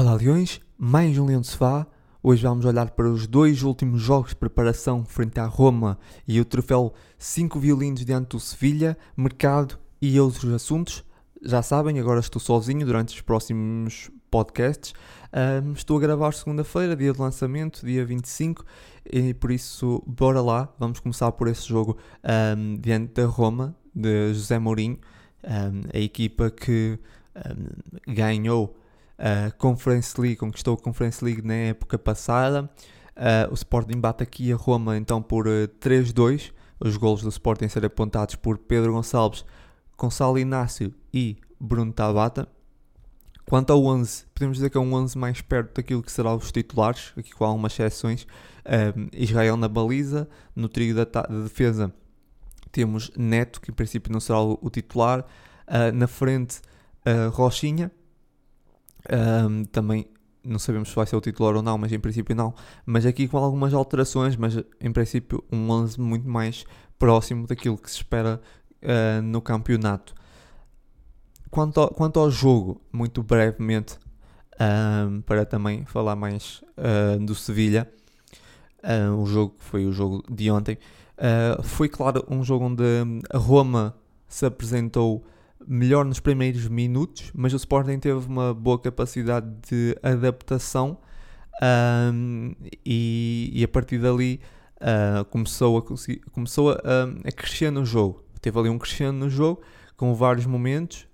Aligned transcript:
Olá 0.00 0.14
Leões, 0.14 0.60
mais 0.78 1.18
um 1.18 1.26
Leão 1.26 1.40
de 1.40 1.48
Sofá. 1.48 1.84
Hoje 2.22 2.44
vamos 2.44 2.64
olhar 2.64 2.88
para 2.90 3.10
os 3.10 3.26
dois 3.26 3.64
últimos 3.64 4.00
jogos 4.00 4.30
de 4.30 4.36
preparação 4.36 5.04
frente 5.04 5.40
à 5.40 5.44
Roma 5.44 5.98
e 6.24 6.40
o 6.40 6.44
troféu 6.44 6.94
5 7.18 7.58
violinos 7.58 8.04
diante 8.04 8.28
do 8.28 8.38
Sevilha, 8.38 8.96
mercado 9.16 9.76
e 10.00 10.20
outros 10.20 10.54
assuntos. 10.54 11.04
Já 11.42 11.62
sabem, 11.62 11.98
agora 11.98 12.20
estou 12.20 12.40
sozinho 12.40 12.86
durante 12.86 13.12
os 13.12 13.20
próximos 13.22 14.08
podcasts. 14.30 14.94
Um, 15.64 15.72
estou 15.72 15.96
a 15.96 16.00
gravar 16.00 16.32
segunda-feira, 16.32 16.94
dia 16.94 17.12
de 17.12 17.20
lançamento, 17.20 17.84
dia 17.84 18.06
25, 18.06 18.64
e 19.04 19.34
por 19.34 19.50
isso, 19.50 20.00
bora 20.06 20.40
lá. 20.40 20.72
Vamos 20.78 21.00
começar 21.00 21.32
por 21.32 21.48
esse 21.48 21.66
jogo 21.66 21.98
um, 22.56 22.76
diante 22.76 23.14
da 23.14 23.26
Roma, 23.26 23.74
de 23.92 24.32
José 24.32 24.60
Mourinho, 24.60 25.00
um, 25.42 25.88
a 25.92 25.98
equipa 25.98 26.52
que 26.52 27.00
ganhou 28.06 28.76
a 29.18 29.50
Conference 29.50 30.18
League, 30.20 30.36
conquistou 30.36 30.74
a 30.74 30.78
Conference 30.78 31.24
League 31.24 31.42
na 31.42 31.54
época 31.54 31.98
passada. 31.98 32.70
Uh, 33.16 33.50
o 33.50 33.54
Sporting 33.54 33.98
bate 33.98 34.22
aqui 34.22 34.52
a 34.52 34.56
Roma 34.56 34.96
então 34.96 35.20
por 35.20 35.48
uh, 35.48 35.64
eh, 35.64 35.66
3-2. 35.80 36.52
Os 36.78 36.96
golos 36.96 37.22
do 37.22 37.28
Sporting 37.28 37.68
serem 37.68 37.88
apontados 37.88 38.36
por 38.36 38.56
Pedro 38.58 38.92
Gonçalves, 38.92 39.44
Gonçalo 39.96 40.38
Inácio 40.38 40.94
e 41.12 41.36
Bruno 41.58 41.92
Tabata. 41.92 42.48
Quanto 43.44 43.72
ao 43.72 43.84
11, 43.84 44.26
podemos 44.32 44.58
dizer 44.58 44.70
que 44.70 44.78
é 44.78 44.80
um 44.80 44.94
11 44.94 45.18
mais 45.18 45.40
perto 45.40 45.74
daquilo 45.74 46.02
que 46.02 46.12
serão 46.12 46.36
os 46.36 46.52
titulares, 46.52 47.12
aqui 47.16 47.32
com 47.32 47.44
algumas 47.44 47.72
exceções. 47.72 48.26
Israel 49.12 49.56
na 49.56 49.66
baliza, 49.66 50.28
no 50.54 50.68
trio 50.68 50.94
da, 50.94 51.04
de 51.04 51.42
defesa 51.42 51.92
temos 52.70 53.10
Neto, 53.16 53.60
que 53.60 53.70
em 53.70 53.74
princípio 53.74 54.12
não 54.12 54.20
será 54.20 54.40
o, 54.40 54.58
o 54.60 54.70
titular. 54.70 55.24
Uh, 55.66 55.92
na 55.92 56.06
frente, 56.06 56.60
uh, 57.06 57.30
Rochinha, 57.30 57.90
um, 59.10 59.64
também 59.64 60.06
não 60.44 60.58
sabemos 60.58 60.88
se 60.88 60.94
vai 60.94 61.06
ser 61.06 61.16
o 61.16 61.20
titular 61.20 61.54
ou 61.54 61.62
não, 61.62 61.76
mas 61.76 61.92
em 61.92 61.98
princípio 61.98 62.34
não. 62.34 62.54
Mas 62.86 63.04
aqui 63.04 63.28
com 63.28 63.36
algumas 63.36 63.74
alterações, 63.74 64.36
mas 64.36 64.56
em 64.80 64.92
princípio 64.92 65.44
um 65.52 65.70
11 65.70 66.00
muito 66.00 66.28
mais 66.28 66.64
próximo 66.98 67.46
daquilo 67.46 67.76
que 67.76 67.90
se 67.90 67.96
espera 67.96 68.40
uh, 68.82 69.22
no 69.22 69.40
campeonato. 69.40 70.14
Quanto 71.50 71.80
ao, 71.80 71.88
quanto 71.88 72.20
ao 72.20 72.30
jogo, 72.30 72.80
muito 72.92 73.22
brevemente, 73.22 73.98
um, 74.60 75.20
para 75.22 75.44
também 75.44 75.84
falar 75.84 76.16
mais 76.16 76.62
uh, 76.76 77.24
do 77.24 77.34
Sevilha, 77.34 77.90
uh, 78.82 79.14
o 79.14 79.26
jogo 79.26 79.54
foi 79.58 79.86
o 79.86 79.92
jogo 79.92 80.22
de 80.30 80.50
ontem, 80.50 80.78
foi 81.64 81.88
claro 81.88 82.24
um 82.30 82.44
jogo 82.44 82.66
onde 82.66 82.84
a 83.28 83.38
Roma 83.38 83.96
se 84.28 84.46
apresentou 84.46 85.24
melhor 85.66 86.04
nos 86.04 86.20
primeiros 86.20 86.68
minutos, 86.68 87.30
mas 87.34 87.52
o 87.52 87.56
Sporting 87.56 87.98
teve 87.98 88.26
uma 88.26 88.54
boa 88.54 88.78
capacidade 88.78 89.46
de 89.68 89.96
adaptação 90.02 90.98
um, 91.62 92.54
e, 92.84 93.50
e, 93.52 93.64
a 93.64 93.68
partir 93.68 93.98
dali 93.98 94.40
uh, 94.76 95.24
começou, 95.26 95.78
a, 95.78 95.82
começou 96.30 96.70
a, 96.70 96.76
a, 97.26 97.32
crescer 97.32 97.70
no 97.70 97.84
jogo. 97.84 98.22
Teve 98.40 98.58
ali 98.58 98.68
um 98.68 98.78
crescendo 98.78 99.18
no 99.18 99.28
jogo 99.28 99.62
com 99.96 100.14
vários 100.14 100.46
momentos 100.46 101.08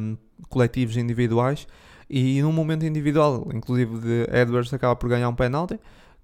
um, 0.00 0.16
coletivos 0.48 0.96
e 0.96 1.00
individuais 1.00 1.66
e 2.08 2.40
num 2.42 2.52
momento 2.52 2.84
individual, 2.84 3.48
inclusive 3.52 3.98
de 3.98 4.22
Edwards 4.32 4.72
acaba 4.72 4.94
por 4.94 5.08
ganhar 5.08 5.28
um 5.28 5.34
penalti, 5.34 5.80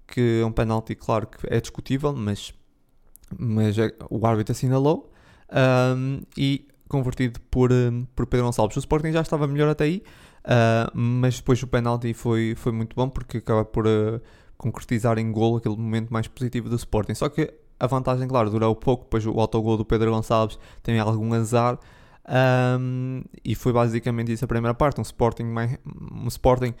que 0.07 0.39
é 0.41 0.45
um 0.45 0.51
penalti 0.51 0.95
claro 0.95 1.27
que 1.27 1.53
é 1.53 1.59
discutível, 1.59 2.13
mas, 2.13 2.53
mas 3.37 3.77
é, 3.77 3.93
o 4.09 4.25
árbitro 4.25 4.53
assinalou 4.53 5.11
um, 5.97 6.21
e 6.37 6.65
convertido 6.91 7.39
por, 7.49 7.71
uh, 7.71 8.07
por 8.13 8.27
Pedro 8.27 8.45
Gonçalves. 8.45 8.75
O 8.75 8.79
Sporting 8.79 9.13
já 9.13 9.21
estava 9.21 9.47
melhor 9.47 9.69
até 9.69 9.85
aí, 9.85 10.03
uh, 10.43 10.91
mas 10.93 11.37
depois 11.37 11.63
o 11.63 11.67
penalti 11.67 12.13
foi, 12.13 12.53
foi 12.57 12.73
muito 12.73 12.93
bom 12.95 13.09
porque 13.09 13.37
acaba 13.37 13.63
por 13.63 13.87
uh, 13.87 14.21
concretizar 14.57 15.17
em 15.17 15.31
gol 15.31 15.55
aquele 15.55 15.77
momento 15.77 16.11
mais 16.11 16.27
positivo 16.27 16.67
do 16.67 16.75
Sporting. 16.75 17.15
Só 17.15 17.29
que 17.29 17.51
a 17.79 17.87
vantagem, 17.87 18.27
claro, 18.27 18.49
durou 18.49 18.75
pouco, 18.75 19.05
depois 19.05 19.25
o 19.25 19.39
autogol 19.39 19.77
do 19.77 19.85
Pedro 19.85 20.11
Gonçalves 20.11 20.59
tem 20.83 20.99
algum 20.99 21.33
azar. 21.33 21.79
Um, 22.79 23.23
e 23.43 23.55
foi 23.55 23.73
basicamente 23.73 24.31
isso 24.31 24.45
a 24.45 24.47
primeira 24.47 24.73
parte, 24.75 24.99
um 24.99 25.01
Sporting 25.01 25.45
mais, 25.45 25.77
um 26.13 26.27
Sporting 26.27 26.75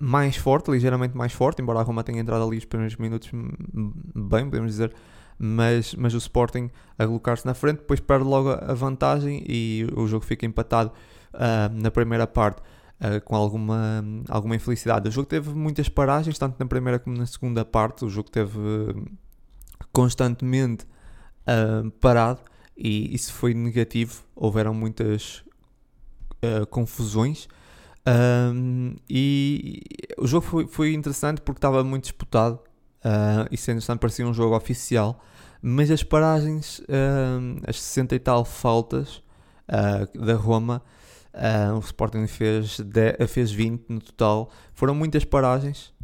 mais 0.00 0.36
forte, 0.36 0.70
ligeiramente 0.70 1.16
mais 1.16 1.32
forte, 1.32 1.62
embora 1.62 1.78
a 1.78 1.82
Roma 1.82 2.02
tenha 2.02 2.20
entrado 2.20 2.44
ali 2.44 2.56
os 2.56 2.64
primeiros 2.64 2.96
minutos 2.96 3.30
bem, 3.32 4.44
podemos 4.44 4.70
dizer, 4.72 4.92
mas, 5.44 5.92
mas 5.96 6.14
o 6.14 6.18
Sporting 6.18 6.70
a 6.96 7.04
colocar-se 7.04 7.44
na 7.44 7.52
frente, 7.52 7.78
depois 7.78 7.98
perde 7.98 8.24
logo 8.24 8.50
a 8.50 8.72
vantagem 8.74 9.44
e 9.48 9.84
o 9.96 10.06
jogo 10.06 10.24
fica 10.24 10.46
empatado 10.46 10.92
uh, 11.34 11.72
na 11.74 11.90
primeira 11.90 12.26
parte. 12.26 12.62
Uh, 13.00 13.20
com 13.24 13.34
alguma, 13.34 14.00
alguma 14.28 14.54
infelicidade. 14.54 15.08
O 15.08 15.10
jogo 15.10 15.26
teve 15.26 15.50
muitas 15.50 15.88
paragens, 15.88 16.38
tanto 16.38 16.56
na 16.56 16.66
primeira 16.66 17.00
como 17.00 17.16
na 17.16 17.26
segunda 17.26 17.64
parte. 17.64 18.04
O 18.04 18.08
jogo 18.08 18.30
teve 18.30 18.56
constantemente 19.92 20.86
uh, 21.42 21.90
parado 22.00 22.38
e 22.76 23.12
isso 23.12 23.32
foi 23.32 23.54
negativo. 23.54 24.22
Houveram 24.36 24.72
muitas 24.72 25.42
uh, 26.44 26.64
confusões. 26.68 27.48
e 29.10 29.82
o 30.16 30.28
jogo 30.28 30.46
foi, 30.46 30.68
foi 30.68 30.94
interessante 30.94 31.40
porque 31.40 31.58
estava 31.58 31.82
muito 31.82 32.04
disputado 32.04 32.60
uh, 33.04 33.48
e 33.50 33.56
sendo 33.56 33.76
interessante 33.76 33.98
parecia 33.98 34.26
um 34.26 34.32
jogo 34.32 34.56
oficial 34.56 35.20
mas 35.62 35.92
as 35.92 36.02
paragens, 36.02 36.80
uh, 36.80 37.62
as 37.66 37.80
60 37.80 38.16
e 38.16 38.18
tal 38.18 38.44
faltas 38.44 39.22
uh, 39.68 40.18
da 40.18 40.34
Roma, 40.34 40.82
uh, 41.32 41.76
o 41.76 41.78
Sporting 41.78 42.26
fez, 42.26 42.80
10, 42.80 43.30
fez 43.30 43.52
20 43.52 43.88
no 43.88 44.00
total, 44.00 44.50
foram 44.74 44.92
muitas 44.92 45.24
paragens. 45.24 45.94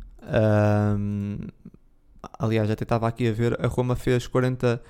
aliás, 2.39 2.71
até 2.71 2.85
estava 2.85 3.09
aqui 3.09 3.29
a 3.29 3.33
ver, 3.33 3.59
a 3.61 3.67
Roma 3.67 3.97
fez 3.97 4.29
40, 4.29 4.81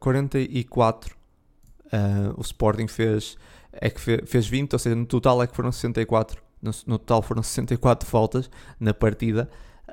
44, 0.00 1.16
o 2.36 2.40
Sporting 2.40 2.88
fez, 2.88 3.36
é 3.72 3.88
que 3.88 4.00
fez, 4.00 4.20
fez 4.26 4.48
20, 4.48 4.72
ou 4.72 4.78
seja, 4.80 4.96
no 4.96 5.06
total 5.06 5.40
é 5.40 5.46
que 5.46 5.54
foram 5.54 5.70
64. 5.70 6.42
No, 6.60 6.70
no 6.86 6.98
total 6.98 7.22
foram 7.22 7.42
64 7.42 8.08
faltas 8.08 8.50
na 8.78 8.92
partida. 8.92 9.48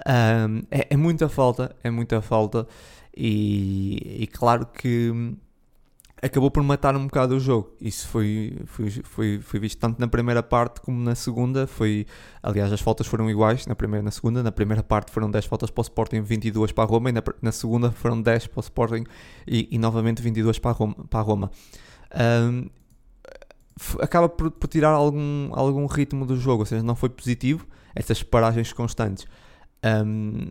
Um, 0.07 0.61
é, 0.71 0.87
é, 0.91 0.97
muita 0.97 1.27
falta, 1.27 1.75
é 1.83 1.89
muita 1.89 2.21
falta. 2.21 2.67
E, 3.15 4.23
e 4.23 4.27
claro 4.27 4.65
que 4.65 5.11
acabou 6.21 6.51
por 6.51 6.61
matar 6.63 6.95
um 6.95 7.05
bocado 7.05 7.35
o 7.35 7.39
jogo. 7.39 7.71
Isso 7.79 8.07
foi, 8.07 8.57
foi, 8.65 8.89
foi, 8.89 9.39
foi 9.39 9.59
visto 9.59 9.79
tanto 9.79 9.99
na 9.99 10.07
primeira 10.07 10.43
parte 10.43 10.81
como 10.81 10.99
na 11.01 11.15
segunda. 11.15 11.65
Foi, 11.65 12.05
aliás, 12.43 12.71
as 12.71 12.81
faltas 12.81 13.07
foram 13.07 13.29
iguais 13.29 13.65
na 13.65 13.75
primeira 13.75 14.03
e 14.03 14.05
na 14.05 14.11
segunda. 14.11 14.43
Na 14.43 14.51
primeira 14.51 14.83
parte 14.83 15.11
foram 15.11 15.29
10 15.31 15.45
faltas 15.45 15.69
para 15.69 15.81
o 15.81 15.83
Sporting, 15.83 16.21
22 16.21 16.71
para 16.71 16.83
a 16.83 16.87
Roma, 16.87 17.09
e 17.09 17.13
na, 17.13 17.23
na 17.41 17.51
segunda 17.51 17.91
foram 17.91 18.21
10 18.21 18.47
para 18.47 18.59
o 18.59 18.61
Sporting 18.61 19.03
e, 19.47 19.67
e 19.71 19.77
novamente 19.77 20.21
22 20.21 20.59
para 20.59 20.71
a 20.71 20.73
Roma. 20.73 20.95
Para 21.09 21.19
a 21.19 21.23
Roma. 21.23 21.51
Um, 22.15 22.69
acaba 24.01 24.27
por, 24.27 24.51
por, 24.51 24.67
tirar 24.67 24.89
algum, 24.89 25.49
algum 25.53 25.85
ritmo 25.85 26.25
do 26.25 26.35
jogo, 26.35 26.63
ou 26.63 26.65
seja, 26.65 26.83
não 26.83 26.95
foi 26.95 27.09
positivo 27.09 27.65
essas 27.95 28.21
paragens 28.21 28.73
constantes. 28.73 29.25
Um, 29.81 30.49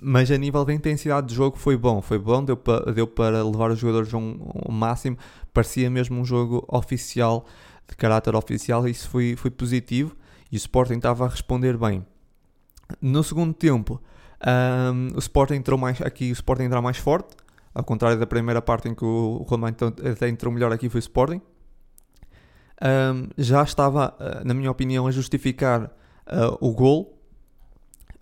mas 0.00 0.30
a 0.30 0.36
nível 0.36 0.64
da 0.64 0.72
intensidade 0.72 1.28
de 1.28 1.34
jogo 1.34 1.56
foi 1.56 1.76
bom, 1.76 2.02
foi 2.02 2.18
bom, 2.18 2.44
deu, 2.44 2.56
pa, 2.56 2.80
deu 2.80 3.06
para 3.06 3.42
levar 3.44 3.70
os 3.70 3.78
jogadores 3.78 4.12
a 4.12 4.16
um, 4.16 4.50
um, 4.68 4.72
máximo, 4.72 5.16
parecia 5.52 5.88
mesmo 5.88 6.20
um 6.20 6.24
jogo 6.24 6.64
oficial, 6.68 7.46
de 7.88 7.96
caráter 7.96 8.34
oficial, 8.34 8.86
e 8.88 8.90
isso 8.90 9.08
foi, 9.08 9.36
foi 9.36 9.50
positivo 9.50 10.16
e 10.50 10.56
o 10.56 10.58
Sporting 10.58 10.94
estava 10.94 11.24
a 11.24 11.28
responder 11.28 11.76
bem. 11.76 12.04
No 13.00 13.22
segundo 13.22 13.54
tempo, 13.54 14.00
um, 14.92 15.16
o 15.16 15.18
Sporting 15.18 15.54
entrou 15.54 15.78
mais, 15.78 16.00
aqui 16.02 16.30
o 16.30 16.32
Sporting 16.32 16.64
entrou 16.64 16.82
mais 16.82 16.96
forte, 16.96 17.36
ao 17.72 17.84
contrário 17.84 18.18
da 18.18 18.26
primeira 18.26 18.60
parte 18.60 18.88
em 18.88 18.94
que 18.94 19.04
o 19.04 19.44
Roma 19.48 19.68
então, 19.68 19.88
até 19.88 20.28
entrou 20.28 20.52
melhor 20.52 20.72
aqui 20.72 20.88
foi 20.88 20.98
o 20.98 21.00
Sporting. 21.00 21.40
já 23.38 23.62
estava, 23.62 24.14
ah, 24.18 24.42
na 24.44 24.52
minha 24.52 24.70
opinião, 24.70 25.06
a 25.06 25.10
justificar 25.10 25.84
uh, 25.84 26.56
o 26.60 26.72
gol 26.72 27.13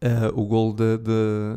uh, 0.03 0.41
o 0.41 0.45
gol 0.45 0.73
de, 0.73 0.99
de, 0.99 1.57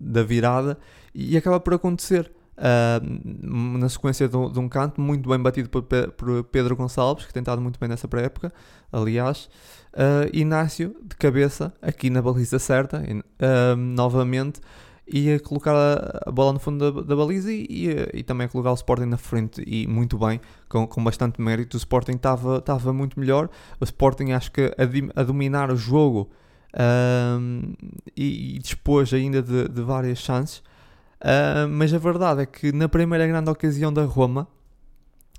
da 0.00 0.22
virada 0.22 0.78
e 1.14 1.36
acaba 1.36 1.58
por 1.58 1.74
acontecer. 1.74 2.30
Uh, 2.52 3.78
na 3.78 3.88
sequência 3.88 4.28
de 4.28 4.36
um, 4.36 4.52
de 4.52 4.58
um, 4.60 4.68
canto 4.68 5.00
muito 5.00 5.26
bem 5.28 5.38
batido 5.38 5.70
por, 5.70 5.82
por, 5.82 6.44
Pedro 6.44 6.76
Gonçalves, 6.76 7.24
que 7.24 7.32
tem 7.32 7.40
estado 7.40 7.62
muito 7.62 7.80
bem 7.80 7.88
nessa 7.88 8.06
pré-época, 8.06 8.52
aliás. 8.92 9.48
Uh, 9.94 10.28
Inácio, 10.32 10.94
de 11.02 11.16
cabeça, 11.16 11.72
aqui 11.80 12.10
na 12.10 12.20
baliza 12.20 12.58
certa, 12.58 13.02
uh, 13.02 13.76
novamente, 13.76 14.60
ia 15.06 15.40
colocar 15.40 15.74
a, 15.74 16.28
a, 16.28 16.30
bola 16.30 16.52
no 16.52 16.58
fundo 16.58 16.92
da, 16.92 17.02
da 17.02 17.16
baliza 17.16 17.50
e, 17.50 17.66
e, 17.68 18.18
e, 18.18 18.22
também 18.22 18.48
colocar 18.48 18.70
o 18.70 18.74
Sporting 18.74 19.06
na 19.06 19.16
frente, 19.16 19.62
e 19.66 19.86
muito 19.86 20.18
bem, 20.18 20.40
com, 20.68 20.86
com 20.86 21.02
bastante 21.02 21.40
mérito. 21.40 21.76
O 21.76 21.78
Sporting 21.78 22.12
estava 22.12 22.92
muito 22.92 23.18
melhor. 23.18 23.48
O 23.80 23.84
Sporting, 23.84 24.32
acho 24.32 24.52
que 24.52 24.62
a, 24.62 25.20
a 25.20 25.22
dominar 25.24 25.70
o 25.70 25.76
jogo 25.76 26.30
um, 26.74 27.74
e, 28.16 28.58
e, 28.58 29.14
ainda 29.14 29.42
de, 29.42 29.68
de 29.68 29.82
várias 29.82 30.18
chances. 30.18 30.62
Uh, 31.20 31.68
mas 31.70 31.92
a 31.94 31.98
verdade 31.98 32.42
é 32.42 32.46
que 32.46 32.72
na 32.72 32.88
primeira 32.88 33.26
grande 33.26 33.48
ocasião 33.48 33.92
da 33.92 34.04
Roma, 34.04 34.48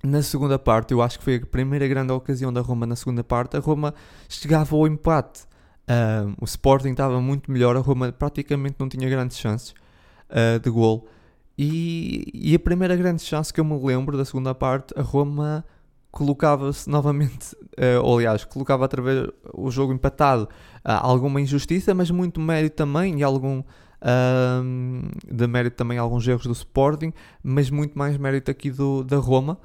na 0.04 0.22
segunda 0.22 0.60
parte, 0.60 0.94
eu 0.94 1.02
acho 1.02 1.18
que 1.18 1.24
foi 1.24 1.36
a 1.36 1.46
primeira 1.46 1.88
grande 1.88 2.12
ocasião 2.12 2.52
da 2.52 2.62
Roma 2.62 2.86
na 2.86 2.96
segunda 2.96 3.24
parte, 3.24 3.58
a 3.58 3.60
Roma 3.60 3.94
chegava 4.30 4.76
ao 4.76 4.88
empate. 4.88 5.44
Uh, 5.84 6.34
o 6.40 6.46
Sporting 6.46 6.92
estava 6.92 7.20
muito 7.20 7.52
melhor, 7.52 7.76
a 7.76 7.80
Roma 7.80 8.12
praticamente 8.12 8.76
não 8.80 8.88
tinha 8.88 9.10
grandes 9.10 9.38
chances 9.38 9.74
uh, 10.30 10.60
de 10.60 10.70
gol. 10.70 11.08
E, 11.58 12.30
e, 12.34 12.56
a 12.56 12.60
primeira 12.60 12.96
grande 12.96 13.22
chance 13.22 13.54
que 13.54 13.60
eu 13.60 13.66
me 13.66 13.78
lembro 13.86 14.18
da 14.18 14.26
segunda 14.26 14.56
parte, 14.56 14.94
a 14.98 15.02
Roma 15.02 15.64
colocava-se 16.14 16.88
novamente, 16.88 17.56
uh, 17.56 18.02
ou 18.02 18.20
aliás, 18.20 18.46
colocava 18.46 18.86
através 18.86 19.28
o 19.52 19.70
jogo 19.70 19.92
empatado. 19.92 20.48
alguma 20.86 21.42
injustiça, 21.42 21.94
mas 21.94 22.10
muito 22.12 22.40
mérito 22.40 22.76
também 22.76 23.20
e 23.20 23.24
algum 23.24 23.64
de 25.32 25.48
mérito 25.48 25.78
também 25.78 25.98
alguns 25.98 26.28
erros 26.28 26.46
do 26.46 26.52
Sporting, 26.52 27.14
mas 27.42 27.70
muito 27.70 27.98
mais 27.98 28.18
mérito 28.18 28.52
aqui 28.52 28.70
do, 28.70 29.02
da 29.02 29.16
Roma 29.16 29.58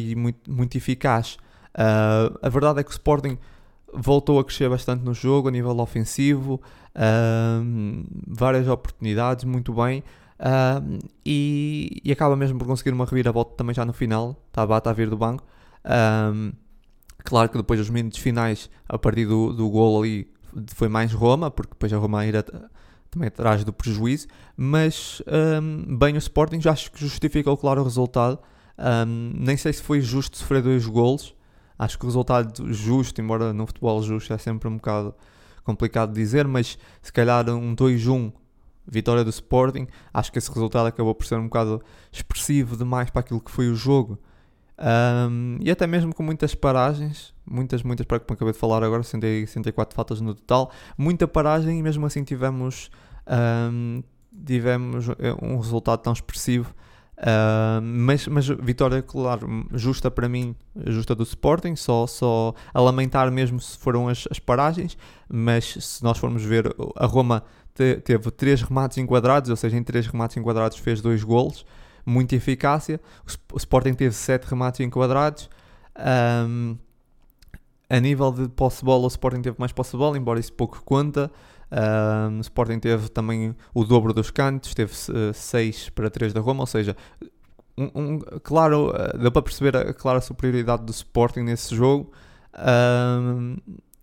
e 0.00 0.14
muito, 0.14 0.48
muito 0.48 0.76
eficaz. 0.78 1.36
a 1.74 2.48
verdade 2.48 2.78
é 2.78 2.84
que 2.84 2.90
o 2.90 2.92
Sporting 2.92 3.36
voltou 3.92 4.38
a 4.38 4.44
crescer 4.44 4.68
bastante 4.68 5.04
no 5.04 5.14
jogo 5.14 5.48
a 5.48 5.50
nível 5.50 5.78
ofensivo, 5.80 6.60
uh, 6.94 8.06
várias 8.26 8.68
oportunidades, 8.68 9.44
muito 9.44 9.72
bem. 9.72 10.02
Uh, 10.38 10.98
e, 11.24 12.00
e, 12.04 12.12
acaba 12.12 12.36
mesmo 12.36 12.58
por 12.58 12.66
conseguir 12.66 12.92
uma 12.92 13.06
reviravolta 13.06 13.54
também 13.56 13.74
já 13.74 13.84
no 13.84 13.92
final. 13.92 14.36
Estava 14.48 14.76
a 14.76 14.92
vir 14.92 15.08
do 15.08 15.16
banco. 15.16 15.44
Uh, 15.86 16.54
claro 17.24 17.48
que 17.48 17.56
depois 17.56 17.78
dos 17.78 17.90
minutos 17.90 18.18
finais, 18.18 18.68
a 18.88 18.98
partir 18.98 19.26
do, 19.26 19.52
do 19.52 19.70
gol 19.70 20.02
ali, 20.02 20.28
foi 20.74 20.88
mais 20.88 21.12
Roma, 21.12 21.50
porque 21.50 21.72
depois 21.72 21.92
a 21.92 21.98
Roma 21.98 22.26
irá 22.26 22.42
também 23.10 23.28
atrás 23.28 23.64
do 23.64 23.72
prejuízo. 23.72 24.26
Mas 24.56 25.22
um, 25.62 25.96
bem, 25.96 26.14
o 26.14 26.18
Sporting 26.18 26.60
já 26.60 26.72
acho 26.72 26.90
que 26.90 27.00
justificou, 27.00 27.56
claro, 27.56 27.80
o 27.80 27.84
resultado. 27.84 28.38
Um, 28.78 29.32
nem 29.34 29.56
sei 29.56 29.72
se 29.72 29.82
foi 29.82 30.00
justo 30.00 30.36
sofrer 30.36 30.62
dois 30.62 30.86
golos. 30.86 31.34
Acho 31.78 31.98
que 31.98 32.04
o 32.04 32.08
resultado 32.08 32.72
justo, 32.72 33.20
embora 33.20 33.52
no 33.52 33.66
futebol 33.66 34.02
justo 34.02 34.32
é 34.32 34.38
sempre 34.38 34.68
um 34.68 34.76
bocado 34.76 35.14
complicado 35.62 36.12
de 36.12 36.20
dizer, 36.20 36.46
mas 36.46 36.78
se 37.02 37.12
calhar 37.12 37.48
um 37.50 37.74
2-1 37.74 38.32
vitória 38.86 39.24
do 39.24 39.30
Sporting, 39.30 39.86
acho 40.14 40.30
que 40.30 40.38
esse 40.38 40.48
resultado 40.48 40.86
acabou 40.86 41.14
por 41.14 41.26
ser 41.26 41.36
um 41.36 41.44
bocado 41.44 41.82
expressivo 42.10 42.76
demais 42.76 43.10
para 43.10 43.20
aquilo 43.20 43.40
que 43.40 43.50
foi 43.50 43.68
o 43.68 43.74
jogo. 43.74 44.18
Um, 44.78 45.56
e 45.60 45.70
até 45.70 45.86
mesmo 45.86 46.14
com 46.14 46.22
muitas 46.22 46.54
paragens, 46.54 47.32
muitas, 47.50 47.82
muitas, 47.82 48.04
para 48.04 48.20
como 48.20 48.34
acabei 48.34 48.52
de 48.52 48.58
falar 48.58 48.82
agora, 48.82 49.02
64 49.02 49.94
faltas 49.94 50.20
no 50.20 50.34
total, 50.34 50.70
muita 50.98 51.26
paragem 51.26 51.78
e 51.78 51.82
mesmo 51.82 52.04
assim 52.04 52.22
tivemos, 52.22 52.90
um, 53.72 54.02
tivemos 54.44 55.08
eh, 55.08 55.34
um 55.40 55.56
resultado 55.56 56.00
tão 56.00 56.12
expressivo. 56.12 56.74
Uh, 57.16 57.80
mas, 57.80 58.28
mas 58.28 58.46
vitória, 58.46 59.00
claro, 59.00 59.66
justa 59.72 60.10
para 60.10 60.28
mim, 60.28 60.54
justa 60.86 61.14
do 61.14 61.22
Sporting, 61.22 61.74
só, 61.74 62.06
só 62.06 62.52
a 62.74 62.78
lamentar 62.78 63.32
mesmo 63.32 63.58
se 63.58 63.78
foram 63.78 64.06
as, 64.06 64.28
as 64.30 64.38
paragens, 64.38 64.98
mas 65.26 65.64
se 65.64 66.04
nós 66.04 66.18
formos 66.18 66.42
ver, 66.42 66.76
a 66.94 67.06
Roma 67.06 67.42
te, 67.74 67.96
teve 68.02 68.30
três 68.30 68.60
remates 68.60 68.98
enquadrados, 68.98 69.48
ou 69.48 69.56
seja, 69.56 69.78
em 69.78 69.82
três 69.82 70.06
remates 70.06 70.36
enquadrados 70.36 70.76
fez 70.76 71.00
dois 71.00 71.24
golos, 71.24 71.64
muita 72.06 72.36
eficácia, 72.36 73.00
o, 73.52 73.56
Sporting 73.56 73.94
teve 73.94 74.14
sete 74.14 74.44
remates 74.44 74.80
enquadrados, 74.80 75.50
um, 76.48 76.76
a 77.90 78.00
nível 78.00 78.32
de 78.32 78.48
posse 78.48 78.78
de 78.78 78.84
bola, 78.84 79.04
o 79.04 79.08
Sporting 79.08 79.42
teve 79.42 79.56
mais 79.58 79.72
posse 79.72 79.90
de 79.92 79.98
bola, 79.98 80.16
embora 80.16 80.40
isso 80.40 80.52
pouco 80.52 80.82
conta, 80.84 81.30
o 82.36 82.40
Sporting 82.40 82.78
teve 82.78 83.08
também 83.08 83.54
o 83.74 83.84
dobro 83.84 84.12
dos 84.12 84.30
cantos, 84.30 84.74
teve 84.74 84.92
6 85.34 85.88
uh, 85.88 85.92
para 85.92 86.08
3 86.08 86.32
da 86.32 86.40
Roma, 86.40 86.62
ou 86.62 86.66
seja, 86.66 86.96
um, 87.76 87.90
um, 87.94 88.18
claro, 88.42 88.90
uh, 88.90 89.18
deu 89.18 89.30
para 89.30 89.42
perceber 89.42 89.76
a 89.76 89.92
clara 89.92 90.20
superioridade 90.20 90.84
do 90.84 90.92
Sporting 90.92 91.40
nesse 91.40 91.74
jogo. 91.74 92.10
Uh, 92.54 93.60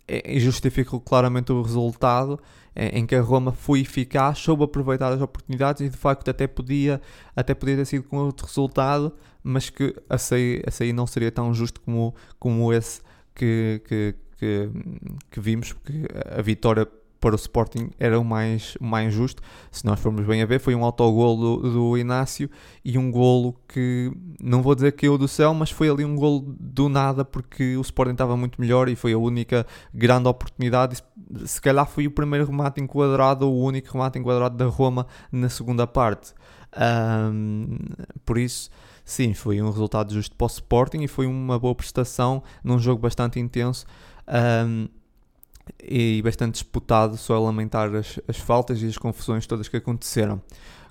e 0.08 0.40
justifica 0.40 1.00
claramente 1.00 1.52
o 1.52 1.62
resultado 1.62 2.40
em, 2.76 3.00
em, 3.00 3.06
que 3.06 3.16
a 3.16 3.22
Roma 3.22 3.52
foi 3.52 3.82
eficaz, 3.82 4.38
soube 4.40 4.64
aproveitar 4.64 5.12
as 5.12 5.22
oportunidades 5.22 5.82
e 5.82 5.90
de 5.90 5.98
facto 5.98 6.30
até 6.30 6.48
podia, 6.48 7.02
até 7.36 7.54
podia 7.54 7.78
ter 7.78 7.86
sido 7.86 8.04
com 8.04 8.18
outro 8.18 8.46
resultado, 8.46 9.14
mas 9.44 9.70
que 9.70 9.96
a 10.10 10.18
sair, 10.18 10.64
a 10.68 10.72
sair 10.72 10.94
não 10.94 11.08
seria 11.08 11.32
tão 11.32 11.54
justo 11.54 11.80
como, 11.82 12.14
como 12.40 12.74
esse 12.74 13.02
que, 13.34 13.82
que, 13.86 14.16
que, 14.38 14.70
que 15.32 15.40
vimos, 15.40 15.74
porque 15.74 16.06
a 16.38 16.42
vitória 16.42 16.88
para 17.24 17.36
o 17.36 17.38
Sporting 17.38 17.90
era 17.98 18.20
o 18.20 18.26
mais, 18.26 18.76
o 18.82 18.84
mais 18.84 19.14
justo. 19.14 19.42
Se 19.72 19.86
nós 19.86 19.98
formos 19.98 20.26
bem 20.26 20.42
a 20.42 20.46
ver, 20.46 20.60
foi 20.60 20.76
um 20.76 20.84
autogolo 20.84 21.58
do, 21.58 21.72
do 21.72 21.98
Inácio 21.98 22.50
e 22.84 22.98
um 22.98 23.10
golo 23.10 23.56
que 23.66 24.12
não 24.42 24.62
vou 24.62 24.76
dizer 24.76 24.92
que 24.92 25.08
eu 25.08 25.18
do 25.18 25.26
céu, 25.26 25.54
mas 25.54 25.72
foi 25.72 25.90
ali 25.90 26.04
um 26.04 26.18
golo 26.18 26.54
do 26.60 26.90
nada 26.90 27.24
porque 27.24 27.78
o 27.78 27.82
Sporting 27.82 28.12
estava 28.12 28.36
muito 28.36 28.60
melhor 28.60 28.90
e 28.90 28.96
foi 28.98 29.14
a 29.14 29.18
única 29.18 29.66
grande 29.94 30.28
oportunidade. 30.28 31.02
Se 31.46 31.62
calhar 31.62 31.88
foi 31.88 32.08
o 32.08 32.12
primeiro 32.12 32.46
remate 32.46 32.82
enquadrado 32.82 33.50
o 33.50 33.58
único 33.58 33.94
remate 33.94 34.20
enquadrado 34.20 34.58
da 34.58 34.66
Roma 34.66 35.08
na 35.32 35.48
segunda 35.48 35.88
parte. 35.88 36.34
Um, 36.76 37.78
por 38.26 38.38
isso, 38.38 38.70
sim, 39.06 39.34
foi 39.34 39.62
um 39.62 39.70
resultado 39.70 40.14
justo 40.14 40.36
para 40.36 40.44
o 40.44 40.48
Sporting 40.48 41.04
e 41.04 41.08
foi 41.08 41.26
uma 41.26 41.58
boa 41.58 41.74
prestação 41.74 42.44
num 42.62 42.78
jogo 42.78 43.02
bastante 43.02 43.40
intenso. 43.40 43.86
Um, 44.28 44.90
e 45.82 46.22
bastante 46.24 46.54
disputado, 46.54 47.18
só 47.18 47.36
a 47.36 47.40
lamentar 47.40 47.94
as, 47.96 48.20
as 48.28 48.38
faltas 48.38 48.82
e 48.82 48.88
as 48.88 48.98
confusões 48.98 49.48
todas 49.48 49.68
que 49.68 49.78
aconteceram. 49.78 50.42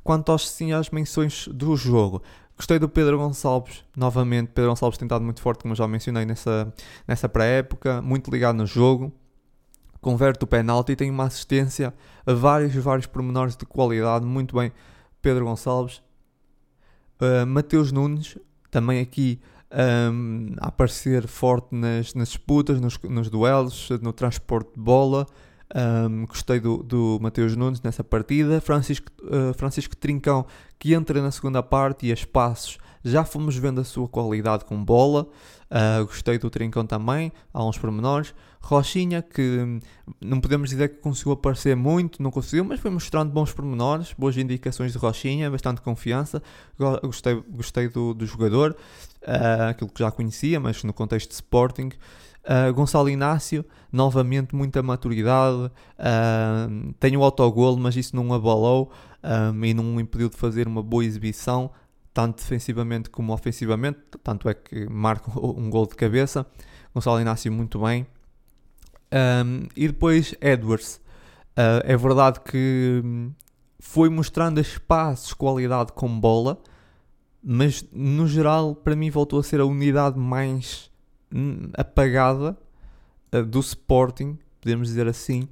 Quanto 0.03 0.33
aos, 0.33 0.49
sim, 0.49 0.73
às 0.73 0.91
menções 0.91 1.47
do 1.49 1.77
jogo, 1.77 2.23
gostei 2.57 2.79
do 2.79 2.89
Pedro 2.89 3.19
Gonçalves, 3.19 3.85
novamente, 3.97 4.51
Pedro 4.55 4.71
Gonçalves 4.71 4.99
tem 4.99 5.07
estado 5.07 5.25
muito 5.25 5.41
forte, 5.41 5.63
como 5.63 5.75
já 5.75 5.87
mencionei 5.87 6.25
nessa, 6.25 6.73
nessa 7.07 7.29
pré-época, 7.29 8.03
muito 8.03 8.31
ligado 8.31 8.57
no 8.57 8.67
jogo, 8.67 9.13
converte 10.01 10.43
o 10.43 10.47
penalti 10.47 10.93
e 10.93 10.97
tem 10.97 11.11
uma 11.11 11.25
assistência 11.25 11.95
a 12.27 12.33
vários, 12.33 12.75
vários 12.75 13.07
pormenores 13.07 13.57
de 13.57 13.65
qualidade, 13.65 14.25
muito 14.25 14.57
bem, 14.57 14.73
Pedro 15.21 15.45
Gonçalves. 15.45 16.03
Uh, 17.21 17.47
Mateus 17.47 17.93
Nunes, 17.93 18.37
também 18.69 19.01
aqui 19.01 19.41
um, 19.73 20.55
a 20.59 20.69
aparecer 20.69 21.27
forte 21.27 21.75
nas, 21.75 22.15
nas 22.15 22.29
disputas, 22.29 22.81
nos, 22.81 22.99
nos, 22.99 23.31
duelos, 23.31 23.89
no 24.01 24.13
transporte 24.13 24.73
de 24.75 24.81
bola. 24.81 25.27
Um, 25.75 26.27
gostei 26.27 26.61
do, 26.61 26.83
do 26.83 27.19
Mateus 27.21 27.57
Nunes 27.57 27.81
nessa 27.81 28.05
partida. 28.05 28.61
Francisco, 28.61 29.11
uh, 29.23 29.55
Francisco 29.55 29.97
Trincão, 29.97 30.47
que 30.79 30.95
entra 30.95 31.23
na 31.23 31.31
segunda 31.31 31.63
parte 31.63 32.07
e 32.07 32.11
a 32.11 32.15
espaços 32.15 32.79
já 33.05 33.25
fomos 33.25 33.57
vendo 33.57 33.81
a 33.81 33.85
sua 33.85 34.09
qualidade 34.09 34.65
com 34.65 34.83
bola. 34.83 35.29
Uh, 35.71 36.05
gostei 36.05 36.39
do 36.39 36.51
Trincão 36.51 36.87
também, 36.87 37.33
há 37.53 37.65
uns 37.65 37.79
pormenores. 37.79 38.35
Rochinha, 38.61 39.23
que 39.23 39.43
hum, 39.43 39.81
não 40.21 40.41
podemos 40.41 40.71
dizer 40.71 40.89
que 40.89 40.97
conseguiu 40.99 41.33
aparecer 41.33 41.75
muito, 41.75 42.23
não 42.23 42.31
conseguiu, 42.31 42.65
mas 42.65 42.79
foi 42.79 42.91
mostrando 42.91 43.33
bons 43.33 43.53
pormenores, 43.53 44.15
boas 44.17 44.37
indicações 44.37 44.93
de 44.93 44.99
Rochinha, 44.99 45.51
bastante 45.51 45.81
confiança. 45.81 46.41
Gostei, 46.79 47.43
gostei 47.49 47.89
do, 47.89 48.15
do 48.15 48.25
jogador, 48.25 48.77
uh, 49.23 49.71
aquilo 49.71 49.91
que 49.91 50.01
já 50.01 50.11
conhecia, 50.11 50.61
mas 50.61 50.83
no 50.85 50.93
contexto 50.93 51.29
de 51.29 51.35
Sporting. 51.35 51.91
Uh, 52.45 52.73
Gonçalo 52.75 53.09
Inácio, 53.09 53.65
novamente 53.93 54.55
muita 54.55 54.83
maturidade, 54.83 55.67
uh, 55.67 56.93
tem 56.99 57.17
o 57.17 57.23
autogolo, 57.23 57.79
mas 57.79 57.97
isso 57.97 58.17
não 58.17 58.33
abalou 58.35 58.91
um, 59.23 59.65
e 59.65 59.73
não 59.73 60.01
impediu 60.01 60.29
de 60.29 60.37
fazer 60.37 60.67
uma 60.67 60.83
boa 60.83 61.05
exibição 61.05 61.71
tanto 62.15 62.37
defensivamente 62.37 63.11
como 63.11 63.33
ofensivamente, 63.33 63.99
tanto 64.23 64.49
é 64.49 64.55
que 64.55 64.87
marca 64.89 65.31
um 65.39 65.71
gol 65.71 65.87
de 65.87 65.95
cabeça. 65.95 66.47
Gonçalo 66.95 67.21
Inácio 67.21 67.51
muito 67.51 67.81
bem. 67.81 68.07
Um, 69.13 69.67
e 69.77 69.89
depois 69.89 70.35
Edwards. 70.41 71.01
Uh, 71.53 71.85
é 71.85 71.97
verdade 71.97 72.41
que 72.41 73.03
foi 73.79 74.09
mostrando 74.09 74.61
espaços, 74.61 75.35
qualidade 75.35 75.93
com 75.93 76.09
bola, 76.21 76.59
mas 77.43 77.85
no 77.93 78.27
geral 78.27 78.75
para 78.75 78.95
mim 78.95 79.11
voltou 79.11 79.41
a 79.41 79.43
ser 79.43 79.61
a 79.61 79.65
unidade 79.65 80.19
mais 80.19 80.91
hum, 81.35 81.71
apagada 81.75 82.57
uh, 83.35 83.45
do 83.45 83.61
Sporting, 83.61 84.39
podemos 84.61 84.89
dizer 84.89 85.07
assim. 85.07 85.49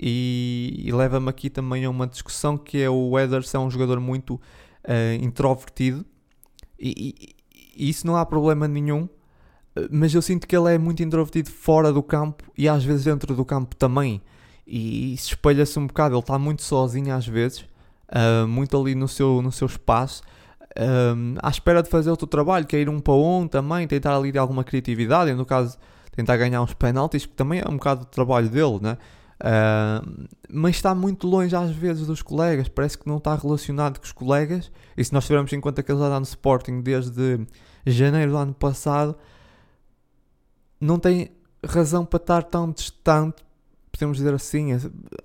E, 0.00 0.84
e 0.84 0.92
leva-me 0.92 1.28
aqui 1.28 1.50
também 1.50 1.84
a 1.84 1.90
uma 1.90 2.06
discussão 2.06 2.56
que 2.56 2.80
é 2.80 2.88
o 2.88 3.18
Ederson 3.18 3.58
é 3.58 3.60
um 3.60 3.70
jogador 3.70 3.98
muito 3.98 4.34
uh, 4.34 5.22
introvertido 5.22 6.06
e, 6.78 7.16
e, 7.18 7.36
e, 7.76 7.90
isso 7.90 8.06
não 8.06 8.16
há 8.16 8.24
problema 8.24 8.68
nenhum, 8.68 9.08
eh, 9.74 9.88
mas 9.90 10.14
eu 10.14 10.22
sinto 10.22 10.46
que 10.46 10.56
ele 10.56 10.72
é 10.74 10.78
muito 10.78 11.02
introvertido 11.02 11.50
fora 11.50 11.92
do 11.92 12.02
campo 12.02 12.44
e 12.56 12.68
às 12.68 12.84
vezes 12.84 13.04
dentro 13.04 13.34
do 13.34 13.44
campo 13.44 13.74
também. 13.74 14.22
E, 14.66 15.14
e 15.14 15.16
se 15.16 15.28
espelha-se 15.28 15.78
um 15.78 15.86
bocado, 15.86 16.14
ele 16.14 16.20
está 16.20 16.38
muito 16.38 16.62
sozinho 16.62 17.14
às 17.14 17.26
vezes, 17.26 17.64
uh, 18.10 18.46
muito 18.46 18.80
ali 18.80 18.94
no 18.94 19.08
seu, 19.08 19.42
no 19.42 19.52
seu 19.52 19.66
espaço. 19.66 20.22
Um, 20.78 21.34
à 21.42 21.48
espera 21.48 21.82
de 21.82 21.88
fazer 21.88 22.10
outro 22.10 22.26
trabalho, 22.26 22.66
que 22.66 22.76
é 22.76 22.80
ir 22.80 22.88
um 22.88 23.00
para 23.00 23.14
um 23.14 23.48
também, 23.48 23.86
tentar 23.88 24.16
ali 24.16 24.30
de 24.30 24.38
alguma 24.38 24.62
criatividade, 24.62 25.32
no 25.34 25.44
caso 25.44 25.76
tentar 26.12 26.36
ganhar 26.36 26.62
uns 26.62 26.74
penaltis, 26.74 27.26
que 27.26 27.34
também 27.34 27.60
é 27.60 27.68
um 27.68 27.76
bocado 27.76 28.00
do 28.00 28.06
trabalho 28.06 28.48
dele, 28.48 28.78
né? 28.80 28.98
Uh, 29.40 30.26
mas 30.50 30.76
está 30.76 30.94
muito 30.94 31.28
longe 31.28 31.54
às 31.54 31.70
vezes 31.70 32.08
dos 32.08 32.22
colegas, 32.22 32.68
parece 32.68 32.98
que 32.98 33.06
não 33.06 33.18
está 33.18 33.34
relacionado 33.36 33.98
com 33.98 34.04
os 34.04 34.12
colegas. 34.12 34.70
E 34.96 35.04
se 35.04 35.12
nós 35.12 35.26
tivermos 35.26 35.52
em 35.52 35.60
conta 35.60 35.82
que 35.82 35.92
ele 35.92 35.98
já 35.98 36.06
está 36.06 36.18
no 36.18 36.24
Sporting 36.24 36.80
desde 36.80 37.46
janeiro 37.86 38.32
do 38.32 38.36
ano 38.36 38.54
passado, 38.54 39.16
não 40.80 40.98
tem 40.98 41.30
razão 41.64 42.04
para 42.04 42.16
estar 42.18 42.42
tão 42.42 42.70
distante, 42.70 43.42
podemos 43.98 44.16
dizer 44.16 44.32
assim, 44.32 44.76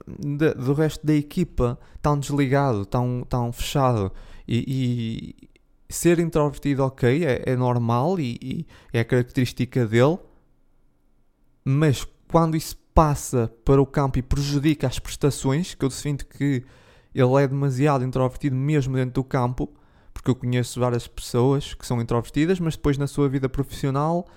de, 0.07 0.53
do 0.55 0.73
resto 0.73 1.05
da 1.05 1.13
equipa, 1.13 1.79
tão 2.01 2.19
desligado, 2.19 2.85
tão, 2.85 3.25
tão 3.29 3.51
fechado. 3.51 4.11
E, 4.47 5.35
e 5.37 5.93
ser 5.93 6.19
introvertido, 6.19 6.83
ok, 6.83 7.23
é, 7.23 7.43
é 7.45 7.55
normal 7.55 8.19
e, 8.19 8.37
e 8.41 8.67
é 8.91 9.03
característica 9.03 9.85
dele, 9.85 10.17
mas 11.63 12.05
quando 12.27 12.57
isso 12.57 12.75
passa 12.93 13.51
para 13.63 13.81
o 13.81 13.85
campo 13.85 14.19
e 14.19 14.21
prejudica 14.21 14.87
as 14.87 14.99
prestações, 14.99 15.75
que 15.75 15.85
eu 15.85 15.89
sinto 15.89 16.25
que 16.25 16.63
ele 17.13 17.43
é 17.43 17.47
demasiado 17.47 18.03
introvertido 18.03 18.55
mesmo 18.55 18.95
dentro 18.95 19.13
do 19.13 19.23
campo, 19.23 19.71
porque 20.13 20.29
eu 20.31 20.35
conheço 20.35 20.79
várias 20.79 21.07
pessoas 21.07 21.73
que 21.73 21.85
são 21.85 22.01
introvertidas, 22.01 22.59
mas 22.59 22.75
depois 22.75 22.97
na 22.97 23.07
sua 23.07 23.29
vida 23.29 23.47
profissional 23.47 24.27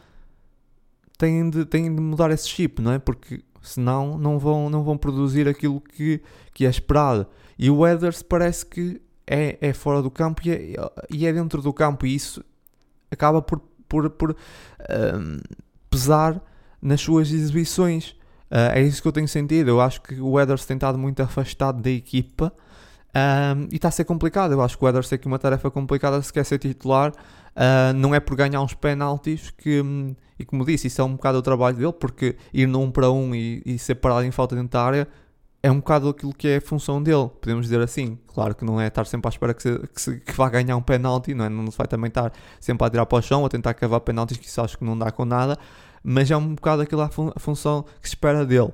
têm 1.18 1.48
de, 1.48 1.64
têm 1.64 1.94
de 1.94 2.00
mudar 2.00 2.30
esse 2.30 2.48
chip, 2.48 2.80
não 2.82 2.92
é? 2.92 2.98
Porque 2.98 3.42
senão 3.68 4.18
não 4.18 4.38
vão, 4.38 4.70
não 4.70 4.82
vão 4.82 4.96
produzir 4.96 5.48
aquilo 5.48 5.80
que, 5.80 6.22
que 6.52 6.66
é 6.66 6.70
esperado. 6.70 7.26
E 7.58 7.70
o 7.70 7.78
Weathers 7.78 8.22
parece 8.22 8.64
que 8.66 9.00
é, 9.26 9.58
é 9.60 9.72
fora 9.72 10.02
do 10.02 10.10
campo 10.10 10.42
e 10.44 10.50
é, 10.50 10.74
e 11.10 11.26
é 11.26 11.32
dentro 11.32 11.60
do 11.60 11.72
campo, 11.72 12.06
e 12.06 12.14
isso 12.14 12.44
acaba 13.10 13.42
por, 13.42 13.60
por, 13.88 14.08
por 14.10 14.32
um, 14.32 15.38
pesar 15.90 16.40
nas 16.80 17.00
suas 17.00 17.30
exibições. 17.30 18.10
Uh, 18.50 18.70
é 18.74 18.82
isso 18.82 19.02
que 19.02 19.08
eu 19.08 19.12
tenho 19.12 19.26
sentido. 19.26 19.68
Eu 19.68 19.80
acho 19.80 20.00
que 20.02 20.20
o 20.20 20.32
Weathers 20.32 20.64
tem 20.64 20.76
estado 20.76 20.96
muito 20.96 21.20
afastado 21.20 21.82
da 21.82 21.90
equipa 21.90 22.52
um, 23.16 23.68
e 23.72 23.76
está 23.76 23.88
a 23.88 23.90
ser 23.90 24.04
complicado. 24.04 24.52
Eu 24.52 24.62
acho 24.62 24.76
que 24.76 24.84
o 24.84 24.86
Weathers 24.86 25.08
tem 25.08 25.16
aqui 25.16 25.26
uma 25.26 25.38
tarefa 25.38 25.70
complicada 25.70 26.20
se 26.22 26.32
quer 26.32 26.44
ser 26.44 26.58
titular. 26.58 27.10
Uh, 27.10 27.92
não 27.94 28.14
é 28.14 28.20
por 28.20 28.36
ganhar 28.36 28.60
uns 28.60 28.74
penaltis 28.74 29.50
que, 29.50 29.80
um, 29.80 30.14
e 30.38 30.44
como 30.44 30.64
disse, 30.64 30.86
isso 30.86 31.00
é 31.00 31.04
um 31.04 31.12
bocado 31.12 31.38
o 31.38 31.42
trabalho 31.42 31.76
dele, 31.76 31.92
porque 31.92 32.36
ir 32.52 32.66
num 32.66 32.90
para 32.90 33.10
um 33.10 33.34
e, 33.34 33.62
e 33.64 33.78
ser 33.78 33.96
parado 33.96 34.24
em 34.24 34.30
falta 34.30 34.54
dentro 34.54 34.70
da 34.70 34.82
área 34.82 35.08
é 35.62 35.70
um 35.70 35.76
bocado 35.76 36.08
aquilo 36.08 36.32
que 36.32 36.46
é 36.46 36.56
a 36.56 36.60
função 36.60 37.02
dele, 37.02 37.28
podemos 37.40 37.66
dizer 37.66 37.80
assim. 37.80 38.16
Claro 38.28 38.54
que 38.54 38.64
não 38.64 38.80
é 38.80 38.86
estar 38.86 39.04
sempre 39.04 39.28
à 39.28 39.30
espera 39.30 39.52
que, 39.52 39.62
se, 39.62 39.78
que, 39.78 40.00
se, 40.00 40.20
que 40.20 40.32
vá 40.32 40.48
ganhar 40.48 40.76
um 40.76 40.82
penalti, 40.82 41.34
não, 41.34 41.44
é? 41.44 41.48
não 41.48 41.68
se 41.70 41.76
vai 41.76 41.88
também 41.88 42.08
estar 42.08 42.32
sempre 42.60 42.86
a 42.86 42.90
tirar 42.90 43.06
para 43.06 43.18
o 43.18 43.22
chão, 43.22 43.44
a 43.44 43.48
tentar 43.48 43.74
cavar 43.74 44.00
penaltis, 44.00 44.36
que 44.36 44.46
isso 44.46 44.60
acho 44.60 44.78
que 44.78 44.84
não 44.84 44.96
dá 44.96 45.10
com 45.10 45.24
nada, 45.24 45.58
mas 46.04 46.30
é 46.30 46.36
um 46.36 46.54
bocado 46.54 46.82
aquela 46.82 47.08
fun 47.08 47.32
a 47.34 47.40
função 47.40 47.84
que 48.00 48.08
se 48.08 48.14
espera 48.14 48.46
dele. 48.46 48.72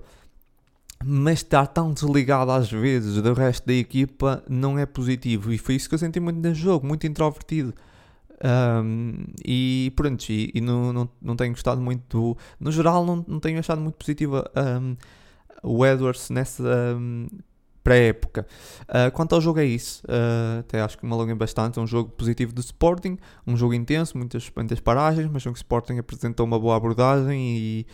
Mas 1.04 1.38
estar 1.38 1.66
tão 1.66 1.92
desligado 1.92 2.50
às 2.50 2.70
vezes 2.70 3.20
do 3.22 3.32
resto 3.32 3.66
da 3.66 3.72
equipa 3.72 4.44
não 4.46 4.78
é 4.78 4.84
positivo, 4.84 5.50
e 5.50 5.58
foi 5.58 5.76
isso 5.76 5.88
que 5.88 5.94
eu 5.94 5.98
senti 5.98 6.20
muito 6.20 6.46
no 6.46 6.54
jogo, 6.54 6.86
muito 6.86 7.06
introvertido. 7.06 7.72
Um, 8.44 9.24
e 9.44 9.92
pronto, 9.94 10.28
e, 10.28 10.50
e 10.54 10.60
não, 10.60 10.92
não, 10.92 11.08
não 11.20 11.36
tenho 11.36 11.52
gostado 11.52 11.80
muito 11.80 12.02
do. 12.08 12.38
No 12.58 12.72
geral, 12.72 13.04
não, 13.06 13.24
não 13.26 13.38
tenho 13.38 13.58
achado 13.58 13.80
muito 13.80 13.96
positiva. 13.96 14.50
Um, 14.56 14.96
o 15.62 15.86
Edwards 15.86 16.28
nessa 16.30 16.62
um, 16.96 17.28
pré-época. 17.82 18.46
Uh, 18.82 19.10
quanto 19.12 19.34
ao 19.34 19.40
jogo 19.40 19.60
é 19.60 19.64
isso, 19.64 20.02
uh, 20.06 20.60
até 20.60 20.80
acho 20.80 20.98
que 20.98 21.06
me 21.06 21.12
alonguei 21.12 21.34
bastante, 21.34 21.78
é 21.78 21.82
um 21.82 21.86
jogo 21.86 22.10
positivo 22.10 22.52
do 22.52 22.60
Sporting, 22.60 23.16
um 23.46 23.56
jogo 23.56 23.74
intenso, 23.74 24.16
muitas, 24.18 24.50
muitas 24.54 24.80
paragens, 24.80 25.28
mas 25.30 25.46
um 25.46 25.52
que 25.52 25.58
o 25.58 25.60
Sporting 25.60 25.98
apresentou 25.98 26.46
uma 26.46 26.58
boa 26.58 26.76
abordagem 26.76 27.40
e, 27.40 27.86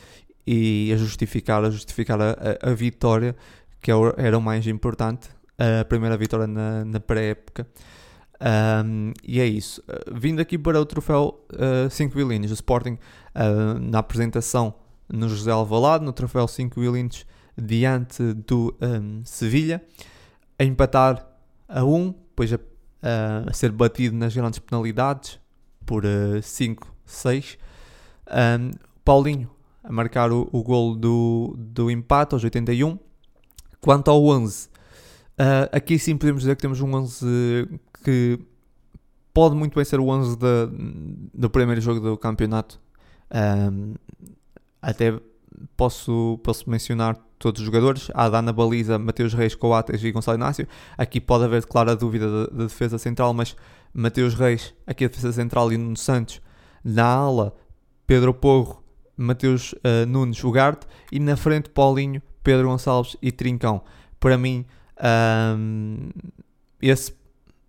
e 0.47 0.93
a 0.93 0.97
justificar, 0.97 1.65
a, 1.65 1.71
justificar 1.71 2.21
a, 2.21 2.31
a, 2.63 2.71
a 2.71 2.75
vitória, 2.75 3.37
que 3.81 3.91
é 3.91 3.95
era 4.17 4.37
o 4.37 4.43
mais 4.43 4.67
importante, 4.67 5.29
a 5.59 5.85
primeira 5.85 6.17
vitória 6.17 6.47
na, 6.47 6.85
na 6.85 7.01
pré-época. 7.01 7.67
Um, 8.41 9.13
e 9.25 9.41
é 9.41 9.47
isso. 9.47 9.83
Uh, 9.83 10.15
vindo 10.15 10.41
aqui 10.41 10.57
para 10.57 10.81
o 10.81 10.87
troféu 10.87 11.45
5 11.91 12.15
uh, 12.15 12.19
Williams, 12.19 12.51
o 12.51 12.55
Sporting 12.55 12.99
uh, 13.35 13.79
na 13.81 13.99
apresentação 13.99 14.75
no 15.09 15.29
José 15.29 15.51
Alvalade, 15.51 16.05
no 16.05 16.13
troféu 16.13 16.47
5 16.47 16.79
Williams, 16.81 17.27
diante 17.57 18.33
do 18.35 18.75
um, 18.81 19.23
Sevilha, 19.25 19.83
a 20.59 20.65
empatar 20.65 21.27
a 21.69 21.85
1, 21.85 21.95
um, 21.95 22.13
depois 22.13 22.53
a, 22.53 22.59
a, 23.49 23.53
ser 23.53 23.73
batido 23.73 24.17
nas 24.17 24.35
grandes 24.35 24.59
penalidades 24.59 25.41
por 25.85 26.05
uh, 26.05 26.39
5-6. 26.41 27.59
Um, 28.31 28.71
Paulinho 29.05 29.51
a 29.83 29.91
marcar 29.91 30.31
o, 30.31 30.49
o 30.53 30.63
gol 30.63 30.95
do, 30.95 31.55
do 31.59 31.91
empate 31.91 32.35
aos 32.35 32.45
81. 32.45 32.99
Quanto 33.81 34.11
ao 34.11 34.23
11, 34.25 34.69
uh, 35.39 35.69
aqui 35.73 35.99
sim 35.99 36.17
podemos 36.17 36.43
dizer 36.43 36.57
que 36.57 36.63
temos 36.63 36.81
um 36.81 36.95
11 36.95 37.69
que 38.05 38.39
pode 39.33 39.55
muito 39.55 39.75
bem 39.75 39.85
ser 39.85 40.01
o 40.01 40.09
11 40.09 40.37
de, 40.37 40.69
do 41.35 41.49
primeiro 41.49 41.81
jogo 41.81 42.01
do 42.01 42.17
campeonato. 42.17 42.81
Um, 43.33 43.95
até 44.81 45.19
posso, 45.77 46.41
posso 46.43 46.69
mencionar 46.69 47.17
todos 47.39 47.61
os 47.61 47.67
jogadores. 47.67 48.11
Há 48.15 48.29
Dana 48.29 48.53
Baliza, 48.53 48.99
Mateus 48.99 49.35
Reis, 49.35 49.55
Coates 49.55 50.03
e 50.03 50.11
Gonçalo 50.11 50.37
Inácio. 50.37 50.67
Aqui 50.97 51.21
pode 51.21 51.45
haver 51.45 51.65
clara 51.67 51.95
dúvida 51.95 52.49
da, 52.49 52.65
defesa 52.65 52.99
central, 52.99 53.33
mas 53.33 53.57
Mateus 53.93 54.35
Reis, 54.35 54.75
aqui 54.87 55.05
a 55.05 55.09
defesa 55.09 55.33
central 55.33 55.73
e 55.73 55.79
Nuno 55.79 55.97
Santos. 55.97 56.41
Na 56.83 57.07
ala, 57.07 57.55
Pedro 58.07 58.33
Porro, 58.35 58.83
Mateus 59.17 59.73
uh, 59.73 60.07
Nunes, 60.07 60.43
Ugarte. 60.43 60.87
E 61.13 61.19
na 61.19 61.37
frente, 61.37 61.71
Paulinho, 61.71 62.23
Pedro 62.43 62.69
Gonçalves 62.69 63.17
e 63.23 63.31
Trincão. 63.31 63.83
Para 64.19 64.37
mim, 64.37 64.65
um, 65.01 66.09
esse 66.81 67.13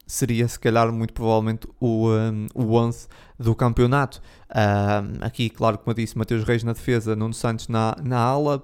seria 0.10 0.48
se 0.48 0.60
calhar 0.60 0.92
muito 0.92 1.14
provavelmente 1.14 1.68
o, 1.80 2.10
um, 2.10 2.48
o 2.56 2.76
11 2.76 3.08
do 3.38 3.54
campeonato. 3.54 4.22
Um, 4.50 5.24
aqui, 5.24 5.50
claro, 5.50 5.78
como 5.78 5.92
eu 5.92 5.94
disse, 5.94 6.18
Mateus 6.18 6.44
Reis 6.44 6.64
na 6.64 6.74
defesa, 6.74 7.16
Nuno 7.16 7.34
Santos 7.34 7.68
na, 7.68 7.96
na 8.04 8.18
ala, 8.18 8.64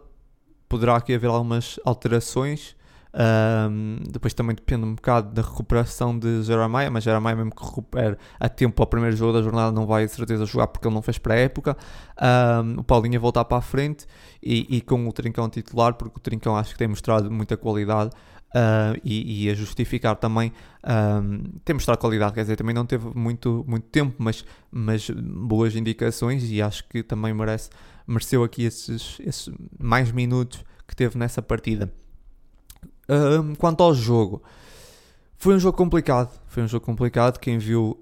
poderá 0.68 0.96
aqui 0.96 1.14
haver 1.14 1.30
algumas 1.30 1.80
alterações. 1.86 2.76
Um, 3.18 3.98
depois 4.10 4.34
também 4.34 4.54
depende 4.54 4.84
um 4.84 4.96
bocado 4.96 5.34
da 5.34 5.42
recuperação 5.42 6.18
de 6.18 6.44
Jeremiah, 6.44 6.90
mas 6.92 7.04
Jeremiah 7.04 7.36
mesmo 7.36 7.56
que 7.56 7.64
recupere 7.64 8.18
a 8.38 8.50
tempo 8.50 8.84
ao 8.84 8.88
primeiro 8.88 9.16
jogo 9.16 9.32
da 9.32 9.42
jornada 9.42 9.72
não 9.72 9.86
vai 9.86 10.06
de 10.06 10.12
certeza 10.12 10.46
jogar 10.46 10.68
porque 10.68 10.86
ele 10.86 10.96
não 10.96 11.02
fez 11.02 11.18
para 11.18 11.36
a 11.36 11.38
época. 11.38 11.78
Um, 12.22 12.80
o 12.80 12.84
Paulinho 12.84 13.18
a 13.18 13.22
voltar 13.22 13.46
para 13.46 13.58
a 13.58 13.62
frente 13.62 14.06
e, 14.44 14.78
e, 14.78 14.82
com 14.82 15.08
o 15.08 15.14
Trincão 15.14 15.48
titular, 15.48 15.94
porque 15.94 16.18
o 16.18 16.20
Trincão 16.20 16.58
acho 16.58 16.74
que 16.74 16.78
tem 16.78 16.90
mostrado 16.90 17.32
muita 17.32 17.56
qualidade. 17.56 18.10
Uh, 18.56 18.96
e, 19.04 19.48
e, 19.48 19.50
a 19.50 19.54
justificar 19.54 20.16
também 20.16 20.54
um, 21.22 21.44
tem 21.66 21.74
mostrado 21.74 22.00
qualidade, 22.00 22.34
quer 22.34 22.42
dizer, 22.44 22.56
também 22.56 22.74
não 22.74 22.86
teve 22.86 23.06
muito, 23.14 23.66
muito 23.68 23.86
tempo, 23.88 24.16
mas, 24.18 24.46
mas 24.72 25.10
boas 25.10 25.76
indicações 25.76 26.50
e 26.50 26.62
acho 26.62 26.88
que 26.88 27.04
também 27.04 27.34
merece 27.34 27.70
mereceu 28.08 28.46
aqui 28.46 28.64
esses, 28.64 29.18
esses 29.20 29.50
mais 29.78 30.10
minutos 30.10 30.64
que 30.88 30.96
teve 30.96 31.18
nessa 31.18 31.42
partida. 31.42 31.92
Quanto 33.58 33.84
ao 33.84 33.94
jogo, 33.94 34.42
foi 35.38 35.56
um 35.56 35.60
jogo 35.60 35.78
complicado. 35.78 36.40
Foi 36.48 36.64
um 36.64 36.68
jogo 36.68 36.86
complicado. 36.86 37.40
Quem 37.40 37.58
viu, 37.58 38.00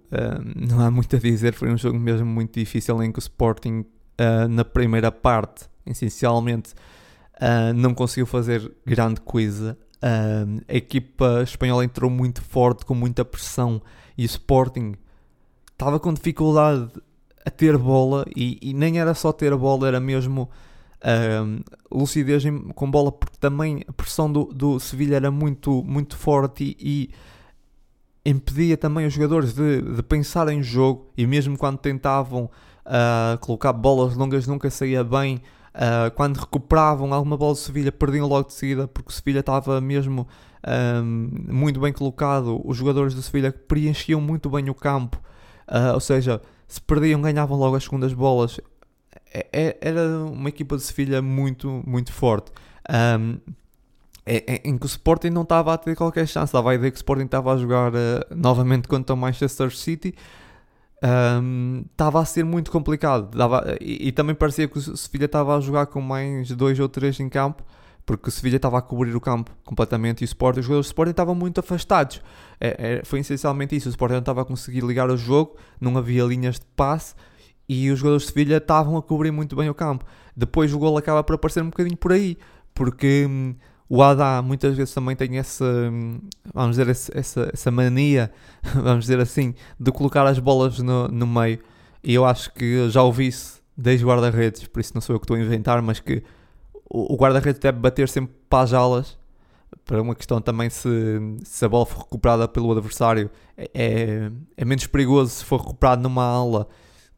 não 0.56 0.80
há 0.80 0.92
muito 0.92 1.16
a 1.16 1.20
dizer. 1.20 1.54
Foi 1.54 1.70
um 1.70 1.78
jogo 1.78 2.00
mesmo 2.00 2.26
muito 2.26 2.60
difícil 2.60 3.02
em 3.04 3.12
que 3.12 3.20
o 3.20 3.22
Sporting, 3.22 3.86
uh, 4.20 4.48
na 4.48 4.64
primeira 4.64 5.12
parte, 5.12 5.66
essencialmente, 5.86 6.74
uh, 7.36 7.74
não 7.76 7.94
conseguiu 7.94 8.26
fazer 8.26 8.72
grande 8.86 9.20
coisa. 9.22 9.78
Uh, 10.04 10.62
a 10.68 10.74
equipa 10.76 11.42
espanhola 11.44 11.86
entrou 11.86 12.12
muito 12.12 12.42
forte, 12.42 12.86
com 12.86 12.94
muita 12.94 13.24
pressão, 13.24 13.82
e 14.18 14.24
o 14.24 14.26
Sporting 14.26 14.96
estava 15.72 15.98
com 15.98 16.14
dificuldade 16.14 16.92
a 17.46 17.50
ter 17.50 17.78
bola 17.78 18.26
e, 18.36 18.60
e, 18.62 18.74
nem 18.74 19.00
era 19.00 19.14
só 19.14 19.32
ter 19.32 19.56
bola, 19.56 19.88
era 19.88 20.02
mesmo 20.02 20.50
uh, 21.00 21.64
lucidez 21.90 22.44
com 22.76 22.92
bola, 22.92 23.14
porque 23.14 23.38
também 23.40 23.86
a 23.88 23.94
pressão 23.94 24.30
do, 24.30 24.46
do 24.46 24.78
Sevilha 24.78 25.16
era 25.16 25.32
muito, 25.32 25.82
muito 25.84 26.18
forte 26.18 26.76
e, 26.78 27.10
e 28.26 28.30
impedia 28.30 28.76
também 28.76 29.06
os 29.06 29.14
jogadores 29.14 29.54
de, 29.54 29.82
de 29.82 30.04
pensar 30.04 30.50
em 30.50 30.62
jogo 30.62 31.12
e 31.18 31.26
mesmo 31.26 31.58
quando 31.58 31.78
tentavam 31.78 32.50
uh, 32.86 33.38
colocar 33.40 33.72
bolas 33.72 34.16
longas 34.16 34.48
nunca 34.48 34.70
saía 34.70 35.02
bem. 35.02 35.42
Uh, 35.74 36.12
quando 36.16 36.38
recuperavam 36.38 37.12
alguma 37.14 37.36
bola 37.36 37.54
do 37.54 37.60
Sevilha, 37.60 37.92
perdiam 37.92 38.28
logo 38.28 38.48
de 38.48 38.54
seguida 38.54 38.88
porque 38.88 39.10
o 39.10 39.12
Sevilha 39.14 39.40
estava 39.40 39.82
mesmo 39.82 40.28
muito 41.52 41.80
bem 41.82 41.92
colocado. 41.92 42.62
Os 42.64 42.78
jogadores 42.78 43.14
do 43.14 43.22
Sevilha 43.22 43.52
preenchiam 43.52 44.22
muito 44.22 44.50
bem 44.50 44.70
o 44.70 44.74
campo, 44.74 45.20
uh, 45.68 45.94
ou 45.94 46.00
seja, 46.00 46.42
se 46.68 46.80
perdiam, 46.82 47.22
ganhavam 47.22 47.58
logo 47.58 47.76
as 47.76 47.84
segundas 47.84 48.14
bolas. 48.14 48.60
É, 49.34 49.48
é, 49.52 49.78
era 49.82 50.20
uma 50.26 50.50
equipa 50.50 50.78
de 50.78 50.84
Sevilha 50.84 51.22
muito, 51.22 51.84
muito 51.86 52.14
forte. 52.14 52.52
Um, 52.90 53.38
é, 54.26 54.56
é, 54.56 54.62
em 54.64 54.78
que 54.78 54.86
o 54.86 54.88
Sporting 54.88 55.30
não 55.30 55.42
estava 55.42 55.74
a 55.74 55.78
ter 55.78 55.96
qualquer 55.96 56.28
chance. 56.28 56.54
Dava 56.54 56.72
a 56.72 56.76
ideia 56.76 56.92
que 56.92 56.98
o 56.98 57.00
Sporting 57.00 57.26
estava 57.26 57.54
a 57.54 57.58
jogar 57.58 57.92
uh, 57.94 57.96
novamente 58.36 58.88
contra 58.88 59.14
o 59.14 59.18
Manchester 59.18 59.76
City. 59.76 60.16
Um, 61.06 61.84
estava 61.92 62.22
a 62.22 62.26
ser 62.26 62.46
muito 62.46 62.72
complicado. 62.72 63.36
Dava, 63.36 63.78
e, 63.82 64.08
e, 64.08 64.12
também 64.12 64.34
parecia 64.34 64.68
que 64.68 64.78
o 64.78 64.98
Sevilha 64.98 65.26
estava 65.26 65.58
a 65.58 65.60
jogar 65.60 65.88
com 65.88 66.00
mais 66.00 66.50
dois 66.52 66.80
ou 66.80 66.88
três 66.88 67.20
em 67.20 67.28
campo 67.28 67.64
porque 68.06 68.30
o 68.30 68.32
Sevilha 68.32 68.58
estava 68.58 68.78
a 68.78 68.82
cobrir 68.82 69.16
o 69.16 69.22
campo 69.22 69.52
completamente 69.64 70.22
e 70.22 70.24
o 70.24 70.26
Sporting, 70.26 70.60
os 70.60 70.66
jogadores 70.66 70.88
do 70.88 70.90
Sporting 70.90 71.12
estavam 71.12 71.36
muito 71.36 71.60
afastados. 71.60 72.22
É, 72.60 73.00
é, 73.00 73.06
foi 73.06 73.20
essencialmente 73.20 73.76
isso, 73.76 73.88
o 73.88 73.92
Sporting 73.92 74.16
não 74.16 74.20
estava 74.20 74.42
a 74.42 74.46
conseguir 74.46 74.82
ligar 74.82 75.10
o 75.10 75.18
jogo, 75.18 75.56
não 75.80 75.98
havia 75.98 76.24
linhas 76.24 76.60
de 76.60 76.66
passe 76.76 77.16
e 77.68 77.90
os 77.90 78.00
jogadores 78.00 78.24
de 78.24 78.34
Sevilha 78.34 78.58
estavam 78.58 78.98
a 78.98 79.02
cobrir 79.02 79.32
muito 79.32 79.56
bem 79.56 79.70
o 79.70 79.74
campo. 79.74 80.06
Depois 80.36 80.74
o 80.74 80.80
gol 80.80 80.98
acaba 80.98 81.24
por 81.24 81.36
aparecer 81.36 81.64
um 81.64 81.70
bocadinho 81.70 81.98
por 81.98 82.12
aí, 82.12 82.38
porque 82.74 83.26
hum, 83.30 83.56
o 83.96 84.02
Adá 84.02 84.42
muitas 84.42 84.76
vezes 84.76 84.92
também 84.92 85.16
tem 85.16 85.38
essa, 85.38 85.64
hum, 85.64 86.20
vamos 86.52 86.78
dizer, 86.78 86.90
essa, 87.14 87.52
essa 87.54 87.70
mania, 87.70 88.32
vamos 88.74 89.06
dizer 89.06 89.20
assim, 89.20 89.54
de 89.80 89.92
colocar 89.92 90.26
as 90.26 90.40
bolas 90.40 90.80
no, 90.80 91.08
no 91.10 91.28
meio. 91.28 91.60
E 92.04 92.16
eu 92.16 92.26
acho 92.26 92.52
que 92.56 92.90
já 92.90 93.04
ouvi 93.04 93.28
isso 93.28 93.62
desde 93.78 94.04
guarda-redes, 94.04 94.66
por 94.66 94.80
isso 94.80 94.96
não 94.96 95.02
sou 95.02 95.16
eu 95.16 95.20
que 95.20 95.26
estou 95.26 95.38
a 95.38 95.40
inventar, 95.40 95.80
mas 95.84 96.00
que 96.00 96.24
o, 96.90 97.14
o 97.14 97.16
guarda-redes 97.16 97.60
deve 97.60 97.78
bater 97.78 98.10
sempre 98.10 98.34
para 98.50 98.64
as 98.64 98.74
alas, 98.74 99.16
para 99.86 100.02
uma 100.02 100.16
questão 100.16 100.42
também 100.42 100.72
se, 100.72 100.90
se 101.44 101.64
a 101.64 101.70
bola 101.70 101.86
for 101.86 102.00
recuperada 102.00 102.48
pelo 102.48 102.72
adversário, 102.72 103.30
é, 103.56 103.70
é, 103.76 104.32
é 104.58 104.66
menos 104.66 104.88
perigoso 104.88 105.30
se 105.30 105.46
for 105.46 105.60
recuperado 105.60 106.02
numa 106.02 106.24
ala 106.24 106.68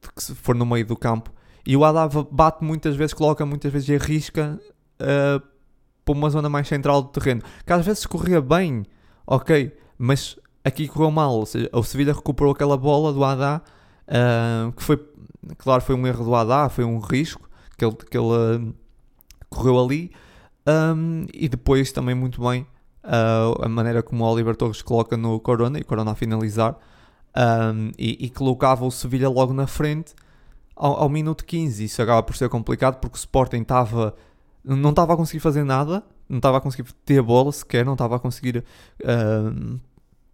do 0.01 0.11
que 0.13 0.21
se 0.21 0.35
for 0.35 0.53
no 0.53 0.65
meio 0.65 0.85
do 0.85 0.97
campo. 0.97 1.31
E 1.65 1.77
o 1.77 1.85
Adá 1.85 2.09
bate 2.29 2.65
muitas 2.65 2.97
vezes, 2.97 3.13
coloca 3.13 3.45
muitas 3.45 3.71
vezes 3.71 3.87
e 3.87 3.95
arrisca 3.95 4.59
uh, 4.99 5.54
para 6.05 6.13
uma 6.13 6.29
zona 6.29 6.47
mais 6.47 6.67
central 6.67 7.01
do 7.01 7.09
terreno. 7.09 7.41
Que 7.65 7.73
às 7.73 7.85
vezes 7.85 8.05
corria 8.05 8.39
bem, 8.39 8.85
ok, 9.25 9.75
mas 9.97 10.37
aqui 10.63 10.87
correu 10.87 11.11
mal. 11.11 11.33
Ou 11.33 11.45
seja, 11.45 11.69
o 11.73 11.83
Sevilha 11.83 12.13
recuperou 12.13 12.53
aquela 12.53 12.77
bola 12.77 13.11
do 13.11 13.23
Adá, 13.23 13.61
uh, 14.07 14.71
que 14.71 14.83
foi, 14.83 15.03
claro, 15.57 15.81
foi 15.81 15.95
um 15.95 16.05
erro 16.05 16.23
do 16.23 16.35
Adá, 16.35 16.69
foi 16.69 16.85
um 16.85 16.99
risco 16.99 17.49
que 17.77 17.83
ele, 17.83 17.95
que 17.95 18.17
ele 18.17 18.27
uh, 18.27 18.75
correu 19.49 19.83
ali. 19.83 20.11
Um, 20.67 21.25
e 21.33 21.49
depois 21.49 21.91
também 21.91 22.15
muito 22.15 22.41
bem 22.41 22.65
a 23.61 23.69
maneira 23.69 24.01
como 24.01 24.23
o 24.23 24.27
Oliver 24.27 24.55
Torres 24.55 24.81
coloca 24.81 25.15
no 25.15 25.39
Corona 25.39 25.77
e 25.77 25.81
o 25.81 25.85
Corona 25.85 26.11
a 26.11 26.15
finalizar. 26.15 26.75
Um, 27.37 27.91
e, 27.99 28.25
e 28.25 28.29
colocava 28.29 28.85
o 28.85 28.91
Sevilha 28.91 29.29
logo 29.29 29.53
na 29.53 29.67
frente 29.67 30.13
ao, 30.75 31.03
ao, 31.03 31.09
minuto 31.09 31.45
15. 31.45 31.83
Isso 31.83 32.01
acaba 32.01 32.23
por 32.23 32.35
ser 32.35 32.49
complicado 32.49 32.99
porque 32.99 33.15
o 33.15 33.19
Sporting 33.19 33.61
estava 33.61 34.15
não 34.65 34.89
estava 34.89 35.13
a 35.13 35.17
conseguir 35.17 35.39
fazer 35.39 35.63
nada, 35.63 36.03
não 36.27 36.37
estava 36.37 36.57
a 36.57 36.61
conseguir 36.61 36.91
ter 37.05 37.19
a 37.19 37.23
bola 37.23 37.51
sequer, 37.51 37.85
não 37.85 37.93
estava 37.93 38.15
a 38.15 38.19
conseguir 38.19 38.63
uh, 39.03 39.79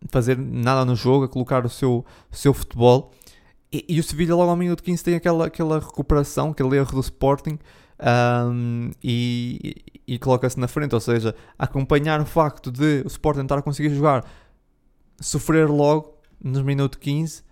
fazer 0.10 0.38
nada 0.38 0.86
no 0.86 0.96
jogo, 0.96 1.26
a 1.26 1.28
colocar 1.28 1.66
o 1.66 1.70
seu, 1.70 2.06
o 2.32 2.36
seu 2.36 2.54
futebol. 2.54 3.12
E, 3.72 3.86
e, 3.88 4.00
o 4.00 4.04
Sevilha 4.04 4.36
logo 4.36 4.50
ao 4.50 4.56
minuto 4.56 4.84
15 4.84 5.04
tem 5.04 5.16
aquela, 5.16 5.48
aquela 5.48 5.80
recuperação, 5.80 6.52
aquele 6.52 6.78
erro 6.78 6.92
do 6.94 7.00
Sporting 7.00 7.58
um, 8.50 8.92
e, 9.04 9.76
e 10.08 10.20
coloca-se 10.20 10.60
na 10.60 10.68
frente, 10.68 10.94
ou 10.96 11.02
seja, 11.02 11.36
acompanhar 11.58 12.20
o 12.20 12.26
facto 12.26 12.72
de 12.72 13.02
o 13.06 13.08
Sporting 13.08 13.42
estar 13.42 13.58
a 13.58 13.62
conseguir 13.62 13.90
jogar, 13.90 14.26
sofrer 15.20 15.70
logo 15.70 16.18
nos 16.44 16.62
minuto 16.64 17.00
15 17.00 17.44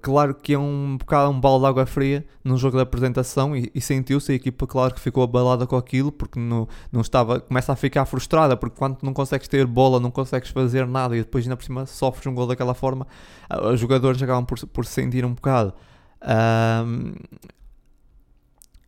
Claro 0.00 0.34
que 0.34 0.54
é 0.54 0.58
um 0.58 0.96
bocado 0.96 1.30
um 1.30 1.38
balde 1.38 1.60
de 1.64 1.68
água 1.68 1.84
fria 1.84 2.24
num 2.42 2.56
jogo 2.56 2.78
de 2.78 2.82
apresentação 2.82 3.54
e, 3.54 3.70
e 3.74 3.82
sentiu-se 3.82 4.32
a 4.32 4.34
equipa, 4.34 4.66
claro 4.66 4.94
que 4.94 5.00
ficou 5.00 5.22
abalada 5.22 5.66
com 5.66 5.76
aquilo 5.76 6.10
porque 6.10 6.40
não, 6.40 6.66
não 6.90 7.02
estava, 7.02 7.38
começa 7.40 7.70
a 7.70 7.76
ficar 7.76 8.06
frustrada 8.06 8.56
porque 8.56 8.76
quando 8.78 9.02
não 9.02 9.12
consegues 9.12 9.46
ter 9.46 9.66
bola, 9.66 10.00
não 10.00 10.10
consegues 10.10 10.48
fazer 10.48 10.86
nada 10.86 11.14
e 11.14 11.18
depois 11.20 11.44
ainda 11.44 11.54
por 11.54 11.64
cima 11.64 11.84
sofres 11.84 12.26
um 12.26 12.34
gol 12.34 12.46
daquela 12.46 12.72
forma, 12.72 13.06
ah, 13.50 13.68
os 13.68 13.78
jogadores 13.78 14.22
acabam 14.22 14.46
por, 14.46 14.58
por 14.68 14.86
sentir 14.86 15.22
um 15.22 15.34
bocado. 15.34 15.74
Um, 16.22 17.12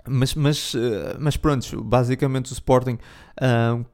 mas, 0.09 0.35
mas, 0.35 0.75
ah, 0.75 1.17
mas 1.21 1.37
pronto, 1.37 1.85
basicamente 1.85 2.51
o 2.51 2.55
Sporting 2.55 2.99
um, 3.43 3.85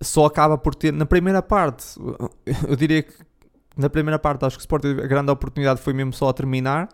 só 0.00 0.26
acaba 0.26 0.56
por 0.56 0.72
ter 0.72 0.92
na 0.92 1.04
primeira 1.04 1.42
parte, 1.42 1.98
eu 2.68 2.76
diria 2.76 3.02
que 3.02 3.27
na 3.78 3.88
primeira 3.88 4.18
parte, 4.18 4.44
acho 4.44 4.56
que 4.56 4.60
o 4.60 4.64
Sporting, 4.64 5.00
a 5.00 5.06
grande 5.06 5.30
oportunidade 5.30 5.80
foi 5.80 5.92
mesmo 5.92 6.12
só 6.12 6.28
a 6.28 6.32
terminar, 6.32 6.88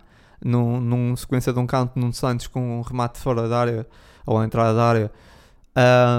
num, 0.45 0.79
num 0.79 1.17
sequência 1.17 1.50
de 1.50 1.59
um 1.59 1.67
canto 1.67 1.99
num 1.99 2.12
Santos 2.12 2.47
com 2.47 2.79
um 2.79 2.83
remate 2.83 3.19
fora 3.19 3.49
da 3.49 3.59
área, 3.59 3.87
ou 4.26 4.38
a 4.38 4.45
entrada 4.45 4.75
da 4.75 4.85
área, 4.85 5.12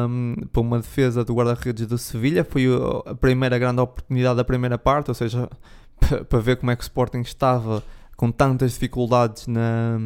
um, 0.10 0.34
para 0.52 0.62
uma 0.62 0.80
defesa 0.80 1.24
do 1.24 1.36
guarda-redes 1.36 1.86
do 1.86 2.00
Sevilha. 2.00 2.44
Foi 2.44 2.66
a 3.06 3.14
primeira 3.14 3.60
grande 3.60 3.80
oportunidade 3.80 4.38
da 4.38 4.44
primeira 4.44 4.76
parte, 4.76 5.10
ou 5.10 5.14
seja, 5.14 5.48
para 6.28 6.40
ver 6.40 6.56
como 6.58 6.72
é 6.72 6.76
que 6.76 6.82
o 6.82 6.84
Sporting 6.84 7.22
estava 7.22 7.84
com 8.18 8.32
tantas 8.32 8.72
dificuldades 8.72 9.46
na, 9.46 10.00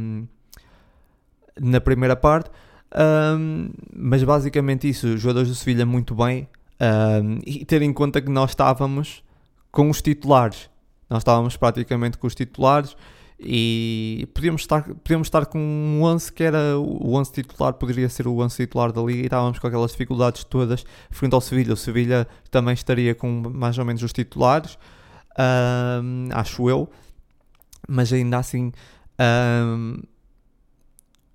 na 1.58 1.80
primeira 1.80 2.17
parte. 2.17 2.52
Um, 2.93 3.69
mas 3.95 4.22
basicamente 4.24 4.89
isso, 4.89 5.08
os 5.08 5.22
jogadores 5.22 5.48
do 5.48 5.56
Sevilha 5.56 5.86
muito 5.86 6.13
bem. 6.13 6.50
Um, 6.82 7.39
e 7.45 7.63
ter 7.63 7.82
em 7.82 7.93
conta 7.93 8.22
que 8.22 8.30
nós 8.30 8.52
estávamos 8.52 9.24
com 9.80 9.89
os 9.89 10.02
titulares. 10.02 10.70
Nós 11.10 11.20
estávamos 11.20 11.56
praticamente 11.56 12.18
com 12.18 12.28
os 12.28 12.36
titulares 12.36 12.98
e 13.39 14.28
podíamos 14.34 14.60
estar, 14.60 14.84
podíamos 14.84 15.28
estar 15.28 15.46
com 15.46 15.58
um 15.58 16.04
11 16.04 16.34
que 16.34 16.44
era 16.44 16.78
o 16.78 17.15
11 17.15 17.32
titular, 17.32 17.72
poderia 17.72 18.10
ser 18.10 18.28
o 18.28 18.38
11 18.39 18.58
titular 18.58 18.92
da 18.92 19.02
Liga 19.02 19.22
e 19.22 19.24
estávamos 19.24 19.58
com 19.58 19.65
aquelas 19.65 19.92
dificuldades 19.92 20.44
todas 20.44 20.84
frente 21.10 21.34
ao 21.34 21.39
Sevilha. 21.39 21.74
O 21.74 21.78
Sevilha 21.78 22.28
também 22.52 22.74
estaria 22.74 23.15
com 23.15 23.30
mais 23.54 23.78
ou 23.78 23.86
menos 23.86 24.04
os 24.04 24.12
titulares, 24.12 24.78
acho 26.34 26.70
eu, 26.70 26.89
mas 27.88 28.12
ainda 28.12 28.38
assim 28.38 28.74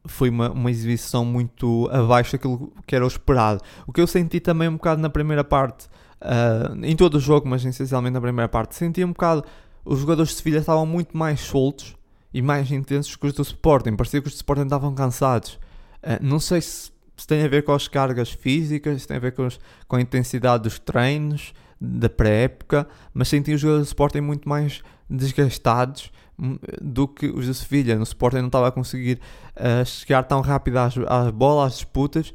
foi 0.07 0.29
uma, 0.29 0.51
uma 0.51 0.71
exibição 0.71 1.25
muito 1.25 1.89
abaixo 1.91 2.33
daquilo 2.33 2.71
que 2.87 2.95
era 2.95 3.07
o 3.07 3.09
esperado. 3.09 3.63
O 3.87 3.93
que 3.93 4.03
eu 4.03 4.07
senti 4.07 4.39
também 4.39 4.69
um 4.69 4.75
bocado 4.75 5.01
na 5.01 5.09
primeira 5.09 5.43
parte 5.43 5.89
uh, 6.25 6.85
em 6.85 6.97
todo 6.97 7.17
o 7.17 7.21
jogo, 7.21 7.49
mas 7.49 7.65
essencialmente 7.65 8.15
na 8.15 8.21
primeira 8.21 8.49
parte, 8.49 8.75
sentia 8.75 9.07
um 9.07 9.13
bocado. 9.13 9.45
Os 9.85 10.01
jogadores 10.01 10.31
de 10.31 10.37
Sevilha 10.37 10.59
estavam 10.59 10.87
muito 10.87 11.17
mais 11.17 11.41
soltos 11.41 11.95
e 12.33 12.41
mais 12.41 12.71
intensos 12.73 13.15
que 13.15 13.27
os 13.27 13.35
do 13.35 13.43
Sporting. 13.43 13.95
Parecia 13.97 14.21
que 14.21 14.29
os 14.29 14.35
do 14.35 14.37
Sporting 14.37 14.63
estavam 14.63 14.95
cansados. 14.95 15.59
Uh, 16.03 16.19
não 16.23 16.41
sei 16.41 16.61
se, 16.61 16.91
se, 17.17 17.27
tem 17.27 17.43
a 17.43 17.49
ver 17.49 17.63
com 17.63 17.73
as 17.73 17.87
cargas 17.87 18.31
físicas, 18.31 19.03
se 19.03 19.09
tem 19.09 19.19
a 19.19 19.21
ver 19.21 19.33
com, 19.33 19.47
os, 19.47 19.61
com 19.87 19.97
a 19.97 20.01
intensidade 20.01 20.63
dos 20.63 20.79
treinos, 20.79 21.53
da 21.81 22.09
pré-época, 22.09 22.89
mas 23.13 23.29
senti 23.29 23.53
os 23.53 23.61
jogadores 23.61 23.87
do 23.87 23.91
Sporting 23.91 24.21
muito 24.21 24.49
mais 24.49 24.83
desgastados 25.09 26.11
hum, 26.39 26.59
do 26.81 27.07
que 27.07 27.27
os 27.27 27.47
do 27.47 27.55
Sevilha. 27.55 27.97
No 27.97 28.05
Sporting 28.05 28.39
não 28.39 28.47
estava 28.47 28.69
a 28.69 28.73
conseguir 28.73 29.21
uh, 29.57 29.85
chegar 29.85 30.23
tão 30.23 30.41
rápido 30.41 30.79
às, 30.79 30.95
às 30.97 31.31
bolas, 31.31 31.73
às 31.73 31.75
disputas 31.75 32.33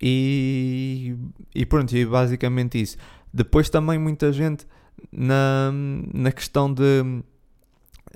e, 0.00 1.14
e 1.54 1.64
pronto, 1.64 1.94
e 1.96 2.04
basicamente 2.04 2.80
isso. 2.80 2.96
Depois 3.32 3.70
também 3.70 3.98
muita 3.98 4.32
gente 4.32 4.66
na, 5.10 5.70
na 6.12 6.32
questão 6.32 6.72
de, 6.72 7.22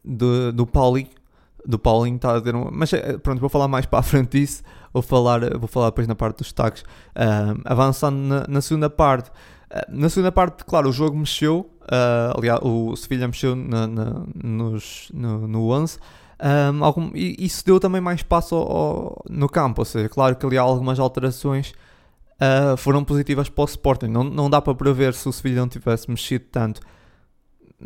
de 0.05 0.53
do 0.53 0.67
Paulinho. 0.67 1.09
Do 1.65 1.79
Paulinho 1.79 2.17
está 2.17 2.37
a. 2.37 2.43
Mas 2.71 2.93
eh, 2.93 3.19
pronto, 3.19 3.41
vou 3.41 3.49
falar 3.49 3.67
mais 3.67 3.87
para 3.87 3.99
a 3.99 4.03
frente 4.03 4.39
disso. 4.39 4.63
Vou 4.93 5.03
falar, 5.03 5.41
vou 5.59 5.67
falar 5.67 5.87
depois 5.87 6.07
na 6.07 6.15
parte 6.15 6.39
dos 6.39 6.47
destaques. 6.47 6.83
Uh, 6.83 7.61
avançando 7.65 8.17
na, 8.17 8.47
na, 8.49 8.61
segunda 8.61 8.89
parte. 8.89 9.31
Uh, 9.31 9.83
na 9.89 10.09
segunda 10.09 10.31
parte, 10.31 10.65
claro, 10.65 10.89
o 10.89 10.93
jogo 10.93 11.17
mexeu. 11.17 11.71
Uh, 11.83 12.39
aliás, 12.39 12.61
o 12.63 12.95
Sevilha 12.95 13.27
mexeu 13.27 13.57
na, 13.57 13.87
na, 13.87 14.23
nos, 14.43 15.11
no, 15.13 15.49
no 15.49 15.71
11. 15.71 15.99
Um, 16.39 16.85
algum, 16.85 17.11
e 17.15 17.35
isso 17.39 17.65
deu 17.65 17.81
também 17.81 18.01
mais 18.01 18.21
espaço 18.21 18.55
ao, 18.55 18.77
ao, 18.77 19.25
no 19.29 19.49
campo. 19.49 19.81
Ou 19.81 19.85
seja, 19.85 20.09
claro 20.09 20.37
que 20.37 20.47
ali 20.47 20.57
há 20.57 20.63
algumas 20.63 21.01
alterações 21.01 21.75
uh, 22.41 22.77
foram 22.77 23.05
positivas 23.05 23.49
para 23.49 23.63
o 23.63 23.65
Sporting. 23.67 24.07
Não, 24.07 24.25
não 24.25 24.51
dá 24.51 24.61
para 24.61 24.75
prever 24.75 25.15
se 25.15 25.29
o 25.29 25.33
Sevilha 25.33 25.61
não 25.61 25.69
tivesse 25.69 26.11
mexido 26.11 26.45
tanto 26.51 26.81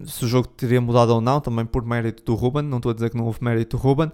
se 0.04 0.24
o 0.24 0.28
jogo 0.28 0.46
teria 0.46 0.80
mudado 0.80 1.12
ou 1.12 1.20
não, 1.20 1.40
também 1.40 1.66
por 1.66 1.84
mérito 1.84 2.22
do 2.22 2.34
Ruben. 2.34 2.62
Não 2.62 2.76
estou 2.76 2.90
a 2.90 2.94
dizer 2.94 3.10
que 3.10 3.16
não 3.16 3.24
houve 3.26 3.42
mérito 3.42 3.76
do 3.76 3.82
Ruben 3.82 4.12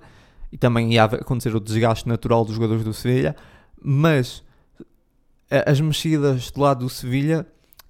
e 0.51 0.57
também 0.57 0.95
ia 0.95 1.05
acontecer 1.05 1.55
o 1.55 1.61
desgaste 1.61 2.09
natural 2.09 2.45
dos 2.45 2.55
jogadores 2.55 2.83
do 2.83 2.95
Sevilha, 2.95 3.37
mas 3.83 4.43
as 5.51 5.81
mexidas 5.81 6.51
do 6.51 6.61
lado 6.61 6.81
do 6.81 6.89
Sevilha 6.89 7.47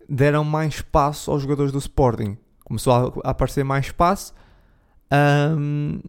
deram 0.09 0.45
mais 0.45 0.75
espaço 0.75 1.31
aos 1.31 1.43
jogadores 1.43 1.73
do 1.73 1.79
Sporting. 1.79 2.37
Começou 2.65 3.23
a, 3.25 3.31
aparecer 3.31 3.65
mais 3.65 3.87
espaço 3.87 4.35
um, 5.57 6.01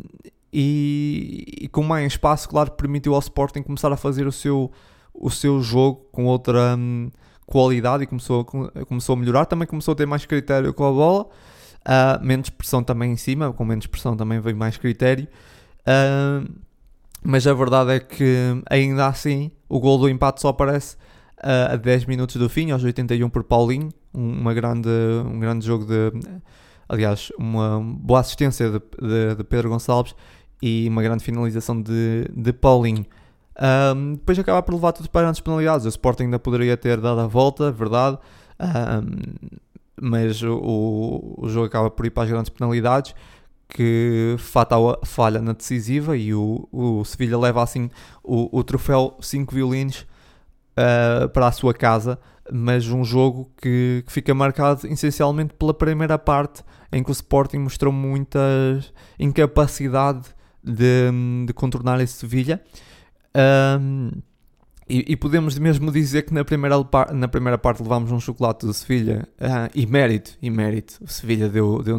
e, 0.51 1.45
e, 1.61 1.67
com 1.67 1.83
mais 1.83 2.13
espaço, 2.13 2.49
claro, 2.49 2.71
permitiu 2.71 3.13
ao 3.13 3.19
Sporting 3.19 3.61
começar 3.61 3.91
a 3.91 3.97
fazer 3.97 4.25
o 4.25 4.31
seu, 4.31 4.71
o 5.17 5.29
seu 5.29 5.61
jogo 5.61 6.07
com 6.11 6.25
outra 6.25 6.75
hum, 6.77 7.09
qualidade 7.45 8.03
e 8.03 8.07
começou, 8.07 8.45
começou 8.45 9.13
a 9.13 9.17
melhorar. 9.17 9.45
Também 9.45 9.67
começou 9.67 9.93
a 9.93 9.95
ter 9.95 10.05
mais 10.05 10.25
critério 10.25 10.73
com 10.73 10.85
a 10.85 10.91
bola, 10.91 11.23
uh, 11.23 12.25
menos 12.25 12.49
pressão 12.49 12.83
também 12.83 13.11
em 13.11 13.17
cima, 13.17 13.51
com 13.51 13.65
menos 13.65 13.87
pressão 13.87 14.15
também 14.15 14.39
veio 14.39 14.55
mais 14.55 14.77
critério. 14.77 15.27
Uh, 15.81 16.47
mas 17.23 17.47
a 17.47 17.53
verdade 17.53 17.91
é 17.91 17.99
que 17.99 18.61
ainda 18.69 19.07
assim 19.07 19.51
o 19.67 19.79
gol 19.79 19.97
do 19.97 20.07
empate 20.07 20.41
só 20.41 20.49
aparece 20.49 20.95
uh, 21.39 21.73
a 21.73 21.75
10 21.75 22.05
minutos 22.05 22.35
do 22.35 22.47
fim, 22.47 22.71
aos 22.71 22.83
81 22.83 23.29
por 23.29 23.43
Paulinho, 23.43 23.89
uma 24.13 24.53
grande, 24.53 24.89
um 25.25 25.39
grande 25.39 25.65
jogo 25.65 25.85
de. 25.85 26.11
Aliás, 26.89 27.33
uma 27.37 27.81
boa 27.81 28.21
assistência 28.21 28.69
de, 28.69 28.79
de, 28.79 29.35
de 29.35 29.43
Pedro 29.43 29.69
Gonçalves 29.69 30.15
e 30.61 30.87
uma 30.87 31.03
grande 31.03 31.21
finalização 31.23 31.81
de, 31.81 32.25
de 32.33 32.53
Paulinho. 32.53 33.05
Um, 33.59 34.13
depois 34.13 34.37
acaba 34.37 34.61
por 34.61 34.75
levar 34.75 34.91
tudo 34.91 35.09
para 35.09 35.21
grandes 35.21 35.41
penalidades. 35.41 35.85
O 35.85 35.89
Sporting 35.89 36.23
ainda 36.23 36.39
poderia 36.39 36.77
ter 36.77 36.99
dado 37.01 37.19
a 37.21 37.27
volta, 37.27 37.71
verdade, 37.71 38.17
um, 38.59 39.49
mas 39.99 40.41
o, 40.43 41.35
o, 41.37 41.49
jogo 41.49 41.65
acaba 41.65 41.89
por 41.89 42.05
ir 42.05 42.11
para 42.11 42.23
as 42.23 42.29
grandes 42.29 42.49
penalidades. 42.49 43.15
que 43.67 44.35
Fatal 44.37 44.99
falha 45.03 45.41
na 45.41 45.53
decisiva 45.53 46.15
e 46.15 46.33
o, 46.33 46.67
o 46.71 47.03
Sevilha 47.03 47.37
leva 47.37 47.63
assim 47.63 47.89
o, 48.23 48.57
o 48.57 48.63
troféu 48.63 49.17
5 49.19 49.53
violinos 49.53 50.05
uh, 50.77 51.27
para 51.29 51.47
a 51.47 51.51
sua 51.51 51.73
casa, 51.73 52.19
mas 52.51 52.87
um 52.87 53.03
jogo 53.03 53.51
que, 53.57 54.03
que, 54.05 54.11
fica 54.11 54.33
marcado 54.33 54.87
essencialmente 54.87 55.53
pela 55.55 55.73
primeira 55.73 56.17
parte, 56.17 56.63
em 56.91 57.03
que 57.03 57.09
o 57.09 57.11
Sporting 57.11 57.57
mostrou 57.57 57.91
muita 57.91 58.39
incapacidade 59.19 60.27
de, 60.63 61.11
de 61.45 61.53
contornar 61.53 61.99
esse 61.99 62.13
Sevilha. 62.13 62.61
Um, 63.37 64.09
e, 64.89 65.05
e, 65.09 65.15
podemos 65.17 65.59
mesmo 65.59 65.91
dizer 65.91 66.23
que 66.23 66.33
na 66.33 66.45
primeira, 66.45 66.75
na 67.13 67.27
primeira 67.27 67.57
parte 67.57 67.83
levámos 67.83 68.09
um 68.11 68.19
chocolate 68.19 68.65
do 68.65 68.73
Sevilha 68.73 69.27
uh, 69.33 69.69
e 69.75 69.85
mérito, 69.85 70.37
e 70.41 70.49
mérito. 70.49 70.97
O 71.03 71.07
Sevilha 71.07 71.49
deu-nos 71.49 71.83
deu 71.83 71.97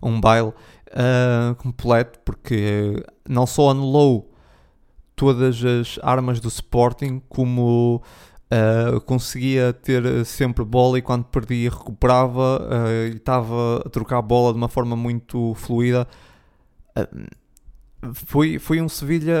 um 0.00 0.20
baile 0.20 0.48
uh, 0.48 1.54
completo 1.56 2.20
porque 2.24 3.02
não 3.28 3.46
só 3.46 3.70
anulou 3.70 4.32
todas 5.16 5.62
as 5.64 5.98
armas 6.02 6.38
do 6.38 6.48
Sporting, 6.48 7.20
como 7.28 8.00
uh, 8.46 9.00
conseguia 9.02 9.72
ter 9.72 10.24
sempre 10.24 10.64
bola 10.64 10.98
e 10.98 11.02
quando 11.02 11.24
perdia 11.24 11.68
recuperava 11.68 12.60
e 13.12 13.16
estava 13.16 13.82
a 13.84 13.90
trocar 13.90 14.18
a 14.18 14.22
bola 14.22 14.52
de 14.52 14.56
uma 14.56 14.68
forma 14.68 14.96
muito 14.96 15.52
fluida. 15.56 16.06
foi, 18.14 18.58
foi 18.58 18.80
um 18.80 18.88
Sevilha 18.88 19.38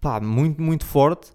pá, 0.00 0.20
muito, 0.20 0.60
muito 0.62 0.84
forte 0.84 1.32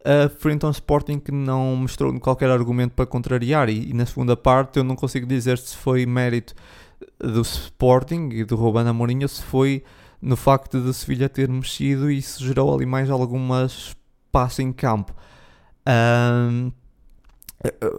uh, 0.00 0.28
frente 0.38 0.64
a 0.64 0.68
um 0.68 0.70
Sporting 0.70 1.18
que 1.18 1.32
não 1.32 1.76
mostrou 1.76 2.18
qualquer 2.20 2.50
argumento 2.50 2.94
para 2.94 3.06
contrariar. 3.06 3.68
E, 3.68 3.90
e, 3.90 3.92
na 3.92 4.06
segunda 4.06 4.36
parte 4.36 4.78
eu 4.78 4.84
não 4.84 4.96
consigo 4.96 5.26
dizer 5.26 5.58
se 5.58 5.76
foi 5.76 6.06
mérito 6.06 6.54
do 7.18 7.42
Sporting 7.42 8.30
e 8.32 8.44
do 8.44 8.56
Ruben 8.56 8.86
Amorim 8.86 9.22
ou 9.22 9.28
se 9.28 9.42
foi 9.42 9.84
no 10.20 10.36
facto 10.36 10.80
de 10.80 10.92
Sevilha 10.92 11.28
ter 11.28 11.48
mexido 11.48 12.10
e 12.10 12.18
isso 12.18 12.44
gerou 12.44 12.74
ali 12.74 12.84
mais 12.84 13.08
algumas 13.08 13.96
espaço 14.28 14.62
em 14.62 14.72
campo. 14.72 15.14
Um, 15.86 16.70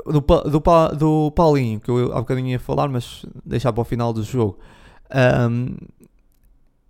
do, 0.06 0.22
do, 0.22 0.96
do 0.96 1.32
Paulinho, 1.32 1.80
que 1.80 1.90
eu 1.90 2.14
há 2.14 2.20
bocadinho 2.20 2.48
ia 2.48 2.60
falar, 2.60 2.88
mas 2.88 3.26
deixar 3.44 3.74
para 3.74 3.82
o 3.82 3.86
final 3.86 4.14
do 4.14 4.24
jogo. 4.24 4.58
Um, 5.12 5.76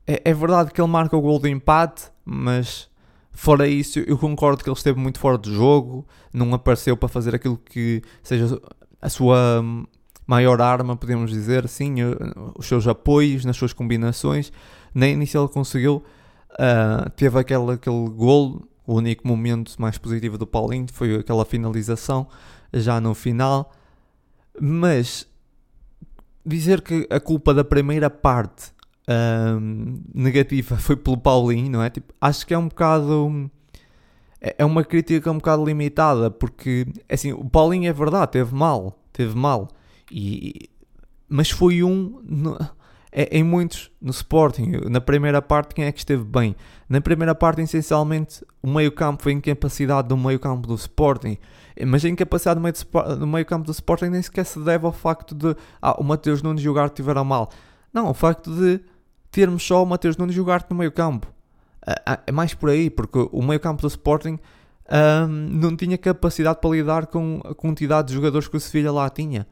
é, 0.05 0.21
é, 0.25 0.33
verdade 0.33 0.71
que 0.71 0.79
ele 0.79 0.89
marca 0.89 1.15
o 1.15 1.21
gol 1.21 1.39
do 1.39 1.47
empate, 1.47 2.11
mas 2.25 2.88
Fora 3.41 3.69
isso, 3.69 3.99
eu 3.99 4.17
concordo 4.17 4.61
que 4.61 4.69
ele 4.69 4.75
esteve 4.75 4.99
muito 4.99 5.17
fora 5.17 5.37
do 5.37 5.49
jogo, 5.49 6.05
não 6.33 6.53
apareceu 6.53 6.97
para 6.97 7.07
fazer 7.07 7.33
aquilo 7.33 7.57
que 7.57 8.01
seja 8.21 8.59
a 9.01 9.07
sua 9.07 9.63
maior 10.27 10.61
arma, 10.61 10.97
podemos 10.97 11.31
dizer 11.31 11.63
assim, 11.63 11.95
os 12.57 12.67
seus 12.67 12.85
apoios, 12.85 13.45
nas 13.45 13.55
suas 13.55 13.71
combinações. 13.71 14.51
Nem 14.93 15.13
início 15.13 15.39
ele 15.39 15.47
conseguiu. 15.47 16.03
Uh, 16.51 17.09
teve 17.11 17.39
aquele, 17.39 17.71
aquele 17.71 18.09
gol, 18.09 18.67
o 18.85 18.95
único 18.95 19.25
momento 19.25 19.73
mais 19.79 19.97
positivo 19.97 20.37
do 20.37 20.45
Paulinho 20.45 20.87
foi 20.91 21.15
aquela 21.15 21.45
finalização 21.45 22.27
já 22.73 22.99
no 22.99 23.15
final. 23.15 23.71
Mas 24.59 25.25
dizer 26.45 26.81
que 26.81 27.07
a 27.09 27.21
culpa 27.21 27.53
da 27.53 27.63
primeira 27.63 28.09
parte 28.09 28.73
um, 29.09 30.01
negativa 30.13 30.77
foi 30.77 30.95
pelo 30.95 31.17
Paulinho, 31.17 31.71
não 31.71 31.83
é? 31.83 31.89
Tipo, 31.89 32.13
acho 32.21 32.45
que 32.45 32.53
é 32.53 32.57
um 32.57 32.67
bocado. 32.67 33.49
É, 34.39 34.57
é 34.59 34.65
uma 34.65 34.83
crítica 34.83 35.31
um 35.31 35.37
bocado 35.37 35.65
limitada, 35.65 36.29
porque 36.29 36.87
assim, 37.09 37.33
o 37.33 37.43
Paulinho 37.43 37.89
é 37.89 37.93
verdade, 37.93 38.31
teve 38.31 38.55
mal, 38.55 38.97
teve 39.11 39.35
mal, 39.35 39.67
e, 40.11 40.69
mas 41.27 41.49
foi 41.49 41.83
um. 41.83 42.21
No, 42.23 42.57
é, 43.11 43.37
em 43.37 43.43
muitos 43.43 43.89
no 43.99 44.11
Sporting, 44.11 44.71
na 44.87 45.01
primeira 45.01 45.41
parte, 45.41 45.73
quem 45.73 45.85
é 45.85 45.91
que 45.91 45.97
esteve 45.97 46.23
bem? 46.23 46.55
Na 46.87 47.01
primeira 47.01 47.33
parte, 47.33 47.59
essencialmente, 47.61 48.45
o 48.61 48.69
meio-campo 48.69 49.23
foi 49.23 49.31
incapacidade 49.31 50.07
do 50.07 50.15
meio-campo 50.15 50.67
do 50.67 50.75
Sporting. 50.75 51.37
Mas 51.87 52.05
a 52.05 52.09
incapacidade 52.09 52.59
do 52.59 52.63
meio-campo 52.63 53.25
do, 53.25 53.27
meio 53.27 53.63
do 53.63 53.71
Sporting 53.71 54.09
nem 54.09 54.21
sequer 54.21 54.45
se 54.45 54.59
deve 54.59 54.85
ao 54.85 54.91
facto 54.91 55.33
de 55.33 55.55
ah, 55.81 55.99
o 55.99 56.03
Mateus 56.03 56.43
Nunes 56.43 56.63
e 56.63 56.69
o 56.69 56.73
Garte 56.73 56.97
tiveram 56.97 57.25
mal. 57.25 57.49
Não, 57.91 58.05
ao 58.05 58.13
facto 58.13 58.53
de 58.53 58.79
termos 59.31 59.63
só 59.63 59.83
o 59.83 59.85
Mateus 59.85 60.17
Nunes 60.17 60.35
e 60.35 60.39
o 60.39 60.45
Garte 60.45 60.69
no 60.69 60.75
meio 60.75 60.91
campo. 60.91 61.27
É 62.25 62.31
mais 62.31 62.53
por 62.53 62.69
aí, 62.69 62.89
porque 62.89 63.27
o 63.31 63.41
meio 63.41 63.59
campo 63.59 63.81
do 63.81 63.87
Sporting 63.87 64.37
um, 64.91 65.27
não 65.27 65.75
tinha 65.75 65.97
capacidade 65.97 66.59
para 66.59 66.69
lidar 66.71 67.07
com 67.07 67.41
a 67.45 67.53
quantidade 67.53 68.09
de 68.09 68.13
jogadores 68.15 68.47
que 68.47 68.57
o 68.57 68.59
Sevilha 68.59 68.91
lá 68.91 69.09
tinha. 69.09 69.47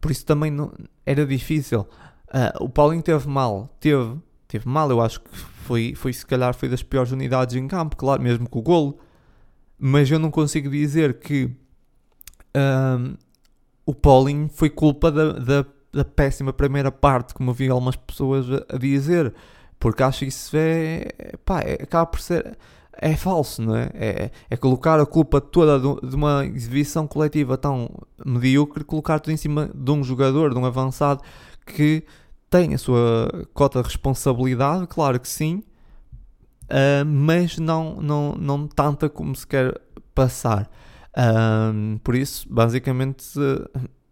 Por 0.00 0.10
isso 0.10 0.24
também 0.24 0.50
não, 0.50 0.72
era 1.04 1.26
difícil. 1.26 1.80
Uh, 2.28 2.64
o 2.64 2.68
Paulinho 2.68 3.02
teve 3.02 3.26
mal, 3.28 3.74
teve, 3.80 4.16
teve 4.46 4.68
mal, 4.68 4.90
eu 4.90 5.00
acho 5.00 5.20
que 5.20 5.30
foi, 5.34 5.94
foi 5.94 6.12
se 6.12 6.24
calhar 6.24 6.54
foi 6.54 6.68
das 6.68 6.82
piores 6.82 7.10
unidades 7.10 7.56
em 7.56 7.66
campo, 7.66 7.96
claro, 7.96 8.22
mesmo 8.22 8.48
com 8.48 8.58
o 8.58 8.62
golo. 8.62 8.98
Mas 9.78 10.10
eu 10.10 10.18
não 10.18 10.30
consigo 10.30 10.70
dizer 10.70 11.18
que 11.18 11.50
um, 12.54 13.14
o 13.84 13.94
Paulinho 13.94 14.48
foi 14.48 14.70
culpa 14.70 15.10
da, 15.10 15.32
da 15.32 15.66
da 15.96 16.04
péssima 16.04 16.52
primeira 16.52 16.92
parte, 16.92 17.34
como 17.34 17.52
vi 17.52 17.68
algumas 17.68 17.96
pessoas 17.96 18.46
a, 18.68 18.76
dizer, 18.76 19.34
porque 19.78 20.02
acho 20.02 20.20
que 20.20 20.26
isso 20.26 20.56
é, 20.56 21.34
pá, 21.44 21.60
é, 21.60 21.82
acaba 21.82 22.06
por 22.06 22.20
ser, 22.20 22.56
é 22.92 23.16
falso, 23.16 23.62
não 23.62 23.74
é? 23.74 23.90
É, 23.94 24.30
é 24.50 24.56
colocar 24.56 25.00
a 25.00 25.06
culpa 25.06 25.40
toda 25.40 25.80
de, 25.80 26.14
uma 26.14 26.44
exibição 26.44 27.06
coletiva 27.06 27.56
tão 27.56 27.90
medíocre, 28.24 28.84
colocar 28.84 29.18
tudo 29.20 29.32
em 29.32 29.36
cima 29.36 29.70
de 29.74 29.90
um 29.90 30.04
jogador, 30.04 30.52
de 30.52 30.58
um 30.58 30.66
avançado 30.66 31.22
que 31.64 32.04
tem 32.50 32.74
a 32.74 32.78
sua 32.78 33.46
cota 33.54 33.80
de 33.80 33.88
responsabilidade, 33.88 34.86
claro 34.86 35.18
que 35.18 35.28
sim, 35.28 35.62
uh, 36.64 37.04
mas 37.04 37.58
não, 37.58 38.00
não, 38.00 38.34
não 38.34 38.68
tanta 38.68 39.08
como 39.08 39.34
se 39.34 39.46
quer 39.46 39.80
passar. 40.14 40.70
Uh, 41.16 41.98
por 42.00 42.14
isso, 42.14 42.46
basicamente, 42.50 43.24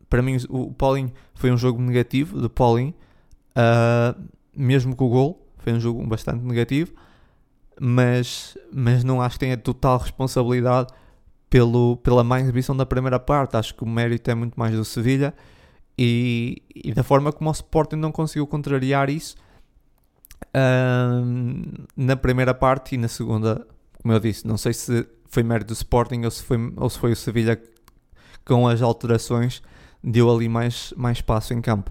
para 0.09 0.23
mim 0.23 0.37
o 0.49 0.73
Paulinho 0.73 1.13
foi 1.35 1.51
um 1.51 1.57
jogo 1.57 1.81
negativo 1.81 2.41
de 2.41 2.49
Paulinho, 2.49 2.95
uh, 3.57 4.21
mesmo 4.57 4.95
com 4.95 5.07
o 5.07 5.09
gol, 5.09 5.49
foi 5.59 5.73
um 5.73 5.81
jogo 5.81 6.05
bastante 6.07 6.45
negativo, 6.45 6.93
mas, 7.81 8.57
mas 8.73 9.03
não 9.03 9.21
acho 9.21 9.35
que 9.37 9.41
tenha 9.41 9.57
total 9.57 9.99
responsabilidade 9.99 10.93
pelo, 11.49 11.97
pela 11.99 12.23
má 12.23 12.41
exibição 12.41 12.77
da 12.77 12.87
primeira 12.87 13.19
parte. 13.19 13.57
Acho 13.57 13.75
que 13.75 13.83
o 13.83 13.89
mérito 13.89 14.31
é 14.31 14.35
muito 14.35 14.59
mais 14.59 14.75
do 14.75 14.85
Sevilha 14.85 15.35
e, 15.97 16.63
e 16.75 16.93
da 16.93 17.03
forma 17.03 17.33
como 17.33 17.49
o 17.49 17.53
Sporting 17.53 17.97
não 17.97 18.13
conseguiu 18.13 18.47
contrariar 18.47 19.09
isso 19.09 19.37
uh, 20.55 21.87
na 21.97 22.17
primeira 22.17 22.53
parte 22.53 22.95
e 22.95 22.99
na 22.99 23.09
segunda, 23.09 23.67
como 24.03 24.13
eu 24.13 24.21
disse, 24.21 24.47
não 24.47 24.57
sei 24.57 24.73
se 24.73 25.07
foi 25.29 25.43
mérito 25.43 25.69
do 25.69 25.77
Sporting 25.77 26.25
ou 26.25 26.31
se 26.31 26.43
foi, 26.43 26.73
ou 26.77 26.91
se 26.91 26.99
foi 26.99 27.13
o 27.13 27.17
Sevilha 27.17 27.61
com 28.45 28.69
as 28.69 28.83
alterações 28.83 29.63
deu 30.05 30.31
ali 30.31 30.49
mais, 30.49 30.93
mais 30.97 31.19
espaço 31.19 31.55
em 31.55 31.61
campo. 31.61 31.91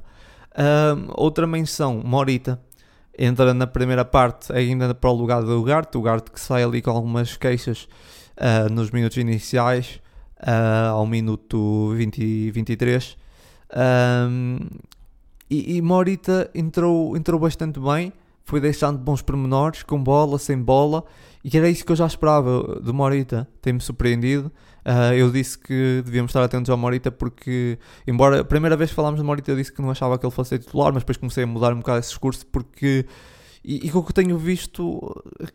Uh, 0.52 1.12
outra 1.15 1.47
menção, 1.47 2.02
Morita, 2.06 2.62
entra 3.17 3.54
na 3.54 3.65
primeira 3.65 4.06
parte 4.06 4.54
ainda 4.54 4.93
para 4.93 5.10
o 5.10 5.13
lugar 5.13 5.41
do 5.41 5.60
Ugarte, 5.60 5.97
o 5.97 5.99
Ugarte 5.99 6.32
que 6.32 6.39
sai 6.39 6.63
ali 6.63 6.82
com 6.82 6.91
algumas 6.91 7.36
queixas 7.36 7.88
uh, 8.38 8.71
nos 8.71 8.91
minutos 8.91 9.17
iniciais, 9.17 9.99
uh, 10.39 10.91
ao 10.91 11.08
minuto 11.08 11.93
20, 11.95 12.52
23. 12.52 13.17
e, 15.49 15.78
e 15.78 15.82
Morita 15.82 16.49
entrou, 16.54 17.17
entrou 17.17 17.39
bastante 17.39 17.80
bem, 17.80 18.13
foi 18.45 18.60
deixando 18.60 18.99
bons 18.99 19.23
pormenores, 19.23 19.82
com 19.82 20.04
bola, 20.04 20.38
sem 20.38 20.62
bola, 20.62 21.04
e 21.43 21.58
era 21.58 21.67
isso 21.67 21.84
que 21.84 21.91
eu 21.91 21.95
já 21.95 22.06
esperava 22.06 22.80
do 22.80 22.93
Morita, 22.93 23.47
tem-me 23.60 23.82
surpreendido. 23.82 24.52
Uh, 24.85 25.13
eu 25.13 25.31
disse 25.31 25.57
que 25.57 26.01
devíamos 26.03 26.29
estar 26.29 26.43
atentos 26.43 26.69
ao 26.69 26.77
Morita 26.77 27.09
porque, 27.09 27.79
embora 28.05 28.41
a 28.41 28.43
primeira 28.43 28.75
vez 28.75 28.89
que 28.89 28.95
falámos 28.95 29.19
de 29.19 29.25
Morita, 29.25 29.51
eu 29.51 29.55
disse 29.55 29.71
que 29.71 29.81
não 29.81 29.89
achava 29.89 30.17
que 30.19 30.25
ele 30.25 30.33
fosse 30.33 30.59
titular, 30.59 30.91
mas 30.91 31.03
depois 31.03 31.17
comecei 31.17 31.45
a 31.45 31.47
mudar 31.47 31.73
um 31.73 31.77
bocado 31.77 31.99
esse 31.99 32.09
discurso 32.09 32.45
porque. 32.47 33.05
E, 33.65 33.89
com 33.89 33.99
o 33.99 34.03
que 34.03 34.13
tenho 34.13 34.37
visto, 34.37 34.99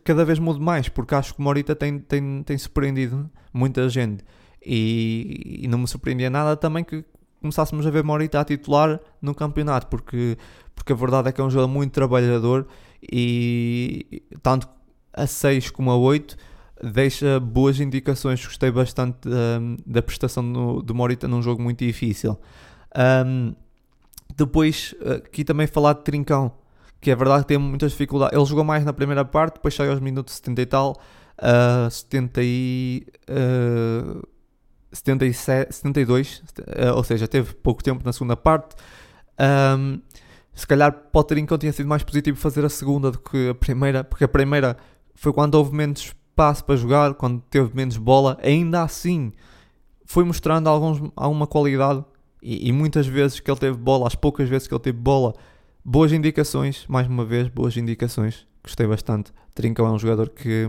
cada 0.03 0.25
vez 0.25 0.39
mudo 0.39 0.59
mais, 0.59 0.89
porque 0.89 1.13
acho 1.13 1.35
que 1.35 1.39
o 1.39 1.43
Morita 1.43 1.75
tem, 1.75 1.99
tem, 1.99 2.41
tem 2.41 2.57
surpreendido 2.57 3.29
muita 3.53 3.87
gente. 3.87 4.25
E, 4.65 5.59
e 5.61 5.67
não 5.67 5.77
me 5.77 5.87
surpreendia 5.87 6.27
nada 6.27 6.57
também 6.57 6.83
que 6.83 7.05
começássemos 7.39 7.85
a 7.85 7.91
ver 7.91 8.03
Morita 8.03 8.39
a 8.39 8.43
titular 8.43 8.99
no 9.21 9.35
campeonato, 9.35 9.85
porque, 9.87 10.39
porque 10.73 10.91
a 10.91 10.95
verdade 10.95 11.29
é 11.29 11.31
que 11.31 11.39
é 11.39 11.43
um 11.43 11.51
jogador 11.51 11.71
muito 11.71 11.91
trabalhador 11.91 12.67
e 13.01 14.23
tanto 14.41 14.67
a 15.13 15.27
6 15.27 15.69
como 15.71 15.91
a 15.91 15.97
8 15.97 16.35
deixa 16.83 17.39
boas 17.39 17.79
indicações. 17.79 18.43
Gostei 18.43 18.71
bastante 18.71 19.27
um, 19.27 19.77
da 19.85 20.01
prestação 20.01 20.51
do, 20.51 20.81
do 20.81 20.95
Morita 20.95 21.27
num 21.27 21.41
jogo 21.41 21.61
muito 21.61 21.83
difícil. 21.83 22.37
Um, 23.25 23.53
depois, 24.35 24.95
aqui 25.15 25.43
também 25.43 25.67
falar 25.67 25.93
de 25.93 26.03
Trincão, 26.03 26.51
que 27.01 27.11
é 27.11 27.15
verdade 27.15 27.43
que 27.43 27.49
tem 27.49 27.57
muitas 27.57 27.91
dificuldades. 27.91 28.37
Ele 28.37 28.45
jogou 28.45 28.63
mais 28.63 28.85
na 28.85 28.93
primeira 28.93 29.25
parte, 29.25 29.55
depois 29.55 29.73
saiu 29.73 29.91
aos 29.91 29.99
minutos 29.99 30.35
70 30.35 30.61
e 30.61 30.65
tal, 30.65 31.01
uh, 31.39 31.89
70 31.89 32.41
e, 32.43 33.05
uh, 33.29 34.27
77, 34.91 35.75
72, 35.75 36.43
uh, 36.59 36.95
ou 36.95 37.03
seja, 37.03 37.27
teve 37.27 37.53
pouco 37.53 37.83
tempo 37.83 38.03
na 38.05 38.13
segunda 38.13 38.35
parte. 38.35 38.75
Um, 39.39 40.01
Se 40.53 40.67
calhar 40.67 40.91
para 40.91 41.19
o 41.19 41.23
Trincão 41.23 41.57
tinha 41.57 41.71
sido 41.71 41.87
mais 41.87 42.03
positivo 42.03 42.37
fazer 42.37 42.65
a 42.65 42.69
segunda 42.69 43.11
do 43.11 43.19
que 43.19 43.49
a 43.49 43.55
primeira, 43.55 44.03
porque 44.03 44.25
a 44.25 44.27
primeira 44.27 44.75
foi 45.15 45.31
quando 45.31 45.55
houve 45.55 45.73
menos 45.73 46.13
espaço 46.39 46.63
para 46.63 46.77
jogar, 46.77 47.13
quando 47.15 47.41
teve 47.49 47.75
menos 47.75 47.97
bola. 47.97 48.37
Ainda 48.41 48.81
assim, 48.81 49.33
foi 50.05 50.23
mostrando 50.23 50.69
alguns, 50.69 51.11
alguma 51.15 51.45
qualidade 51.45 52.03
e, 52.41 52.69
e, 52.69 52.71
muitas 52.71 53.05
vezes 53.05 53.41
que 53.41 53.51
ele 53.51 53.59
teve 53.59 53.77
bola, 53.77 54.07
as 54.07 54.15
poucas 54.15 54.47
vezes 54.47 54.65
que 54.65 54.73
ele 54.73 54.81
teve 54.81 54.97
bola, 54.97 55.33
boas 55.83 56.13
indicações, 56.13 56.85
mais 56.87 57.05
uma 57.07 57.25
vez, 57.25 57.49
boas 57.49 57.75
indicações. 57.75 58.47
Gostei 58.63 58.87
bastante. 58.87 59.33
Trincão 59.53 59.85
é 59.85 59.91
um 59.91 59.99
jogador 59.99 60.29
que, 60.29 60.67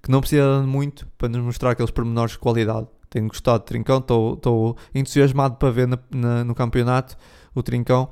que 0.00 0.10
não 0.10 0.20
precisa 0.20 0.60
de 0.60 0.66
muito 0.66 1.06
para 1.18 1.28
nos 1.28 1.42
mostrar 1.42 1.72
aqueles 1.72 1.90
pormenores 1.90 2.32
de 2.32 2.38
qualidade. 2.38 2.86
Tenho 3.10 3.26
gostado 3.26 3.60
de 3.60 3.66
Trincão, 3.66 3.98
estou 3.98 4.76
entusiasmado 4.94 5.56
para 5.56 5.70
ver 5.70 5.88
na, 5.88 5.98
na, 6.12 6.44
no 6.44 6.54
campeonato 6.54 7.16
o 7.54 7.62
Trincão. 7.62 8.08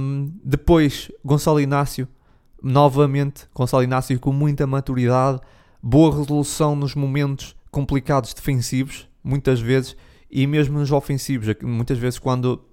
Um, 0.00 0.32
depois, 0.44 1.10
Gonçalo 1.24 1.60
Inácio, 1.60 2.06
novamente, 2.62 3.46
Gonçalo 3.54 3.82
Inácio 3.82 4.18
com 4.20 4.32
muita 4.32 4.66
maturidade, 4.66 5.40
boa 5.82 6.16
resolução 6.16 6.76
nos 6.76 6.94
momentos 6.94 7.56
complicados 7.70 8.34
defensivos, 8.34 9.08
muitas 9.22 9.60
vezes, 9.60 9.96
e 10.30 10.46
mesmo 10.46 10.78
nos 10.78 10.92
ofensivos, 10.92 11.54
muitas 11.62 11.98
vezes 11.98 12.18
quando 12.18 12.64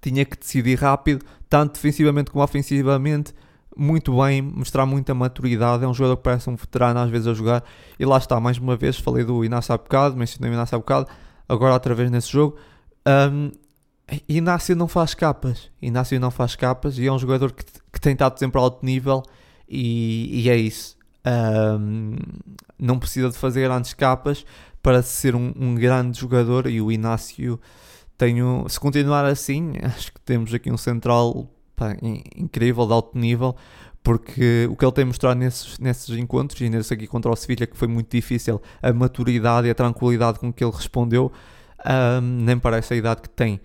tinha 0.00 0.24
que 0.24 0.38
decidir 0.38 0.78
rápido, 0.78 1.24
tanto 1.48 1.74
defensivamente 1.74 2.30
como 2.30 2.44
ofensivamente, 2.44 3.34
muito 3.76 4.16
bem, 4.16 4.40
mostrar 4.40 4.86
muita 4.86 5.14
maturidade. 5.14 5.84
É 5.84 5.88
um 5.88 5.92
jogador 5.92 6.16
que 6.16 6.22
parece 6.22 6.48
um 6.48 6.56
veterano 6.56 6.98
às 7.00 7.10
vezes 7.10 7.26
a 7.26 7.34
jogar. 7.34 7.62
E 7.98 8.06
lá 8.06 8.16
está, 8.16 8.40
mais 8.40 8.56
uma 8.56 8.74
vez, 8.74 8.98
falei 8.98 9.22
do 9.22 9.44
Inácio 9.44 9.74
há 9.74 9.76
bocado, 9.76 10.16
mencionei 10.16 10.50
o 10.50 10.54
Inácio 10.54 10.74
há 10.74 10.78
bocado, 10.78 11.08
agora 11.46 11.74
outra 11.74 11.94
vez 11.94 12.10
nesse 12.10 12.32
jogo. 12.32 12.56
Um, 13.06 13.50
Inácio 14.28 14.74
não 14.74 14.88
faz 14.88 15.12
capas. 15.12 15.70
Inácio 15.82 16.18
não 16.18 16.30
faz 16.30 16.56
capas 16.56 16.98
e 16.98 17.06
é 17.06 17.12
um 17.12 17.18
jogador 17.18 17.52
que, 17.52 17.64
que 17.92 18.00
tem 18.00 18.14
estado 18.14 18.38
sempre 18.38 18.58
a 18.58 18.62
alto 18.62 18.84
nível 18.84 19.22
e, 19.68 20.42
e 20.42 20.48
é 20.48 20.56
isso. 20.56 20.95
Um, 21.26 22.16
não 22.78 22.98
precisa 22.98 23.28
de 23.28 23.36
fazer 23.36 23.62
grandes 23.62 23.92
capas 23.92 24.44
para 24.80 25.02
ser 25.02 25.34
um, 25.34 25.52
um 25.58 25.74
grande 25.74 26.20
jogador 26.20 26.68
e 26.68 26.80
o 26.80 26.92
Inácio 26.92 27.58
um, 28.22 28.68
se 28.68 28.80
continuar 28.80 29.24
assim, 29.24 29.72
acho 29.82 30.12
que 30.12 30.20
temos 30.20 30.52
aqui 30.54 30.70
um 30.70 30.76
central 30.76 31.50
pá, 31.74 31.96
incrível, 32.34 32.86
de 32.86 32.92
alto 32.92 33.18
nível, 33.18 33.54
porque 34.02 34.68
o 34.70 34.76
que 34.76 34.84
ele 34.84 34.92
tem 34.92 35.04
mostrado 35.04 35.38
nesses, 35.38 35.78
nesses 35.78 36.16
encontros 36.16 36.60
e 36.60 36.70
nesse 36.70 36.94
aqui 36.94 37.06
contra 37.06 37.30
o 37.30 37.36
Sevilha, 37.36 37.66
que 37.66 37.76
foi 37.76 37.88
muito 37.88 38.10
difícil, 38.10 38.62
a 38.80 38.92
maturidade 38.92 39.66
e 39.66 39.70
a 39.70 39.74
tranquilidade 39.74 40.38
com 40.38 40.52
que 40.52 40.64
ele 40.64 40.72
respondeu, 40.72 41.30
um, 41.84 42.20
nem 42.20 42.58
parece 42.58 42.94
a 42.94 42.96
idade 42.96 43.22
que 43.22 43.28
tem. 43.28 43.60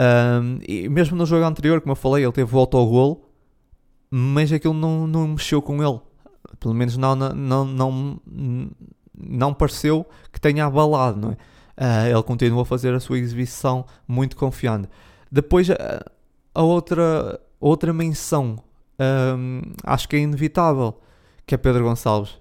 Um, 0.00 0.58
e 0.66 0.88
mesmo 0.88 1.16
no 1.16 1.26
jogo 1.26 1.44
anterior, 1.44 1.80
como 1.80 1.92
eu 1.92 1.96
falei, 1.96 2.24
ele 2.24 2.32
teve 2.32 2.50
volta 2.50 2.76
ao 2.76 2.86
gol, 2.88 3.28
mas 4.10 4.52
aquilo 4.52 4.74
não, 4.74 5.06
não 5.06 5.28
mexeu 5.28 5.60
com 5.60 5.82
ele. 5.82 6.00
Pelo 6.58 6.74
menos 6.74 6.96
não, 6.96 7.14
não, 7.14 7.64
não, 7.64 8.20
não 9.16 9.54
pareceu 9.54 10.06
que 10.32 10.40
tenha 10.40 10.66
abalado, 10.66 11.20
não 11.20 11.30
é? 11.32 11.36
Uh, 11.74 12.10
ele 12.10 12.22
continua 12.22 12.62
a 12.62 12.64
fazer 12.66 12.94
a 12.94 13.00
sua 13.00 13.18
exibição 13.18 13.86
muito 14.06 14.36
confiante. 14.36 14.88
Depois, 15.30 15.68
uh, 15.68 15.74
a 16.54 16.62
outra, 16.62 17.40
outra 17.58 17.92
menção, 17.92 18.58
um, 19.00 19.62
acho 19.84 20.08
que 20.08 20.16
é 20.16 20.18
inevitável, 20.20 21.00
que 21.46 21.54
é 21.54 21.58
Pedro 21.58 21.84
Gonçalves. 21.84 22.38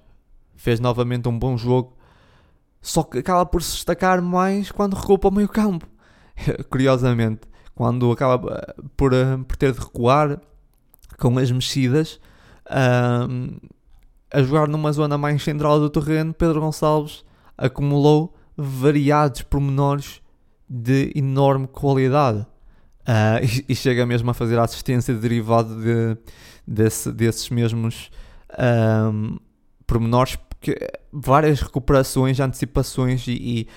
Fez 0.55 0.79
novamente 0.79 1.27
um 1.27 1.37
bom 1.37 1.57
jogo, 1.57 1.97
só 2.81 3.03
que 3.03 3.19
acaba 3.19 3.45
por 3.45 3.63
se 3.63 3.73
destacar 3.75 4.21
mais 4.21 4.71
quando 4.71 4.95
recua 4.95 5.17
para 5.17 5.29
o 5.29 5.33
meio 5.33 5.49
campo. 5.49 5.87
Curiosamente, 6.69 7.41
quando 7.73 8.11
acaba 8.11 8.75
por, 8.97 9.13
uh, 9.13 9.43
por 9.45 9.55
ter 9.55 9.71
de 9.71 9.79
recuar 9.79 10.39
com 11.17 11.37
as 11.37 11.51
mexidas, 11.51 12.19
um, 12.69 13.57
a 14.33 14.41
jogar 14.41 14.67
numa 14.67 14.91
zona 14.91 15.17
mais 15.17 15.43
central 15.43 15.79
do 15.79 15.89
terreno, 15.89 16.33
Pedro 16.33 16.61
Gonçalves 16.61 17.23
acumulou 17.57 18.33
variados 18.55 19.41
pormenores 19.41 20.21
de 20.69 21.11
enorme 21.15 21.67
qualidade. 21.67 22.39
Uh, 23.01 23.43
e, 23.67 23.73
e, 23.73 23.75
chega 23.75 24.05
mesmo 24.05 24.29
a 24.31 24.33
fazer 24.33 24.57
assistência 24.59 25.13
derivada 25.13 25.75
de, 25.75 26.17
desse, 26.65 27.11
desses 27.11 27.49
mesmos 27.49 28.09
um, 29.11 29.37
pormenores, 29.85 30.35
porque 30.35 30.77
várias 31.11 31.61
recuperações, 31.61 32.39
antecipações 32.39 33.27
e, 33.27 33.31
e, 33.31 33.67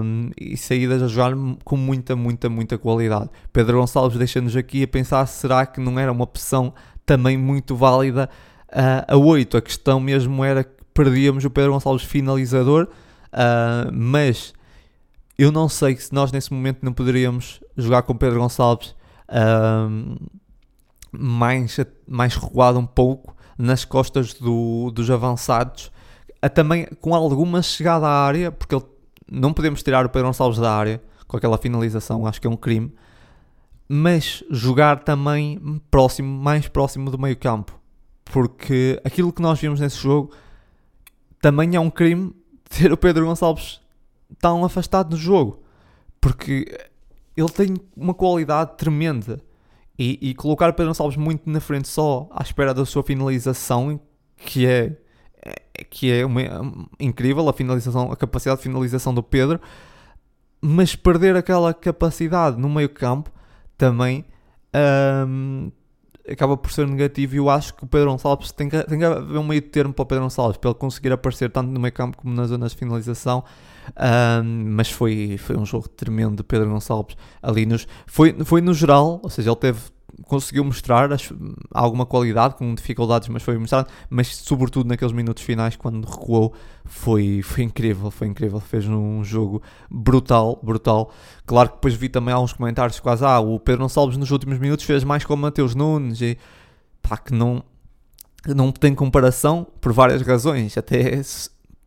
um, 0.00 0.30
e, 0.40 0.56
saídas 0.56 1.02
a 1.02 1.08
jogar 1.08 1.32
com 1.64 1.76
muita, 1.76 2.14
muita, 2.14 2.48
muita 2.48 2.78
qualidade. 2.78 3.28
Pedro 3.52 3.80
Gonçalves 3.80 4.16
deixa-nos 4.16 4.56
aqui 4.56 4.84
a 4.84 4.88
pensar: 4.88 5.26
será 5.26 5.66
que 5.66 5.80
não 5.80 5.98
era 5.98 6.12
uma 6.12 6.24
opção 6.24 6.72
também 7.04 7.36
muito 7.36 7.74
válida 7.74 8.30
uh, 8.70 9.04
a 9.06 9.16
8. 9.16 9.56
A 9.56 9.62
questão 9.62 10.00
mesmo 10.00 10.44
era 10.44 10.64
que 10.64 10.70
perdíamos 10.94 11.44
o 11.44 11.50
Pedro 11.50 11.72
Gonçalves 11.72 12.04
finalizador, 12.04 12.88
uh, 13.32 13.92
mas 13.92 14.52
eu 15.38 15.50
não 15.50 15.68
sei 15.68 15.96
se 15.96 16.12
nós 16.12 16.32
nesse 16.32 16.52
momento 16.52 16.78
não 16.82 16.92
poderíamos 16.92 17.60
jogar 17.76 18.02
com 18.02 18.12
o 18.12 18.16
Pedro 18.16 18.40
Gonçalves 18.40 18.94
uh, 19.28 20.28
mais, 21.12 21.76
mais 22.06 22.34
recuado 22.34 22.78
um 22.78 22.86
pouco 22.86 23.34
nas 23.58 23.84
costas 23.84 24.34
do, 24.34 24.90
dos 24.90 25.10
avançados, 25.10 25.90
também 26.54 26.86
com 27.00 27.14
alguma 27.14 27.60
chegada 27.60 28.06
à 28.06 28.24
área, 28.24 28.50
porque 28.50 28.74
ele, 28.74 28.84
não 29.30 29.52
podemos 29.52 29.82
tirar 29.82 30.06
o 30.06 30.08
Pedro 30.08 30.28
Gonçalves 30.28 30.58
da 30.58 30.72
área 30.72 31.02
com 31.26 31.36
aquela 31.36 31.58
finalização, 31.58 32.26
acho 32.26 32.40
que 32.40 32.46
é 32.46 32.50
um 32.50 32.56
crime, 32.56 32.92
mas 33.86 34.42
jogar 34.50 35.00
também 35.00 35.60
próximo, 35.90 36.42
mais 36.42 36.66
próximo 36.68 37.10
do 37.10 37.18
meio 37.18 37.36
campo 37.36 37.79
porque 38.30 39.00
aquilo 39.04 39.32
que 39.32 39.42
nós 39.42 39.60
vimos 39.60 39.80
nesse 39.80 39.96
jogo 39.96 40.32
também 41.40 41.74
é 41.74 41.80
um 41.80 41.90
crime 41.90 42.32
ter 42.68 42.92
o 42.92 42.96
Pedro 42.96 43.26
Gonçalves 43.26 43.80
tão 44.38 44.64
afastado 44.64 45.10
do 45.10 45.16
jogo, 45.16 45.62
porque 46.20 46.66
ele 47.36 47.48
tem 47.48 47.76
uma 47.96 48.14
qualidade 48.14 48.76
tremenda. 48.76 49.40
E, 49.98 50.30
e 50.30 50.34
colocar 50.34 50.70
o 50.70 50.72
Pedro 50.72 50.90
Gonçalves 50.90 51.18
muito 51.18 51.50
na 51.50 51.60
frente 51.60 51.86
só 51.86 52.26
à 52.30 52.42
espera 52.42 52.72
da 52.72 52.86
sua 52.86 53.02
finalização, 53.02 54.00
que 54.36 54.66
é, 54.66 54.96
é 55.44 55.84
que 55.84 56.10
é 56.10 56.24
uma, 56.24 56.40
incrível 56.98 57.46
a 57.48 57.52
finalização, 57.52 58.10
a 58.10 58.16
capacidade 58.16 58.58
de 58.58 58.62
finalização 58.62 59.12
do 59.12 59.22
Pedro, 59.22 59.60
mas 60.60 60.94
perder 60.94 61.36
aquela 61.36 61.74
capacidade 61.74 62.58
no 62.58 62.70
meio 62.70 62.88
campo 62.88 63.30
também 63.76 64.24
um, 65.26 65.70
acaba 66.30 66.56
por 66.56 66.70
ser 66.70 66.86
negativo 66.86 67.34
e 67.34 67.38
eu 67.38 67.50
acho 67.50 67.74
que 67.74 67.84
o 67.84 67.86
Pedro 67.86 68.10
Gonçalves 68.10 68.52
tem 68.52 68.68
que, 68.68 68.82
tem 68.84 68.98
que 68.98 69.04
haver 69.04 69.38
um 69.38 69.44
meio 69.44 69.62
termo 69.62 69.92
para 69.92 70.02
o 70.02 70.06
Pedro 70.06 70.24
Gonçalves 70.24 70.56
para 70.56 70.70
ele 70.70 70.78
conseguir 70.78 71.12
aparecer 71.12 71.50
tanto 71.50 71.70
no 71.70 71.80
meio 71.80 71.92
campo 71.92 72.16
como 72.18 72.34
nas 72.34 72.48
zonas 72.48 72.72
de 72.72 72.78
finalização. 72.78 73.44
Um, 73.90 74.74
mas 74.76 74.90
foi, 74.90 75.36
foi 75.38 75.56
um 75.56 75.66
jogo 75.66 75.88
tremendo 75.88 76.36
de 76.36 76.42
Pedro 76.42 76.70
Gonçalves 76.70 77.16
ali 77.42 77.66
nos, 77.66 77.86
foi, 78.06 78.32
foi 78.44 78.60
no 78.60 78.72
geral, 78.72 79.20
ou 79.22 79.30
seja, 79.30 79.50
ele 79.50 79.56
teve 79.56 79.80
conseguiu 80.30 80.64
mostrar 80.64 81.10
alguma 81.74 82.06
qualidade 82.06 82.54
com 82.54 82.72
dificuldades, 82.72 83.28
mas 83.28 83.42
foi 83.42 83.58
mostrado, 83.58 83.88
mas 84.08 84.36
sobretudo 84.36 84.88
naqueles 84.88 85.12
minutos 85.12 85.42
finais 85.42 85.74
quando 85.74 86.08
recuou 86.08 86.54
foi, 86.84 87.42
foi 87.42 87.64
incrível, 87.64 88.12
foi 88.12 88.28
incrível, 88.28 88.60
fez 88.60 88.86
um 88.86 89.24
jogo 89.24 89.60
brutal, 89.90 90.60
brutal. 90.62 91.12
Claro 91.44 91.70
que 91.70 91.74
depois 91.74 91.94
vi 91.94 92.08
também 92.08 92.32
alguns 92.32 92.52
comentários 92.52 93.00
quase, 93.00 93.24
ah, 93.24 93.40
o 93.40 93.58
Pedro 93.58 93.82
Gonçalves 93.82 94.16
nos 94.16 94.30
últimos 94.30 94.56
minutos 94.60 94.84
fez 94.84 95.02
mais 95.02 95.24
com 95.24 95.34
o 95.34 95.36
Mateus 95.36 95.74
Nunes 95.74 96.20
e 96.20 96.38
pá, 97.02 97.16
que 97.16 97.34
não, 97.34 97.64
não 98.46 98.70
tem 98.70 98.94
comparação 98.94 99.66
por 99.80 99.92
várias 99.92 100.22
razões, 100.22 100.78
até 100.78 101.20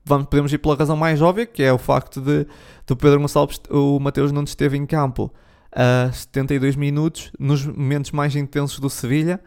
vamos, 0.03 0.27
podemos 0.27 0.51
ir 0.51 0.57
pela 0.57 0.75
razão 0.75 0.97
mais 0.97 1.21
óbvia, 1.21 1.45
que 1.45 1.63
é 1.63 1.71
o 1.71 1.77
facto 1.77 2.19
de 2.19 2.45
do 2.85 2.97
Pedro 2.97 3.21
Gonçalves, 3.21 3.61
o 3.69 4.01
Mateus 4.01 4.33
Nunes 4.33 4.51
esteve 4.51 4.75
em 4.75 4.85
campo 4.85 5.31
a 5.75 6.11
72 6.11 6.75
minutos, 6.75 7.31
nos 7.39 7.65
momentos 7.65 8.11
mais 8.11 8.35
intensos 8.35 8.79
do 8.79 8.89
Sevilha. 8.89 9.39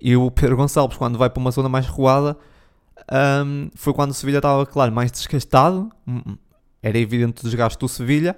E 0.00 0.16
o 0.16 0.30
Pedro 0.30 0.56
Gonçalves, 0.56 0.96
quando 0.96 1.16
vai 1.16 1.30
para 1.30 1.40
uma 1.40 1.50
zona 1.50 1.68
mais 1.68 1.86
recuada, 1.86 2.36
um, 3.44 3.70
foi 3.74 3.94
quando 3.94 4.10
o 4.10 4.14
Sevilha 4.14 4.38
estava, 4.38 4.66
claro, 4.66 4.92
mais 4.92 5.10
desgastado. 5.10 5.90
Hum, 6.06 6.20
hum, 6.26 6.36
era 6.82 6.98
evidente 6.98 7.40
o 7.40 7.44
desgaste 7.44 7.78
do 7.78 7.88
Sevilha, 7.88 8.36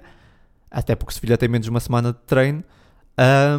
até 0.71 0.95
porque 0.95 1.11
o 1.11 1.13
Sevilha 1.13 1.37
tem 1.37 1.49
menos 1.49 1.65
de 1.65 1.71
uma 1.71 1.81
semana 1.81 2.13
de 2.13 2.19
treino. 2.25 2.63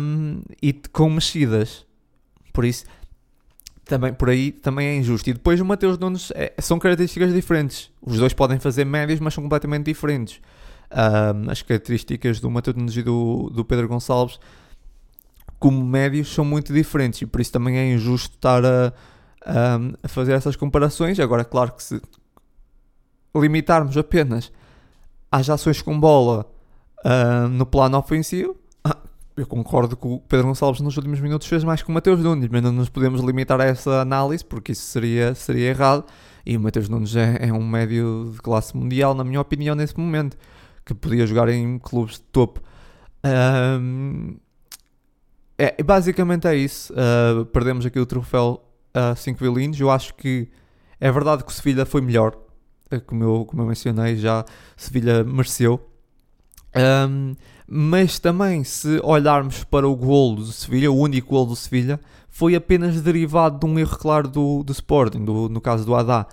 Um, 0.00 0.40
e 0.62 0.72
com 0.72 1.10
mexidas. 1.10 1.84
Por 2.52 2.64
isso, 2.64 2.86
também, 3.84 4.14
por 4.14 4.30
aí 4.30 4.52
também 4.52 4.86
é 4.86 4.96
injusto. 4.96 5.28
E 5.28 5.34
depois 5.34 5.60
o 5.60 5.64
Mateus 5.64 5.98
Nunes 5.98 6.32
é, 6.34 6.54
são 6.58 6.78
características 6.78 7.34
diferentes. 7.34 7.90
Os 8.00 8.18
dois 8.18 8.32
podem 8.32 8.58
fazer 8.58 8.84
médias, 8.84 9.20
mas 9.20 9.34
são 9.34 9.42
completamente 9.42 9.86
diferentes 9.86 10.40
as 10.90 11.62
características 11.62 12.40
do 12.40 12.50
Nunes 12.50 12.96
e 12.96 13.02
do, 13.02 13.50
do 13.50 13.64
Pedro 13.64 13.88
Gonçalves 13.88 14.38
como 15.58 15.84
médios 15.84 16.32
são 16.32 16.44
muito 16.44 16.72
diferentes 16.72 17.20
e 17.20 17.26
por 17.26 17.40
isso 17.40 17.52
também 17.52 17.76
é 17.76 17.92
injusto 17.92 18.36
estar 18.36 18.64
a, 18.64 18.92
a, 19.44 20.08
fazer 20.08 20.32
essas 20.32 20.56
comparações. 20.56 21.18
Agora, 21.18 21.44
claro 21.44 21.72
que 21.72 21.82
se 21.82 22.00
limitarmos 23.34 23.96
apenas 23.96 24.52
às 25.30 25.50
ações 25.50 25.82
com 25.82 25.98
bola 25.98 26.46
no 27.50 27.66
plano 27.66 27.98
ofensivo, 27.98 28.56
eu 29.36 29.46
concordo 29.46 29.96
que 29.96 30.06
o 30.06 30.18
Pedro 30.20 30.48
Gonçalves 30.48 30.80
nos 30.80 30.96
últimos 30.96 31.20
minutos 31.20 31.46
fez 31.46 31.62
mais 31.62 31.80
que 31.80 31.88
o 31.88 31.92
Mateus 31.92 32.20
Nunes, 32.20 32.48
mas 32.50 32.62
não 32.62 32.72
nos 32.72 32.88
podemos 32.88 33.20
limitar 33.20 33.60
a 33.60 33.64
essa 33.64 34.00
análise 34.00 34.44
porque 34.44 34.72
isso 34.72 34.82
seria, 34.82 35.34
seria 35.34 35.68
errado. 35.68 36.04
E 36.44 36.56
o 36.56 36.60
Mateus 36.60 36.88
Nunes 36.88 37.14
é, 37.14 37.36
é 37.40 37.52
um 37.52 37.64
médio 37.64 38.30
de 38.32 38.38
classe 38.40 38.76
mundial, 38.76 39.14
na 39.14 39.22
minha 39.22 39.40
opinião, 39.40 39.76
nesse 39.76 39.96
momento, 39.98 40.36
que 40.88 40.94
podia 40.94 41.26
jogar 41.26 41.50
em 41.50 41.78
clubes 41.78 42.14
de 42.14 42.22
topo. 42.22 42.62
Um, 43.22 44.38
é, 45.58 45.82
basicamente 45.82 46.46
é 46.48 46.56
isso. 46.56 46.94
Uh, 46.94 47.44
perdemos 47.44 47.84
aqui 47.84 48.00
o 48.00 48.06
troféu 48.06 48.64
a 48.94 49.12
uh, 49.12 49.16
5 49.16 49.38
violinos. 49.38 49.78
Eu 49.78 49.90
acho 49.90 50.14
que 50.14 50.48
é 50.98 51.12
verdade 51.12 51.44
que 51.44 51.50
o 51.50 51.54
Sevilha 51.54 51.84
foi 51.84 52.00
melhor, 52.00 52.34
uh, 52.90 53.00
como, 53.02 53.22
eu, 53.22 53.44
como 53.44 53.62
eu 53.62 53.66
mencionei 53.66 54.16
já, 54.16 54.46
Sevilha 54.76 55.22
mereceu. 55.22 55.78
Um, 56.74 57.34
mas 57.66 58.18
também, 58.18 58.64
se 58.64 58.98
olharmos 59.02 59.64
para 59.64 59.86
o 59.86 59.94
gol 59.94 60.36
do 60.36 60.46
Sevilha, 60.46 60.90
o 60.90 60.96
único 60.96 61.28
gol 61.28 61.44
do 61.44 61.54
Sevilha, 61.54 62.00
foi 62.30 62.54
apenas 62.54 62.98
derivado 63.02 63.58
de 63.58 63.66
um 63.66 63.78
erro 63.78 63.98
claro 63.98 64.26
do, 64.26 64.62
do 64.62 64.72
Sporting, 64.72 65.22
do, 65.22 65.50
no 65.50 65.60
caso 65.60 65.84
do 65.84 65.94
Haddad. 65.94 66.28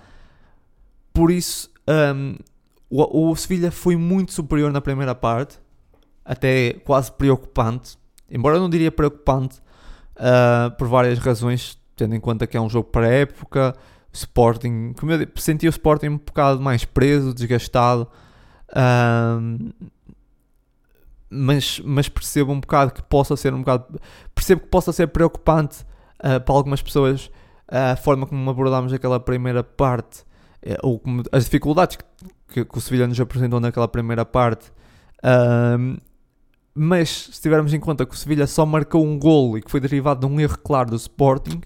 Por 1.12 1.30
isso, 1.30 1.70
um, 2.14 2.36
o, 2.90 3.30
o 3.30 3.36
Sevilha 3.36 3.70
foi 3.70 3.96
muito 3.96 4.32
superior 4.32 4.72
na 4.72 4.80
primeira 4.80 5.14
parte, 5.14 5.58
até 6.24 6.74
quase 6.84 7.12
preocupante. 7.12 7.98
Embora 8.30 8.56
eu 8.56 8.60
não 8.60 8.70
diria 8.70 8.90
preocupante, 8.90 9.60
uh, 10.16 10.70
por 10.76 10.88
várias 10.88 11.18
razões, 11.18 11.78
tendo 11.94 12.14
em 12.14 12.20
conta 12.20 12.46
que 12.46 12.56
é 12.56 12.60
um 12.60 12.68
jogo 12.68 12.88
para 12.90 13.08
época, 13.08 13.74
Sporting, 14.12 14.94
como 14.98 15.12
eu 15.12 15.28
senti 15.36 15.66
o 15.66 15.70
Sporting 15.70 16.08
um 16.08 16.18
bocado 16.18 16.60
mais 16.60 16.84
preso, 16.84 17.34
desgastado. 17.34 18.08
Um, 18.74 19.70
mas, 21.28 21.80
mas 21.84 22.08
percebo 22.08 22.52
um 22.52 22.60
bocado 22.60 22.92
que 22.92 23.02
possa 23.02 23.36
ser 23.36 23.52
um 23.52 23.58
bocado. 23.58 24.00
Percebo 24.34 24.62
que 24.62 24.68
possa 24.68 24.92
ser 24.92 25.08
preocupante 25.08 25.84
uh, 26.20 26.40
para 26.40 26.54
algumas 26.54 26.80
pessoas 26.80 27.26
uh, 27.70 27.92
a 27.92 27.96
forma 27.96 28.26
como 28.26 28.48
abordámos 28.50 28.92
aquela 28.92 29.20
primeira 29.20 29.62
parte, 29.62 30.20
uh, 30.64 30.78
ou 30.82 30.98
como, 30.98 31.22
as 31.30 31.44
dificuldades 31.44 31.96
que, 31.96 32.04
que, 32.48 32.64
que, 32.64 32.78
o 32.78 32.80
Sevilha 32.80 33.06
nos 33.06 33.20
apresentou 33.20 33.60
naquela 33.60 33.88
primeira 33.88 34.24
parte. 34.24 34.72
mas 36.74 37.30
se 37.32 37.40
tivermos 37.40 37.72
em 37.72 37.80
conta 37.80 38.04
que 38.06 38.14
o 38.14 38.18
Sevilha 38.18 38.46
só 38.46 38.64
marcou 38.66 39.04
um 39.04 39.18
golo 39.18 39.58
e 39.58 39.62
que 39.62 39.70
foi 39.70 39.80
derivado 39.80 40.26
de 40.26 40.32
um 40.32 40.40
erro 40.40 40.58
claro 40.58 40.90
do 40.90 40.96
Sporting, 40.96 41.60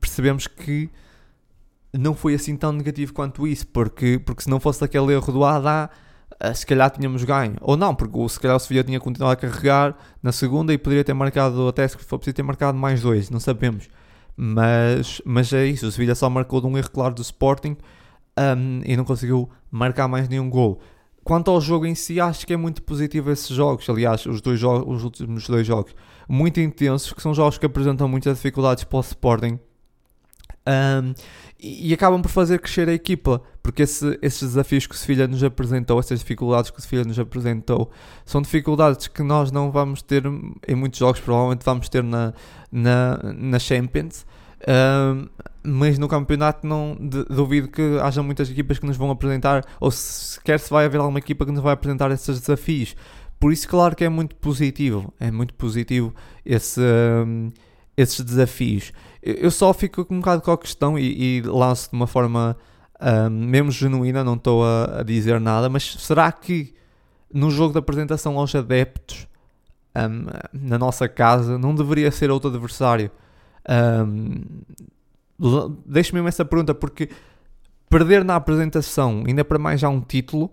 percebemos 0.00 0.46
que 0.46 0.90
não 1.92 2.14
foi 2.14 2.34
assim 2.34 2.56
tão 2.56 2.72
negativo 2.72 3.12
quanto 3.12 3.46
isso, 3.46 3.66
porque, 3.66 4.18
porque 4.18 4.42
se 4.42 4.50
não 4.50 4.58
fosse 4.58 4.82
aquele 4.82 5.12
erro 5.12 5.32
do 5.32 5.44
Haddad 5.44 5.90
uh, 6.42 6.54
se 6.54 6.66
calhar 6.66 6.90
tínhamos 6.90 7.22
ganho. 7.24 7.56
Ou 7.60 7.76
não, 7.76 7.94
porque 7.94 8.28
se 8.28 8.40
calhar 8.40 8.56
o 8.56 8.60
Sevilla 8.60 8.84
tinha 8.84 8.98
continuado 8.98 9.32
a 9.32 9.36
carregar 9.36 9.96
na 10.22 10.32
segunda 10.32 10.72
e 10.72 10.78
poderia 10.78 11.04
ter 11.04 11.14
marcado, 11.14 11.68
até 11.68 11.86
se 11.86 11.98
for 11.98 12.18
preciso 12.18 12.34
ter 12.34 12.42
marcado 12.42 12.78
mais 12.78 13.02
dois, 13.02 13.30
não 13.30 13.40
sabemos. 13.40 13.88
Mas, 14.36 15.20
mas 15.24 15.52
é 15.52 15.66
isso, 15.66 15.86
o 15.86 15.92
Sevilla 15.92 16.14
só 16.14 16.30
marcou 16.30 16.60
de 16.60 16.66
um 16.66 16.78
erro 16.78 16.90
claro 16.90 17.14
do 17.14 17.22
Sporting 17.22 17.76
um, 18.38 18.80
e 18.84 18.96
não 18.96 19.04
conseguiu 19.04 19.48
marcar 19.70 20.08
mais 20.08 20.28
nenhum 20.28 20.48
gol. 20.48 20.80
Quanto 21.24 21.50
ao 21.50 21.60
jogo 21.60 21.86
em 21.86 21.94
si, 21.94 22.20
acho 22.20 22.46
que 22.46 22.52
é 22.52 22.56
muito 22.56 22.82
positivo 22.82 23.30
esses 23.30 23.48
jogos. 23.48 23.88
Aliás, 23.88 24.26
os, 24.26 24.40
dois 24.40 24.58
jogos, 24.58 24.96
os 24.96 25.04
últimos 25.04 25.46
dois 25.46 25.66
jogos 25.66 25.94
muito 26.28 26.60
intensos, 26.60 27.12
que 27.12 27.22
são 27.22 27.32
jogos 27.34 27.58
que 27.58 27.66
apresentam 27.66 28.08
muitas 28.08 28.36
dificuldades 28.36 28.84
para 28.84 28.96
o 28.96 29.00
Sporting. 29.00 29.58
Um, 30.66 31.14
e, 31.58 31.92
acabam 31.92 32.22
por 32.22 32.28
fazer 32.28 32.58
crescer 32.60 32.88
a 32.88 32.92
equipa, 32.92 33.42
porque 33.62 33.82
esse, 33.82 34.18
esses 34.22 34.40
desafios 34.40 34.86
que 34.86 34.94
o 34.94 34.98
Sevilha 34.98 35.28
nos 35.28 35.42
apresentou, 35.42 35.98
essas 35.98 36.20
dificuldades 36.20 36.70
que 36.70 36.78
o 36.78 36.82
Sevilha 36.82 37.04
nos 37.04 37.18
apresentou, 37.18 37.90
são 38.24 38.40
dificuldades 38.42 39.06
que 39.08 39.22
nós 39.22 39.52
não 39.52 39.70
vamos 39.70 40.02
ter 40.02 40.24
em 40.66 40.74
muitos 40.74 40.98
jogos, 40.98 41.20
provavelmente 41.20 41.64
vamos 41.64 41.88
ter 41.88 42.02
na, 42.02 42.32
na, 42.70 43.18
na 43.34 43.58
Champions. 43.58 44.24
Uh, 44.62 45.28
mas 45.64 45.98
no 45.98 46.08
campeonato 46.08 46.66
não 46.66 46.96
duvido 47.30 47.68
que 47.68 47.98
haja 48.02 48.22
muitas 48.22 48.50
equipas 48.50 48.78
que 48.78 48.86
nos 48.86 48.96
vão 48.96 49.10
apresentar, 49.10 49.64
ou 49.80 49.90
sequer 49.90 50.58
se 50.58 50.70
vai 50.70 50.86
haver 50.86 50.98
alguma 50.98 51.18
equipa 51.18 51.44
que 51.44 51.52
nos 51.52 51.62
vai 51.62 51.72
apresentar 51.74 52.10
esses 52.10 52.40
desafios. 52.40 52.96
Por 53.38 53.52
isso, 53.52 53.68
claro 53.68 53.96
que 53.96 54.04
é 54.04 54.08
muito 54.08 54.36
positivo, 54.36 55.12
é 55.18 55.30
muito 55.30 55.54
positivo 55.54 56.14
esse, 56.44 56.80
esses 57.96 58.20
desafios. 58.20 58.92
Eu 59.22 59.50
só 59.50 59.72
fico 59.72 60.06
um 60.10 60.18
bocado 60.18 60.42
com 60.42 60.52
a 60.52 60.58
questão 60.58 60.98
e, 60.98 61.38
e 61.38 61.42
lanço 61.42 61.90
de 61.90 61.96
uma 61.96 62.06
forma 62.06 62.56
um, 63.00 63.30
mesmo 63.30 63.70
genuína, 63.70 64.22
não 64.22 64.34
estou 64.34 64.64
a, 64.64 65.00
a, 65.00 65.02
dizer 65.02 65.40
nada, 65.40 65.68
mas 65.68 65.94
será 65.98 66.30
que 66.30 66.72
no 67.32 67.50
jogo 67.50 67.72
de 67.72 67.78
apresentação 67.78 68.38
aos 68.38 68.54
adeptos, 68.54 69.26
um, 69.96 70.26
na 70.52 70.78
nossa 70.78 71.08
casa, 71.08 71.58
não 71.58 71.74
deveria 71.74 72.10
ser 72.10 72.30
outro 72.30 72.48
adversário? 72.48 73.10
Um, 75.42 75.76
Deixe-me 75.84 76.26
essa 76.28 76.44
pergunta, 76.44 76.74
porque 76.74 77.08
perder 77.90 78.24
na 78.24 78.36
apresentação, 78.36 79.24
ainda 79.26 79.44
para 79.44 79.58
mais 79.58 79.80
já 79.80 79.88
um 79.88 80.00
título, 80.00 80.50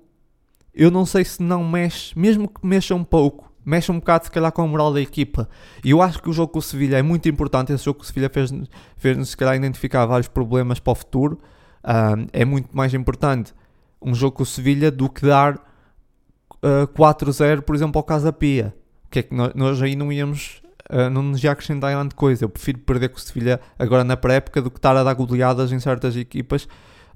eu 0.74 0.92
não 0.92 1.06
sei 1.06 1.24
se 1.24 1.42
não 1.42 1.64
mexe, 1.64 2.18
mesmo 2.18 2.48
que 2.48 2.66
mexa 2.66 2.94
um 2.96 3.04
pouco, 3.04 3.52
mexe 3.66 3.92
um 3.92 4.00
bocado 4.00 4.26
se 4.26 4.32
calhar 4.32 4.52
com 4.52 4.62
a 4.62 4.68
moral 4.68 4.94
da 4.94 5.02
equipa. 5.02 5.48
E 5.84 5.92
eu 5.92 6.02
acho 6.02 6.22
que 6.22 6.30
o 6.30 6.34
jogo 6.34 6.54
com 6.54 6.60
o 6.60 6.62
Sevilha 6.62 6.98
é 6.98 7.02
muito 7.02 7.30
importante. 7.30 7.72
Esse 7.72 7.86
jogo 7.86 8.00
com 8.00 8.04
o 8.04 8.08
Sevilha 8.08 8.30
fez-nos 8.30 8.70
fez 8.98 9.30
se 9.30 9.38
calhar 9.38 9.56
identificar 9.56 10.06
vários 10.06 10.28
problemas 10.28 10.80
para 10.80 10.92
o 10.92 10.96
futuro. 10.96 11.40
Uh, 11.84 12.28
é 12.34 12.44
muito 12.44 12.76
mais 12.76 12.94
importante 12.94 13.54
um 14.02 14.16
jogo 14.16 14.38
com 14.38 14.44
o 14.44 14.46
Sevilha 14.46 14.90
do 14.90 15.10
que 15.10 15.26
dar 15.26 15.56
uh, 15.56 16.84
ah, 16.84 16.88
4-0, 16.88 17.62
por 17.62 17.76
exemplo, 17.76 18.00
ao 18.00 18.04
Casa 18.04 18.32
Pia. 18.32 18.74
Que 19.10 19.20
é 19.20 19.24
que 19.24 19.34
nós, 19.34 19.54
nós 19.56 19.82
aí 19.82 19.96
não 19.96 20.12
íamos, 20.12 20.62
uh, 20.90 21.10
não 21.10 21.22
nos 21.24 21.44
ia 21.44 21.52
acrescentar 21.52 21.92
grande 21.92 22.16
coisa. 22.16 22.46
Eu 22.46 22.50
prefiro 22.50 22.80
perder 22.80 23.10
com 23.10 23.18
o 23.18 23.20
Sevilha 23.20 23.60
agora 23.78 24.04
na 24.04 24.18
pré-época 24.18 24.62
do 24.62 24.70
que 24.72 24.78
estar 24.78 24.96
a 24.96 25.04
dar 25.04 25.14
goleadas 25.14 25.72
em 25.72 25.80
certas 25.80 26.16
equipas 26.16 26.68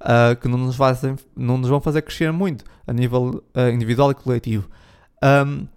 uh, 0.01 0.35
que 0.39 0.47
não 0.47 0.57
nos, 0.57 0.75
fazem, 0.75 1.15
não 1.35 1.57
nos 1.57 1.69
vão 1.69 1.81
fazer 1.81 2.01
crescer 2.01 2.31
muito 2.31 2.65
a 2.85 2.93
nível 2.93 3.43
individual 3.73 4.11
e 4.11 4.15
coletivo. 4.15 4.69
Um, 5.23 5.67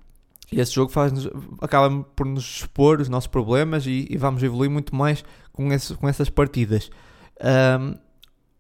e 0.50 0.60
esse 0.60 0.72
jogo 0.72 0.92
faz 0.92 1.12
acaba 1.60 2.04
por 2.14 2.26
nos 2.26 2.44
expor 2.44 3.00
os 3.00 3.08
nossos 3.08 3.26
problemas 3.26 3.86
e, 3.86 4.06
e 4.08 4.16
vamos 4.16 4.42
evoluir 4.42 4.70
muito 4.70 4.94
mais 4.94 5.24
com, 5.52 5.72
esse, 5.72 5.94
com 5.94 6.08
essas 6.08 6.28
partidas. 6.30 6.90
Um, 7.80 7.94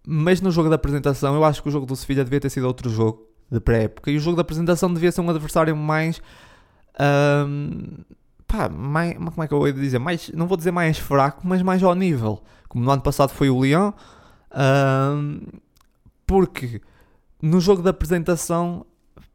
mas 0.06 0.40
no 0.40 0.50
jogo 0.50 0.68
da 0.68 0.76
apresentação, 0.76 1.34
eu 1.34 1.44
acho 1.44 1.62
que 1.62 1.68
o 1.68 1.72
jogo 1.72 1.84
do 1.84 1.96
Sevilha 1.96 2.22
devia 2.24 2.40
ter 2.40 2.50
sido 2.50 2.66
outro 2.66 2.88
jogo 2.88 3.26
de 3.50 3.60
pré-época. 3.60 4.10
E 4.10 4.16
o 4.16 4.20
jogo 4.20 4.36
da 4.36 4.42
apresentação 4.42 4.92
devia 4.92 5.10
ser 5.10 5.20
um 5.20 5.30
adversário 5.30 5.76
mais. 5.76 6.20
Um, 6.98 8.04
pá, 8.46 8.68
mais, 8.68 9.16
como 9.16 9.42
é 9.42 9.48
que 9.48 9.54
eu 9.54 9.58
vou 9.58 9.72
dizer? 9.72 9.98
Mais, 9.98 10.30
não 10.34 10.46
vou 10.46 10.56
dizer 10.56 10.70
mais 10.70 10.98
fraco, 10.98 11.42
mas 11.44 11.62
mais 11.62 11.82
ao 11.82 11.94
nível. 11.94 12.42
Como 12.68 12.84
no 12.84 12.90
ano 12.90 13.02
passado 13.02 13.30
foi 13.30 13.50
o. 13.50 13.62
Um, 13.62 15.40
porque 16.26 16.80
no 17.40 17.60
jogo 17.60 17.82
da 17.82 17.90
apresentação 17.90 18.86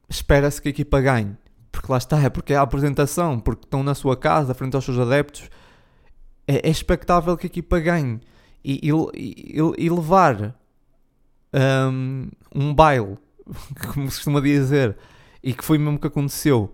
espera-se 0.10 0.62
que 0.62 0.68
a 0.68 0.72
equipa 0.72 1.00
ganhe. 1.00 1.38
Porque 1.72 1.92
lá 1.92 1.98
está, 1.98 2.20
é 2.20 2.30
porque 2.30 2.54
é 2.54 2.58
a 2.58 2.62
apresentação, 2.62 3.40
porque 3.40 3.66
estão 3.66 3.82
na 3.82 3.96
sua 3.96 4.18
casa, 4.18 4.54
frente 4.54 4.76
aos 4.76 4.84
seus 4.84 5.00
adeptos. 5.00 5.50
É, 6.48 6.68
é 6.68 6.70
expectável 6.70 7.38
que 7.38 7.46
a 7.46 7.50
equipa 7.50 7.80
ganhe. 7.80 8.20
E, 8.64 8.90
e, 8.90 8.92
e, 9.16 9.86
e 9.86 9.90
levar 9.90 10.54
um, 11.54 12.30
um 12.54 12.74
baile, 12.74 13.18
como 13.94 14.10
se 14.10 14.18
costuma 14.18 14.42
dizer, 14.42 14.98
e 15.42 15.54
que 15.54 15.64
foi 15.64 15.78
mesmo 15.78 15.98
que 15.98 16.08
aconteceu, 16.08 16.74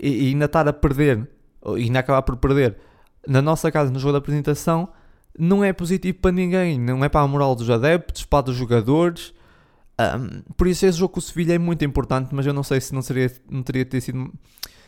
e, 0.00 0.24
e 0.24 0.28
ainda 0.28 0.46
estar 0.46 0.66
a 0.66 0.72
perder, 0.72 1.28
e 1.76 1.84
ainda 1.84 2.00
acabar 2.00 2.22
por 2.22 2.36
perder, 2.36 2.76
na 3.26 3.42
nossa 3.42 3.70
casa, 3.70 3.90
no 3.90 3.98
jogo 3.98 4.12
da 4.12 4.18
apresentação, 4.18 4.88
não 5.38 5.62
é 5.62 5.72
positivo 5.72 6.18
para 6.18 6.32
ninguém. 6.32 6.78
Não 6.78 7.04
é 7.04 7.08
para 7.08 7.20
a 7.20 7.28
moral 7.28 7.54
dos 7.54 7.68
adeptos, 7.68 8.24
para 8.24 8.42
dos 8.42 8.56
jogadores 8.56 9.32
um, 10.00 10.42
por 10.56 10.66
isso 10.66 10.86
esse 10.86 10.98
jogo 10.98 11.12
com 11.12 11.18
o 11.18 11.22
Sevilha 11.22 11.54
é 11.54 11.58
muito 11.58 11.84
importante, 11.84 12.34
mas 12.34 12.46
eu 12.46 12.54
não 12.54 12.62
sei 12.62 12.80
se 12.80 12.94
não 12.94 13.02
seria, 13.02 13.30
não 13.50 13.62
teria 13.62 13.84
ter 13.84 14.00
sido, 14.00 14.32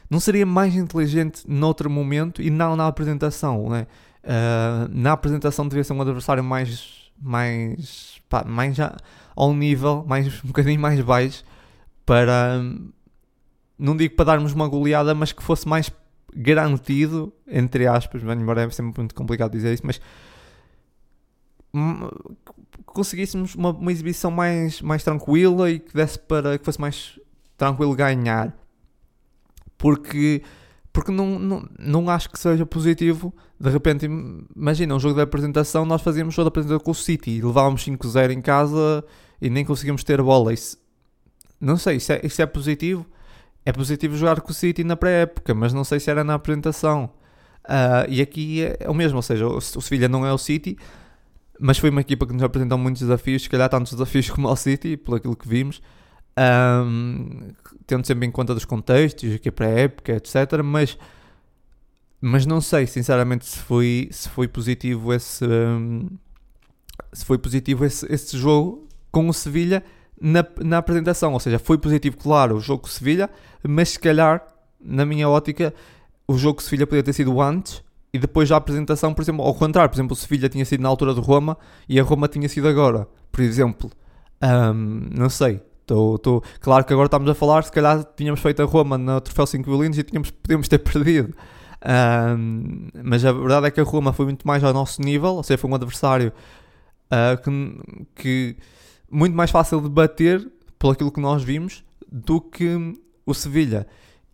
não 0.08 0.18
seria 0.18 0.46
mais 0.46 0.74
inteligente 0.74 1.42
noutro 1.46 1.90
momento 1.90 2.40
e 2.40 2.50
não 2.50 2.74
na 2.76 2.86
apresentação, 2.86 3.68
né? 3.68 3.86
Uh, 4.24 4.88
na 4.90 5.12
apresentação 5.12 5.68
devia 5.68 5.84
ser 5.84 5.92
um 5.92 6.00
adversário 6.00 6.42
mais, 6.42 7.10
mais, 7.20 8.20
pá, 8.28 8.44
mais 8.44 8.74
já 8.76 8.96
ao 9.36 9.52
nível, 9.52 10.04
mais 10.06 10.42
um 10.42 10.46
bocadinho 10.46 10.80
mais 10.80 11.00
baixo 11.00 11.44
para, 12.06 12.62
não 13.78 13.96
digo 13.96 14.14
para 14.14 14.24
darmos 14.24 14.52
uma 14.52 14.68
goleada, 14.68 15.14
mas 15.14 15.32
que 15.32 15.42
fosse 15.42 15.68
mais 15.68 15.90
garantido, 16.34 17.32
entre 17.46 17.86
aspas, 17.86 18.22
embora 18.22 18.62
é 18.62 18.70
sempre 18.70 19.00
muito 19.00 19.14
complicado 19.14 19.52
dizer 19.52 19.74
isso, 19.74 19.86
mas 19.86 20.00
conseguíssemos 22.86 23.54
uma, 23.54 23.70
uma, 23.70 23.90
exibição 23.90 24.30
mais, 24.30 24.80
mais 24.82 25.02
tranquila 25.02 25.70
e 25.70 25.78
que 25.78 25.94
desse 25.94 26.18
para 26.18 26.58
que 26.58 26.64
fosse 26.64 26.80
mais 26.80 27.18
tranquilo 27.56 27.94
ganhar. 27.94 28.56
Porque, 29.78 30.42
porque 30.92 31.10
não, 31.10 31.38
não, 31.38 31.68
não 31.78 32.10
acho 32.10 32.30
que 32.30 32.38
seja 32.38 32.66
positivo. 32.66 33.34
De 33.58 33.70
repente, 33.70 34.06
imagina 34.54 34.94
um 34.94 35.00
jogo 35.00 35.14
de 35.14 35.22
apresentação, 35.22 35.84
nós 35.84 36.02
fazíamos 36.02 36.34
jogo 36.34 36.46
de 36.46 36.48
apresentação 36.48 36.80
com 36.80 36.90
o 36.90 36.94
City 36.94 37.40
levávamos 37.40 37.84
5-0 37.86 38.30
em 38.30 38.40
casa 38.40 39.04
e 39.40 39.48
nem 39.48 39.64
conseguimos 39.64 40.04
ter 40.04 40.20
bola. 40.22 40.52
Isso, 40.52 40.76
não 41.60 41.76
sei, 41.76 41.96
isso 41.96 42.12
é, 42.12 42.20
isso 42.24 42.42
é 42.42 42.46
positivo. 42.46 43.06
É 43.64 43.72
positivo 43.72 44.16
jogar 44.16 44.40
com 44.40 44.50
o 44.50 44.54
City 44.54 44.82
na 44.82 44.96
pré-época, 44.96 45.54
mas 45.54 45.72
não 45.72 45.84
sei 45.84 46.00
se 46.00 46.10
era 46.10 46.24
na 46.24 46.34
apresentação. 46.34 47.10
Uh, 47.64 48.08
e 48.08 48.20
aqui 48.20 48.62
é, 48.62 48.76
é, 48.80 48.90
o 48.90 48.94
mesmo, 48.94 49.16
ou 49.16 49.22
seja, 49.22 49.46
o, 49.46 49.60
Sevilha 49.60 50.08
não 50.08 50.26
é 50.26 50.32
o 50.32 50.38
City, 50.38 50.76
mas 51.60 51.78
foi 51.78 51.90
uma 51.90 52.00
equipa 52.00 52.26
que 52.26 52.32
nos 52.32 52.42
apresentou 52.42 52.76
muitos 52.76 53.02
desafios, 53.02 53.42
se 53.42 53.50
calhar 53.50 53.68
tantos 53.68 53.92
desafios 53.92 54.28
como 54.30 54.48
o 54.48 54.56
City, 54.56 54.96
pelo 54.96 55.16
aquilo 55.16 55.36
que 55.36 55.48
vimos, 55.48 55.80
um, 56.84 57.52
tendo 57.86 58.04
sempre 58.06 58.26
em 58.26 58.30
conta 58.30 58.52
dos 58.52 58.64
contextos, 58.64 59.38
que 59.38 59.48
é 59.48 59.52
pré-época, 59.52 60.12
etc. 60.12 60.60
Mas, 60.64 60.98
mas 62.20 62.46
não 62.46 62.60
sei, 62.60 62.86
sinceramente, 62.86 63.46
se 63.46 63.58
foi, 63.58 64.08
se 64.10 64.28
foi 64.28 64.48
positivo 64.48 65.12
esse, 65.12 65.44
um, 65.44 66.08
se 67.12 67.24
foi 67.24 67.38
positivo 67.38 67.84
esse, 67.84 68.12
esse 68.12 68.36
jogo 68.36 68.88
com 69.12 69.28
o 69.28 69.32
Sevilha 69.32 69.84
na, 70.22 70.46
na 70.60 70.78
apresentação. 70.78 71.32
Ou 71.32 71.40
seja, 71.40 71.58
foi 71.58 71.76
positivo, 71.76 72.16
claro, 72.16 72.56
o 72.56 72.60
jogo 72.60 72.84
com 72.84 72.88
Sevilha, 72.88 73.28
mas 73.62 73.90
se 73.90 73.98
calhar, 73.98 74.46
na 74.80 75.04
minha 75.04 75.28
ótica, 75.28 75.74
o 76.26 76.38
jogo 76.38 76.56
com 76.56 76.62
Sevilha 76.62 76.86
poderia 76.86 77.02
ter 77.02 77.12
sido 77.12 77.40
antes 77.40 77.82
e 78.14 78.18
depois 78.18 78.50
a 78.52 78.56
apresentação, 78.56 79.12
por 79.12 79.22
exemplo, 79.22 79.42
ao 79.42 79.54
contrário, 79.54 79.90
por 79.90 79.96
exemplo, 79.96 80.12
o 80.12 80.16
Sevilha 80.16 80.48
tinha 80.48 80.64
sido 80.64 80.82
na 80.82 80.88
altura 80.88 81.12
de 81.14 81.20
Roma 81.20 81.58
e 81.88 81.98
a 81.98 82.02
Roma 82.02 82.28
tinha 82.28 82.48
sido 82.48 82.68
agora, 82.68 83.08
por 83.32 83.40
exemplo. 83.40 83.90
Um, 84.42 85.08
não 85.10 85.28
sei. 85.28 85.60
Tô, 85.84 86.16
tô, 86.18 86.42
claro 86.60 86.84
que 86.84 86.92
agora 86.92 87.06
estamos 87.06 87.28
a 87.28 87.34
falar, 87.34 87.64
se 87.64 87.72
calhar 87.72 88.04
tínhamos 88.16 88.40
feito 88.40 88.62
a 88.62 88.64
Roma 88.64 88.96
no 88.96 89.20
Troféu 89.20 89.46
5 89.46 89.68
violinos 89.68 89.98
e 89.98 90.02
tínhamos, 90.04 90.30
podíamos 90.30 90.68
ter 90.68 90.78
perdido. 90.80 91.34
Um, 91.84 92.88
mas 93.02 93.24
a 93.24 93.32
verdade 93.32 93.66
é 93.66 93.70
que 93.70 93.80
a 93.80 93.84
Roma 93.84 94.12
foi 94.12 94.26
muito 94.26 94.46
mais 94.46 94.62
ao 94.62 94.72
nosso 94.72 95.02
nível, 95.02 95.34
ou 95.34 95.42
seja, 95.42 95.58
foi 95.58 95.68
um 95.68 95.74
adversário 95.74 96.32
uh, 97.10 97.42
que, 97.42 98.14
que 98.14 98.56
muito 99.12 99.36
mais 99.36 99.50
fácil 99.50 99.80
de 99.80 99.88
bater 99.88 100.50
pelo 100.78 100.92
aquilo 100.92 101.12
que 101.12 101.20
nós 101.20 101.44
vimos 101.44 101.84
do 102.10 102.40
que 102.40 102.96
o 103.26 103.34
Sevilha. 103.34 103.86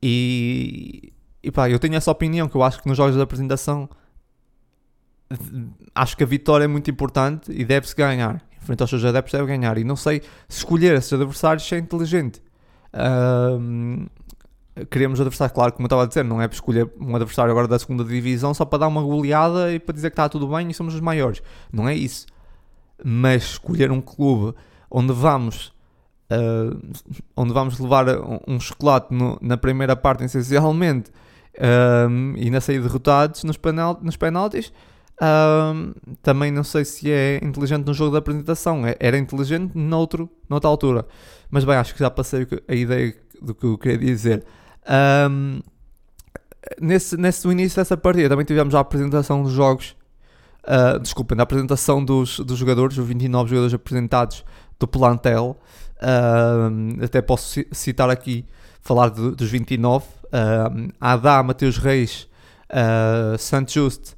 E, 0.02 1.12
e 1.42 1.50
pá, 1.50 1.68
eu 1.68 1.78
tenho 1.78 1.96
essa 1.96 2.10
opinião 2.10 2.48
que 2.48 2.56
eu 2.56 2.62
acho 2.62 2.80
que 2.80 2.88
nos 2.88 2.96
jogos 2.96 3.16
de 3.16 3.20
apresentação 3.20 3.88
acho 5.94 6.16
que 6.16 6.22
a 6.22 6.26
vitória 6.26 6.64
é 6.64 6.68
muito 6.68 6.90
importante 6.90 7.52
e 7.52 7.64
deve-se 7.64 7.94
ganhar. 7.94 8.42
Em 8.56 8.64
frente 8.64 8.80
aos 8.82 8.90
seus 8.90 9.04
adeptos 9.04 9.32
deve 9.32 9.46
ganhar. 9.46 9.76
E 9.78 9.84
não 9.84 9.96
sei 9.96 10.22
se 10.48 10.58
escolher 10.58 10.96
esses 10.96 11.12
adversários 11.12 11.70
é 11.72 11.78
inteligente. 11.78 12.42
Um, 13.60 14.06
queremos 14.90 15.20
adversário, 15.20 15.54
claro, 15.54 15.72
como 15.72 15.84
eu 15.84 15.88
estava 15.88 16.04
a 16.04 16.06
dizer, 16.06 16.24
não 16.24 16.40
é 16.40 16.48
para 16.48 16.54
escolher 16.54 16.90
um 17.00 17.14
adversário 17.14 17.50
agora 17.50 17.68
da 17.68 17.78
segunda 17.78 18.04
divisão 18.04 18.54
só 18.54 18.64
para 18.64 18.80
dar 18.80 18.88
uma 18.88 19.02
goleada 19.02 19.72
e 19.72 19.78
para 19.78 19.94
dizer 19.94 20.10
que 20.10 20.14
está 20.14 20.28
tudo 20.28 20.48
bem 20.48 20.70
e 20.70 20.74
somos 20.74 20.94
os 20.94 21.00
maiores. 21.00 21.42
Não 21.72 21.88
é 21.88 21.94
isso. 21.94 22.26
Mas 23.04 23.42
escolher 23.44 23.90
um 23.90 24.00
clube 24.00 24.56
onde 24.90 25.12
vamos 25.12 25.72
uh, 26.30 26.78
onde 27.36 27.52
vamos 27.52 27.78
levar 27.78 28.06
um, 28.46 28.60
chocolate 28.60 29.12
no, 29.12 29.38
na 29.40 29.56
primeira 29.56 29.96
parte 29.96 30.24
essencialmente 30.24 31.10
um, 32.08 32.34
e 32.36 32.50
na 32.50 32.60
saída 32.60 32.84
derrotados 32.84 33.44
nos, 33.44 33.56
penal, 33.56 33.98
nos 34.02 34.16
penaltis. 34.16 34.72
Um, 35.20 35.94
também 36.22 36.52
não 36.52 36.62
sei 36.62 36.84
se 36.84 37.10
é 37.10 37.40
inteligente 37.42 37.84
no 37.84 37.92
jogo 37.92 38.12
da 38.12 38.18
apresentação 38.18 38.86
é, 38.86 38.94
era 39.00 39.18
inteligente 39.18 39.72
noutro, 39.74 40.30
noutra 40.48 40.68
altura. 40.68 41.06
Mas 41.50 41.64
bem, 41.64 41.74
acho 41.76 41.92
que 41.92 42.00
já 42.00 42.10
passei 42.10 42.46
a 42.68 42.74
ideia 42.74 43.16
do 43.42 43.54
que 43.54 43.66
eu 43.66 43.76
queria 43.76 43.98
dizer. 43.98 44.44
Um, 45.28 45.60
nesse, 46.80 47.16
nesse 47.16 47.44
no 47.44 47.52
início 47.52 47.76
dessa 47.76 47.96
partida 47.96 48.28
também 48.28 48.44
tivemos 48.44 48.74
a 48.74 48.80
apresentação 48.80 49.42
dos 49.42 49.52
jogos 49.52 49.96
uh, 50.64 50.98
desculpem, 51.00 51.36
da 51.36 51.42
apresentação 51.42 52.04
dos, 52.04 52.38
dos 52.40 52.58
jogadores, 52.58 52.96
os 52.96 53.06
29 53.06 53.50
jogadores 53.50 53.74
apresentados 53.74 54.44
do 54.78 54.86
plantel. 54.86 55.56
Até 57.02 57.20
posso 57.20 57.60
citar 57.72 58.08
aqui, 58.10 58.44
falar 58.80 59.10
de, 59.10 59.32
dos 59.32 59.50
29. 59.50 60.06
Uh, 60.28 60.92
Adá, 61.00 61.42
Mateus 61.42 61.78
Reis, 61.78 62.28
uh, 62.70 63.38
Santos 63.38 63.74
Just, 63.74 64.14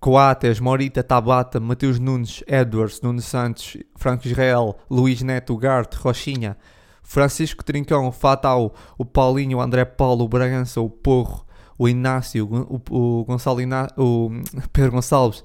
Coates, 0.00 0.58
Morita, 0.58 1.02
Tabata, 1.02 1.60
Mateus 1.60 1.98
Nunes, 1.98 2.42
Edwards, 2.46 3.00
Nunes 3.02 3.24
Santos, 3.24 3.76
Franco 3.96 4.26
Israel, 4.26 4.76
Luís 4.90 5.22
Neto, 5.22 5.56
Garte, 5.56 5.96
Rochinha, 5.96 6.56
Francisco 7.02 7.62
Trincão, 7.62 8.10
Fatal, 8.10 8.74
o 8.96 9.04
Paulinho, 9.04 9.58
o 9.58 9.60
André 9.60 9.84
Paulo, 9.84 10.24
o 10.24 10.28
Bragança, 10.28 10.80
o 10.80 10.88
Porro, 10.88 11.44
o 11.78 11.88
Inácio, 11.88 12.48
o, 12.50 12.80
o 12.90 13.24
Gonçalo 13.24 13.60
Iná, 13.60 13.88
o 13.96 14.30
Pedro 14.72 14.92
Gonçalves, 14.92 15.44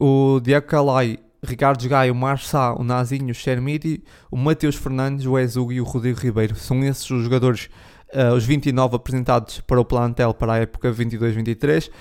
o 0.00 0.40
Diego 0.42 0.66
Calai, 0.66 1.18
Ricardo 1.46 1.88
Gaio, 1.88 2.12
o 2.12 2.16
Marçá, 2.16 2.74
o 2.74 2.82
Nazinho, 2.82 3.30
o 3.30 3.34
Xermiti, 3.34 4.02
o 4.30 4.36
Mateus 4.36 4.76
Fernandes, 4.76 5.26
o 5.26 5.38
Ezug 5.38 5.74
e 5.74 5.80
o 5.80 5.84
Rodrigo 5.84 6.20
Ribeiro. 6.20 6.56
São 6.56 6.82
esses 6.84 7.08
os 7.10 7.24
jogadores, 7.24 7.68
uh, 8.12 8.34
os 8.34 8.44
29 8.44 8.96
apresentados 8.96 9.60
para 9.60 9.80
o 9.80 9.84
plantel 9.84 10.34
para 10.34 10.54
a 10.54 10.58
época 10.58 10.92
22-23. 10.92 11.88
Uh, 11.88 11.92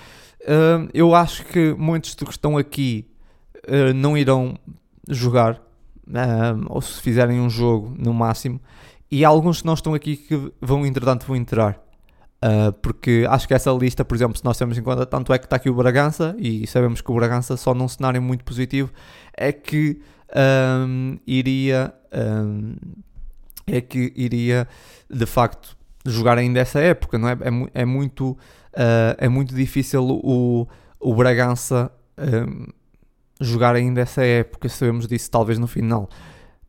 eh, 0.47 0.89
eu 0.93 1.15
acho 1.15 1.45
que 1.45 1.73
muitos 1.73 2.15
dos 2.15 2.27
que 2.27 2.33
estão 2.33 2.57
aqui 2.57 3.07
uh, 3.67 3.93
não 3.93 4.17
irão 4.17 4.57
jogar, 5.07 5.61
ou 6.67 6.81
se 6.81 7.01
fizerem 7.01 7.39
um 7.39 7.49
jogo 7.49 7.95
no 7.97 8.13
máximo, 8.13 8.59
e 9.09 9.23
alguns 9.23 9.61
que 9.61 9.67
não 9.67 9.73
estão 9.73 9.93
aqui 9.93 10.17
que 10.17 10.51
vão, 10.59 10.85
entretanto, 10.85 11.25
vão 11.25 11.35
entrar. 11.35 11.84
Uh, 12.43 12.71
porque 12.73 13.25
acho 13.29 13.47
que 13.47 13.53
essa 13.53 13.71
lista, 13.71 14.05
por 14.05 14.15
exemplo, 14.15 14.37
se 14.37 14.45
nós 14.45 14.57
temos 14.57 14.77
em 14.77 14.81
conta, 14.83 15.05
tanto 15.05 15.33
é 15.33 15.39
que 15.39 15.45
está 15.45 15.55
aqui 15.55 15.69
o 15.69 15.73
Bragança, 15.73 16.35
e 16.37 16.67
sabemos 16.67 17.01
que 17.01 17.11
o 17.11 17.15
Bragança, 17.15 17.57
só 17.57 17.73
num 17.73 17.87
cenário 17.87 18.21
muito 18.21 18.43
positivo, 18.43 18.91
é 19.35 19.51
que 19.51 19.99
um, 20.87 21.17
iria. 21.25 21.93
Um, 22.13 22.75
é 23.67 23.81
que 23.81 24.13
iria 24.15 24.67
de 25.09 25.25
facto 25.25 25.75
jogar 26.05 26.37
ainda 26.37 26.59
essa 26.59 26.79
época, 26.79 27.17
não 27.17 27.27
é? 27.27 27.33
É, 27.33 27.81
é 27.81 27.85
muito, 27.85 28.31
uh, 28.31 29.15
é 29.17 29.27
muito 29.27 29.55
difícil 29.55 30.03
o, 30.03 30.67
o 30.99 31.15
Bragança 31.15 31.91
um, 32.17 32.67
jogar 33.41 33.75
ainda 33.75 34.01
essa 34.01 34.23
época, 34.23 34.69
sabemos 34.69 35.07
disso 35.07 35.29
talvez 35.31 35.57
no 35.57 35.67
final. 35.67 36.09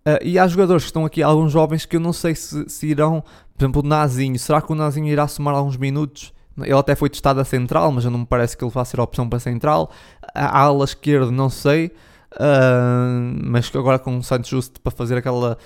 Uh, 0.07 0.23
e 0.23 0.39
há 0.39 0.47
jogadores 0.47 0.85
que 0.85 0.89
estão 0.89 1.05
aqui, 1.05 1.23
alguns 1.23 1.53
jovens 1.53 1.85
que 1.85 1.97
eu 1.97 2.01
não 2.01 2.13
sei 2.13 2.35
se, 2.35 2.69
se 2.69 2.87
irão, 2.87 3.23
por 3.57 3.65
exemplo, 3.65 3.83
o 3.83 3.87
Nazinho. 3.87 4.39
Será 4.39 4.61
que 4.61 4.71
o 4.71 4.75
Nazinho 4.75 5.09
irá 5.09 5.27
somar 5.27 5.55
alguns 5.55 5.77
minutos? 5.77 6.33
Ele 6.59 6.75
até 6.75 6.95
foi 6.95 7.11
testado 7.11 7.41
a 7.41 7.45
central, 7.45 7.93
mas 7.93 8.05
não 8.05 8.19
me 8.19 8.27
parece 8.27 8.57
que 8.57 8.65
ele 8.65 8.71
vá 8.71 8.85
ser 8.85 9.01
a 9.01 9.03
opção 9.03 9.29
para 9.29 9.39
central. 9.39 9.91
A 10.35 10.59
ala 10.59 10.85
esquerda, 10.85 11.31
não 11.31 11.51
sei. 11.51 11.93
Uh, 12.33 13.33
mas 13.45 13.71
agora 13.75 13.99
com 13.99 14.19
o 14.19 14.23
Santos 14.23 14.51
Justo 14.51 14.79
para 14.81 14.91
fazer 14.91 15.17
aquela 15.17 15.57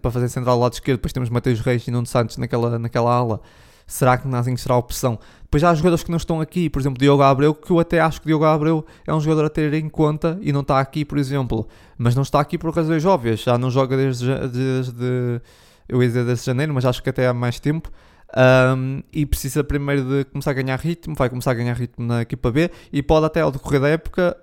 para 0.00 0.10
fazer 0.10 0.28
central 0.28 0.54
ao 0.54 0.62
lado 0.62 0.72
esquerdo, 0.72 0.98
depois 0.98 1.12
temos 1.12 1.28
Mateus 1.28 1.60
Reis 1.60 1.86
e 1.86 1.90
Nuno 1.90 2.06
Santos 2.06 2.38
naquela, 2.38 2.78
naquela 2.78 3.12
ala. 3.12 3.40
Será 3.86 4.16
que 4.16 4.26
Nazinho 4.26 4.58
será 4.58 4.74
a 4.74 4.78
opção? 4.78 5.18
Depois 5.42 5.62
há 5.62 5.72
jogadores 5.74 6.02
que 6.02 6.10
não 6.10 6.16
estão 6.16 6.40
aqui, 6.40 6.68
por 6.68 6.80
exemplo, 6.80 6.98
Diogo 6.98 7.22
Abreu, 7.22 7.54
que 7.54 7.70
eu 7.70 7.78
até 7.78 8.00
acho 8.00 8.20
que 8.20 8.26
Diogo 8.26 8.44
Abreu 8.44 8.84
é 9.06 9.14
um 9.14 9.20
jogador 9.20 9.44
a 9.44 9.50
ter 9.50 9.72
em 9.74 9.88
conta 9.88 10.38
e 10.40 10.52
não 10.52 10.62
está 10.62 10.80
aqui, 10.80 11.04
por 11.04 11.18
exemplo. 11.18 11.68
Mas 11.96 12.14
não 12.14 12.22
está 12.22 12.40
aqui 12.40 12.58
por 12.58 12.74
razões 12.74 13.04
óbvias, 13.04 13.40
já 13.40 13.56
não 13.56 13.70
joga 13.70 13.96
desde, 13.96 14.26
desde 14.48 15.40
eu 15.88 16.02
ia 16.02 16.08
dizer 16.08 16.24
desde 16.24 16.46
janeiro, 16.46 16.74
mas 16.74 16.84
acho 16.84 17.02
que 17.02 17.10
até 17.10 17.26
há 17.26 17.34
mais 17.34 17.60
tempo. 17.60 17.90
Um, 18.36 19.02
e 19.12 19.24
precisa 19.24 19.62
primeiro 19.62 20.02
de 20.02 20.24
começar 20.24 20.50
a 20.50 20.54
ganhar 20.54 20.78
ritmo, 20.78 21.14
vai 21.14 21.30
começar 21.30 21.52
a 21.52 21.54
ganhar 21.54 21.74
ritmo 21.74 22.04
na 22.04 22.22
equipa 22.22 22.50
B 22.50 22.70
e 22.92 23.02
pode 23.02 23.24
até 23.24 23.40
ao 23.40 23.52
decorrer 23.52 23.80
da 23.80 23.88
época 23.88 24.36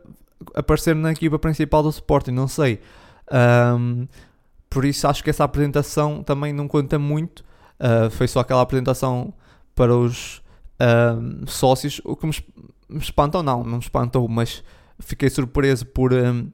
aparecer 0.55 0.95
na 0.95 1.11
equipa 1.11 1.37
principal 1.37 1.83
do 1.83 1.89
Sporting, 1.89 2.31
não 2.31 2.47
sei. 2.47 2.79
Um, 3.31 4.07
por 4.69 4.85
isso 4.85 5.07
acho 5.07 5.23
que 5.23 5.29
essa 5.29 5.43
apresentação 5.43 6.23
também 6.23 6.53
não 6.53 6.67
conta 6.67 6.97
muito. 6.97 7.43
Uh, 7.79 8.09
foi 8.09 8.27
só 8.27 8.39
aquela 8.39 8.61
apresentação 8.61 9.33
para 9.75 9.95
os 9.95 10.41
uh, 10.79 11.49
sócios, 11.49 12.01
o 12.03 12.15
que 12.15 12.25
me, 12.25 12.33
me 12.89 12.99
espantou, 12.99 13.43
não, 13.43 13.63
não 13.63 13.77
me 13.77 13.83
espantou, 13.83 14.27
mas 14.27 14.63
fiquei 14.99 15.29
surpreso 15.29 15.85
por, 15.85 16.13
um, 16.13 16.49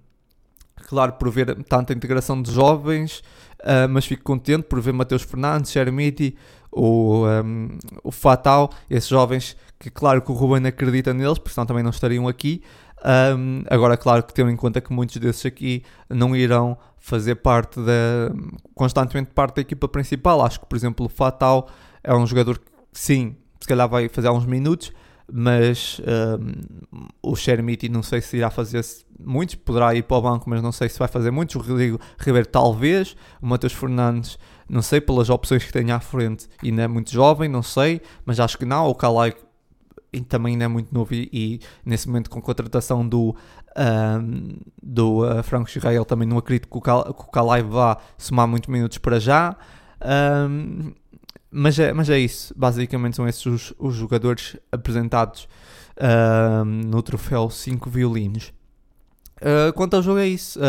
claro, 0.87 1.13
por 1.13 1.29
ver 1.29 1.63
tanta 1.63 1.93
integração 1.93 2.41
de 2.41 2.51
jovens, 2.51 3.21
uh, 3.61 3.89
mas 3.89 4.05
fico 4.05 4.23
contente 4.23 4.63
por 4.63 4.81
ver 4.81 4.93
Mateus 4.93 5.23
Fernandes, 5.23 5.71
Jeremiti, 5.71 6.35
o, 6.71 7.25
um, 7.25 7.77
o 8.03 8.11
Fatal, 8.11 8.69
esses 8.89 9.09
jovens 9.09 9.57
que, 9.79 9.89
claro, 9.89 10.21
que 10.21 10.31
o 10.31 10.33
Ruben 10.33 10.67
acredita 10.67 11.13
neles, 11.13 11.37
porque 11.37 11.53
senão 11.53 11.65
também 11.65 11.83
não 11.83 11.89
estariam 11.89 12.27
aqui. 12.27 12.61
Um, 13.03 13.63
agora, 13.69 13.95
claro 13.95 14.23
que 14.23 14.33
tendo 14.33 14.49
em 14.49 14.55
conta 14.55 14.81
que 14.81 14.91
muitos 14.91 15.15
desses 15.17 15.45
aqui 15.45 15.83
não 16.09 16.35
irão 16.35 16.77
fazer 16.99 17.35
parte 17.35 17.79
da 17.79 18.31
constantemente 18.75 19.31
parte 19.33 19.55
da 19.55 19.61
equipa 19.61 19.87
principal. 19.87 20.41
Acho 20.41 20.59
que, 20.59 20.65
por 20.65 20.75
exemplo, 20.75 21.05
o 21.05 21.09
Fatal 21.09 21.69
é 22.03 22.13
um 22.13 22.27
jogador 22.27 22.59
que 22.59 22.65
sim, 22.91 23.35
se 23.59 23.67
calhar 23.67 23.87
vai 23.87 24.09
fazer 24.09 24.27
alguns 24.27 24.45
minutos, 24.45 24.91
mas 25.31 26.01
um, 26.39 27.07
o 27.21 27.35
Shermiti 27.35 27.89
não 27.89 28.03
sei 28.03 28.21
se 28.21 28.37
irá 28.37 28.49
fazer 28.49 28.83
muitos, 29.19 29.55
poderá 29.55 29.93
ir 29.95 30.03
para 30.03 30.17
o 30.17 30.21
banco, 30.21 30.49
mas 30.49 30.61
não 30.61 30.71
sei 30.71 30.89
se 30.89 30.97
vai 30.97 31.07
fazer 31.07 31.31
muitos. 31.31 31.55
O 31.55 31.59
Rodrigo 31.59 31.99
Ribeiro 32.17 32.47
talvez, 32.47 33.15
o 33.41 33.47
Matheus 33.47 33.73
Fernandes 33.73 34.37
não 34.69 34.83
sei, 34.83 35.01
pelas 35.01 35.29
opções 35.29 35.63
que 35.63 35.73
tem 35.73 35.91
à 35.91 35.99
frente, 35.99 36.47
ainda 36.63 36.83
é 36.83 36.87
muito 36.87 37.11
jovem, 37.11 37.49
não 37.49 37.63
sei, 37.63 38.01
mas 38.23 38.39
acho 38.39 38.57
que 38.57 38.65
não. 38.65 38.87
O 38.87 38.93
Calai 38.93 39.33
também 40.27 40.53
ainda 40.53 40.65
é 40.65 40.67
muito 40.67 40.93
novo 40.93 41.13
e, 41.13 41.29
e, 41.33 41.59
nesse 41.83 42.07
momento 42.07 42.29
com 42.29 42.39
a 42.39 42.41
contratação 42.41 43.07
do, 43.07 43.35
um, 43.75 44.57
do 44.81 45.23
uh, 45.23 45.43
Franco 45.43 45.69
Israel 45.75 46.05
também 46.05 46.27
não 46.27 46.37
acredito 46.37 46.67
que 46.67 46.77
o, 46.77 46.81
Cal, 46.81 47.13
que 47.13 47.21
o 47.21 47.31
Calai 47.31 47.63
vá 47.63 47.97
somar 48.17 48.47
muitos 48.47 48.69
minutos 48.69 48.99
para 48.99 49.19
já. 49.19 49.55
Um, 50.01 50.93
mas, 51.51 51.79
é, 51.79 51.93
mas 51.93 52.09
é 52.09 52.19
isso, 52.19 52.53
basicamente 52.55 53.15
são 53.15 53.27
esses 53.27 53.45
os, 53.45 53.73
os 53.77 53.95
jogadores 53.95 54.57
apresentados 54.71 55.47
uh, 55.97 56.65
no 56.65 57.01
troféu 57.01 57.49
5 57.49 57.89
violinos. 57.89 58.53
Uh, 59.37 59.71
quanto 59.73 59.95
ao 59.95 60.03
jogo 60.03 60.19
é 60.19 60.27
isso. 60.27 60.59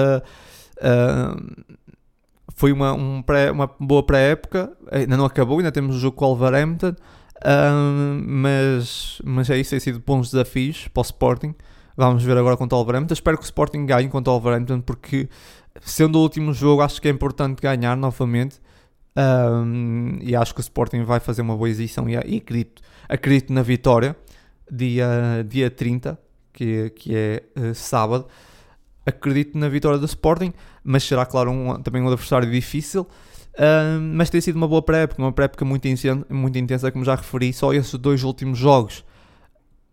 foi 2.55 2.73
uma, 2.73 2.93
um 2.93 3.23
pré, 3.23 3.51
uma 3.51 3.71
boa 3.79 4.03
pré-época, 4.03 4.73
ainda 4.91 5.17
não 5.17 5.25
acabou, 5.25 5.59
ainda 5.59 5.73
temos 5.73 5.97
o 5.97 5.99
jogo 5.99 6.17
com 6.17 6.27
o 6.27 6.29
Wolverhampton, 6.37 6.95
mas, 8.23 9.21
mas 9.25 9.51
é 9.51 9.59
isso, 9.59 9.71
tem 9.71 9.81
sido 9.81 10.03
bons 10.05 10.31
desafios 10.31 10.89
para 10.89 11.01
o 11.01 11.03
Sporting. 11.03 11.55
Vamos 11.97 12.23
ver 12.23 12.37
agora 12.39 12.57
contra 12.57 12.77
o 12.77 12.79
Wolverhampton. 12.79 13.13
Espero 13.13 13.37
que 13.37 13.43
o 13.43 13.45
Sporting 13.45 13.85
ganhe 13.85 14.09
contra 14.09 14.33
o 14.33 14.39
Wolverhampton, 14.39 14.81
porque 14.81 15.29
sendo 15.83 16.19
o 16.19 16.23
último 16.23 16.53
jogo, 16.53 16.83
acho 16.83 17.01
que 17.01 17.09
é 17.09 17.11
importante 17.11 17.61
ganhar 17.61 17.97
novamente. 17.97 18.61
Um, 19.21 20.19
e 20.23 20.35
acho 20.35 20.55
que 20.55 20.61
o 20.61 20.63
Sporting 20.63 21.03
vai 21.03 21.21
fazer 21.21 21.43
uma 21.43 21.57
boa 21.57 21.69
exibição 21.69 22.09
e, 22.09 22.15
e 22.15 22.37
acredito, 22.39 22.81
acredito 23.09 23.53
na 23.53 23.61
vitória 23.61 24.17
dia, 24.71 25.45
dia 25.47 25.71
30, 25.71 26.19
que, 26.53 26.91
que 26.91 27.15
é 27.15 27.43
uh, 27.57 27.75
sábado. 27.75 28.27
Acredito 29.05 29.59
na 29.59 29.69
vitória 29.69 29.99
do 29.99 30.07
Sporting, 30.07 30.53
mas 30.85 31.03
será, 31.03 31.27
claro, 31.27 31.51
um, 31.51 31.83
também 31.83 32.03
um 32.03 32.07
adversário 32.07 32.51
difícil. 32.51 33.07
mas 34.15 34.31
tem 34.31 34.41
sido 34.41 34.57
uma 34.57 34.69
boa 34.69 34.83
pré-época, 34.83 35.21
uma 35.21 35.33
pré-época 35.33 35.65
muito, 35.65 35.89
intensa, 35.89 36.27
muito 36.31 36.59
intensa, 36.59 36.93
como 36.93 37.05
já 37.05 37.15
referi. 37.15 37.53
Só 37.53 37.73
esses 37.73 37.93
dois 37.95 38.23
últimos 38.23 38.59
jogos, 38.59 39.05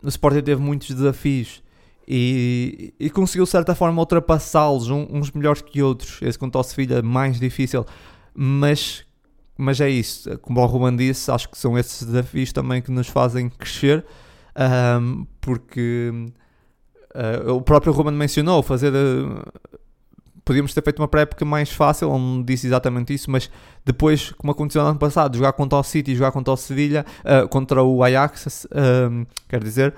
o 0.02 0.08
Sporting 0.08 0.42
teve 0.42 0.60
muitos 0.60 0.90
desafios 0.90 1.62
e, 2.10 2.94
e 2.98 3.10
conseguiu 3.10 3.44
de 3.44 3.50
certa 3.50 3.74
forma 3.74 4.00
ultrapassá-los, 4.00 4.88
uns 4.88 5.30
melhores 5.30 5.60
que 5.60 5.82
outros. 5.82 6.20
Esse 6.22 6.38
contra 6.38 6.60
o 6.60 6.64
Sevilha 6.64 7.02
mais 7.02 7.38
difícil, 7.38 7.84
mas, 8.34 9.04
mas 9.58 9.80
é 9.80 9.90
isso. 9.90 10.38
Como 10.38 10.60
o 10.60 10.66
Ruben 10.66 10.96
disse, 10.96 11.30
acho 11.30 11.50
que 11.50 11.58
são 11.58 11.76
esses 11.76 12.04
desafios 12.06 12.52
também 12.52 12.80
que 12.80 12.92
nos 12.92 13.08
fazem 13.08 13.50
crescer, 13.50 14.04
um, 15.00 15.26
porque 15.40 16.12
uh, 17.14 17.52
o 17.52 17.60
próprio 17.60 17.92
Ruben 17.92 18.14
mencionou 18.14 18.62
fazer. 18.62 18.92
Uh, 18.94 19.42
podíamos 20.44 20.72
ter 20.72 20.82
feito 20.82 21.00
uma 21.00 21.08
pré-época 21.08 21.44
mais 21.44 21.70
fácil, 21.70 22.08
ele 22.08 22.18
não 22.18 22.42
disse 22.42 22.66
exatamente 22.68 23.12
isso, 23.12 23.30
mas 23.30 23.50
depois, 23.84 24.30
como 24.32 24.50
aconteceu 24.50 24.82
no 24.82 24.88
ano 24.88 24.98
passado, 24.98 25.36
jogar 25.36 25.52
contra 25.52 25.76
o 25.76 25.82
City, 25.82 26.14
jogar 26.14 26.32
contra 26.32 26.54
o 26.54 26.56
Sevilha, 26.56 27.04
uh, 27.20 27.46
contra 27.48 27.82
o 27.82 28.02
Ajax, 28.02 28.64
uh, 28.66 29.26
quer 29.46 29.62
dizer, 29.62 29.94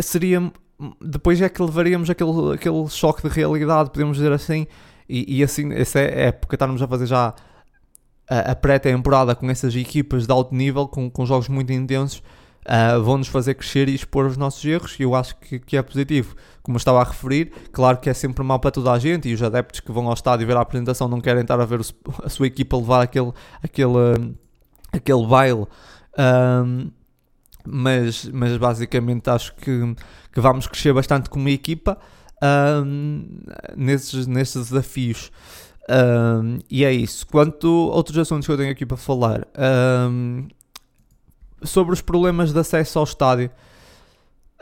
seria 0.00 0.52
depois 1.00 1.40
é 1.40 1.48
que 1.48 1.60
levaríamos 1.60 2.08
aquele, 2.08 2.54
aquele 2.54 2.88
choque 2.88 3.28
de 3.28 3.34
realidade, 3.34 3.90
podemos 3.90 4.16
dizer 4.16 4.32
assim, 4.32 4.66
e, 5.08 5.38
e 5.38 5.42
assim, 5.42 5.72
essa 5.72 5.98
é 5.98 6.28
época, 6.28 6.54
estarmos 6.54 6.80
a 6.80 6.86
fazer 6.86 7.06
já 7.06 7.34
a, 8.30 8.54
pré-temporada 8.54 9.34
com 9.34 9.50
essas 9.50 9.74
equipas 9.74 10.26
de 10.26 10.32
alto 10.32 10.54
nível, 10.54 10.86
com, 10.86 11.10
com 11.10 11.26
jogos 11.26 11.48
muito 11.48 11.72
intensos, 11.72 12.22
uh, 12.66 13.02
vão-nos 13.02 13.26
fazer 13.26 13.54
crescer 13.54 13.88
e 13.88 13.94
expor 13.94 14.26
os 14.26 14.36
nossos 14.36 14.64
erros, 14.64 14.96
e 14.98 15.02
eu 15.02 15.14
acho 15.14 15.36
que, 15.36 15.58
que 15.58 15.76
é 15.76 15.82
positivo. 15.82 16.36
Como 16.62 16.76
eu 16.76 16.78
estava 16.78 17.00
a 17.00 17.04
referir, 17.04 17.52
claro 17.72 17.98
que 17.98 18.08
é 18.08 18.14
sempre 18.14 18.44
mal 18.44 18.60
para 18.60 18.70
toda 18.70 18.92
a 18.92 18.98
gente, 18.98 19.28
e 19.28 19.34
os 19.34 19.42
adeptos 19.42 19.80
que 19.80 19.90
vão 19.90 20.06
ao 20.06 20.14
estádio 20.14 20.46
ver 20.46 20.56
a 20.56 20.60
apresentação 20.60 21.08
não 21.08 21.20
querem 21.20 21.42
estar 21.42 21.60
a 21.60 21.64
ver 21.64 21.80
o, 21.80 21.84
a 22.22 22.28
sua 22.28 22.46
equipa 22.46 22.76
levar 22.76 23.02
aquele, 23.02 23.32
aquele, 23.62 24.36
aquele 24.92 25.26
baile. 25.26 25.66
Um, 26.16 26.90
mas, 27.66 28.24
mas 28.26 28.56
basicamente 28.56 29.28
acho 29.28 29.54
que, 29.56 29.94
que 30.32 30.40
vamos 30.40 30.66
crescer 30.66 30.92
bastante 30.94 31.28
como 31.28 31.48
equipa 31.48 31.98
um, 32.84 33.26
nesses, 33.76 34.26
nesses 34.26 34.70
desafios. 34.70 35.30
Um, 35.90 36.58
e 36.70 36.84
é 36.84 36.92
isso. 36.92 37.26
Quanto 37.26 37.66
outros 37.68 38.16
assuntos 38.16 38.46
que 38.46 38.52
eu 38.52 38.56
tenho 38.56 38.70
aqui 38.70 38.86
para 38.86 38.96
falar, 38.96 39.46
um, 40.08 40.46
sobre 41.62 41.92
os 41.92 42.00
problemas 42.00 42.52
de 42.52 42.58
acesso 42.58 42.98
ao 42.98 43.04
estádio, 43.04 43.50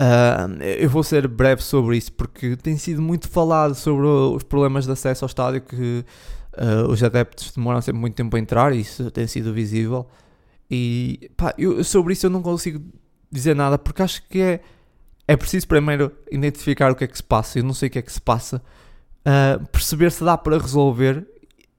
uh, 0.01 0.63
eu 0.63 0.89
vou 0.89 1.03
ser 1.03 1.29
breve 1.29 1.63
sobre 1.63 1.99
isso 1.99 2.13
porque 2.13 2.57
tem 2.57 2.79
sido 2.79 3.03
muito 3.03 3.29
falado 3.29 3.75
sobre 3.75 4.07
os 4.07 4.43
problemas 4.43 4.87
de 4.87 4.93
acesso 4.93 5.25
ao 5.25 5.27
estádio 5.27 5.61
que 5.61 6.05
uh, 6.55 6.89
os 6.89 7.03
adeptos 7.03 7.53
demoram 7.55 7.83
sempre 7.83 8.01
muito 8.01 8.15
tempo 8.15 8.35
a 8.35 8.41
entrar, 8.41 8.75
e 8.75 8.81
isso 8.81 9.11
tem 9.11 9.27
sido 9.27 9.53
visível. 9.53 10.07
E 10.71 11.31
pá, 11.37 11.55
eu, 11.59 11.85
sobre 11.85 12.15
isso 12.15 12.25
eu 12.27 12.31
não 12.31 12.43
consigo 12.43 12.83
dizer 13.31 13.55
nada 13.55 13.79
porque 13.79 14.03
acho 14.03 14.27
que 14.29 14.41
é, 14.41 14.61
é 15.27 15.37
preciso 15.37 15.69
primeiro 15.69 16.11
identificar 16.31 16.91
o 16.91 16.95
que 16.95 17.05
é 17.05 17.07
que 17.07 17.17
se 17.17 17.23
passa. 17.23 17.59
Eu 17.59 17.65
não 17.65 17.75
sei 17.75 17.89
o 17.89 17.91
que 17.91 17.99
é 17.99 18.03
que 18.03 18.13
se 18.13 18.21
passa, 18.21 18.63
uh, 19.29 19.67
perceber 19.69 20.11
se 20.11 20.25
dá 20.25 20.37
para 20.37 20.59
resolver 20.59 21.27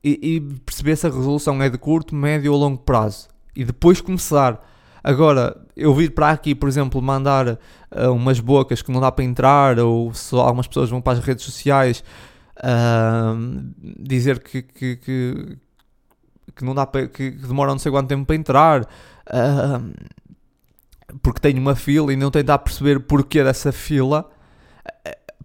e, 0.04 0.36
e, 0.36 0.42
perceber 0.66 0.96
se 0.96 1.08
a 1.08 1.10
resolução 1.10 1.62
é 1.62 1.70
de 1.70 1.78
curto, 1.78 2.16
médio 2.16 2.54
ou 2.54 2.60
longo 2.60 2.78
prazo 2.78 3.28
e 3.56 3.66
depois 3.66 4.00
começar. 4.00 4.66
Agora, 5.04 5.60
eu 5.76 5.94
vir 5.94 6.12
para 6.12 6.30
aqui, 6.30 6.54
por 6.54 6.70
exemplo, 6.70 7.02
mandar 7.02 7.48
uh, 7.48 8.12
umas 8.12 8.40
bocas 8.40 8.82
que 8.82 8.92
não 8.92 9.02
dá 9.02 9.12
para 9.12 9.26
entrar, 9.26 9.80
ou 9.80 10.14
só 10.14 10.42
algumas 10.42 10.68
pessoas 10.68 10.90
vão 10.90 11.02
para 11.02 11.18
as 11.18 11.26
redes 11.26 11.44
sociais 11.44 12.04
uh, 12.58 13.74
dizer 13.98 14.40
que, 14.40 14.62
que, 14.62 14.98
que 14.98 15.58
que 16.60 16.66
não 16.66 16.76
dá 16.76 16.86
para, 16.86 17.08
que, 17.08 17.32
demoram 17.32 17.72
não 17.72 17.80
sei 17.80 17.92
quanto 17.92 18.10
tempo 18.10 18.26
para 18.26 18.36
entrar, 18.36 18.82
uh, 18.82 19.94
porque 21.22 21.40
tem 21.40 21.58
uma 21.58 21.74
fila 21.74 22.12
e 22.12 22.18
não 22.18 22.30
tentar 22.30 22.60
perceber 22.60 23.00
porquê 23.00 23.44
dessa 23.44 23.72
fila, 23.72 24.30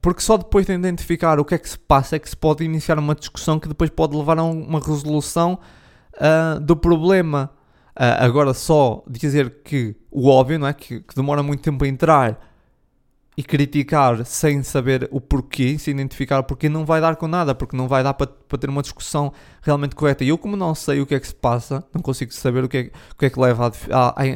porque 0.05 0.21
só 0.21 0.37
depois 0.37 0.67
de 0.67 0.73
identificar 0.75 1.41
o 1.41 1.47
que 1.47 1.55
é 1.55 1.59
que 1.59 1.67
se 1.67 1.79
passa 1.79 2.17
é 2.17 2.19
que 2.19 2.29
se 2.29 2.37
pode 2.37 2.63
iniciar 2.63 2.99
uma 2.99 3.15
discussão 3.15 3.59
que 3.59 3.67
depois 3.67 3.89
pode 3.89 4.15
levar 4.15 4.39
a 4.39 4.43
uma 4.43 4.79
resolução 4.79 5.59
uh, 6.17 6.61
do 6.61 6.77
problema. 6.77 7.51
Uh, 7.99 8.21
agora 8.21 8.53
só 8.53 9.03
dizer 9.09 9.63
que 9.65 9.97
o 10.11 10.29
óbvio, 10.29 10.59
não 10.59 10.67
é? 10.67 10.75
Que, 10.75 11.01
que 11.01 11.15
demora 11.17 11.43
muito 11.43 11.63
tempo 11.63 11.83
a 11.83 11.89
entrar 11.89 12.54
e 13.37 13.43
criticar 13.43 14.25
sem 14.25 14.63
saber 14.63 15.09
o 15.11 15.21
porquê, 15.21 15.77
sem 15.79 15.93
identificar 15.93 16.39
o 16.39 16.45
porquê, 16.45 16.69
não 16.69 16.85
vai 16.85 17.01
dar 17.01 17.17
com 17.17 17.27
nada, 17.27 17.55
porque 17.55 17.77
não 17.77 17.89
vai 17.89 18.03
dar 18.03 18.15
para, 18.15 18.29
para 18.29 18.59
ter 18.59 18.71
uma 18.71 18.81
discussão 18.83 19.33
realmente 19.61 19.97
correta. 19.97 20.23
E 20.23 20.29
eu, 20.29 20.39
como 20.39 20.57
não 20.57 20.75
sei 20.75 21.01
o 21.01 21.07
que 21.07 21.15
é 21.15 21.21
que 21.21 21.27
se 21.27 21.35
passa, 21.35 21.85
não 21.93 22.01
consigo 22.01 22.33
saber 22.33 22.63
o 22.63 22.69
que 22.69 22.79
é, 22.79 22.91
o 23.13 23.19
que, 23.19 23.27
é 23.27 23.31
que 23.31 23.41
leva 23.41 23.73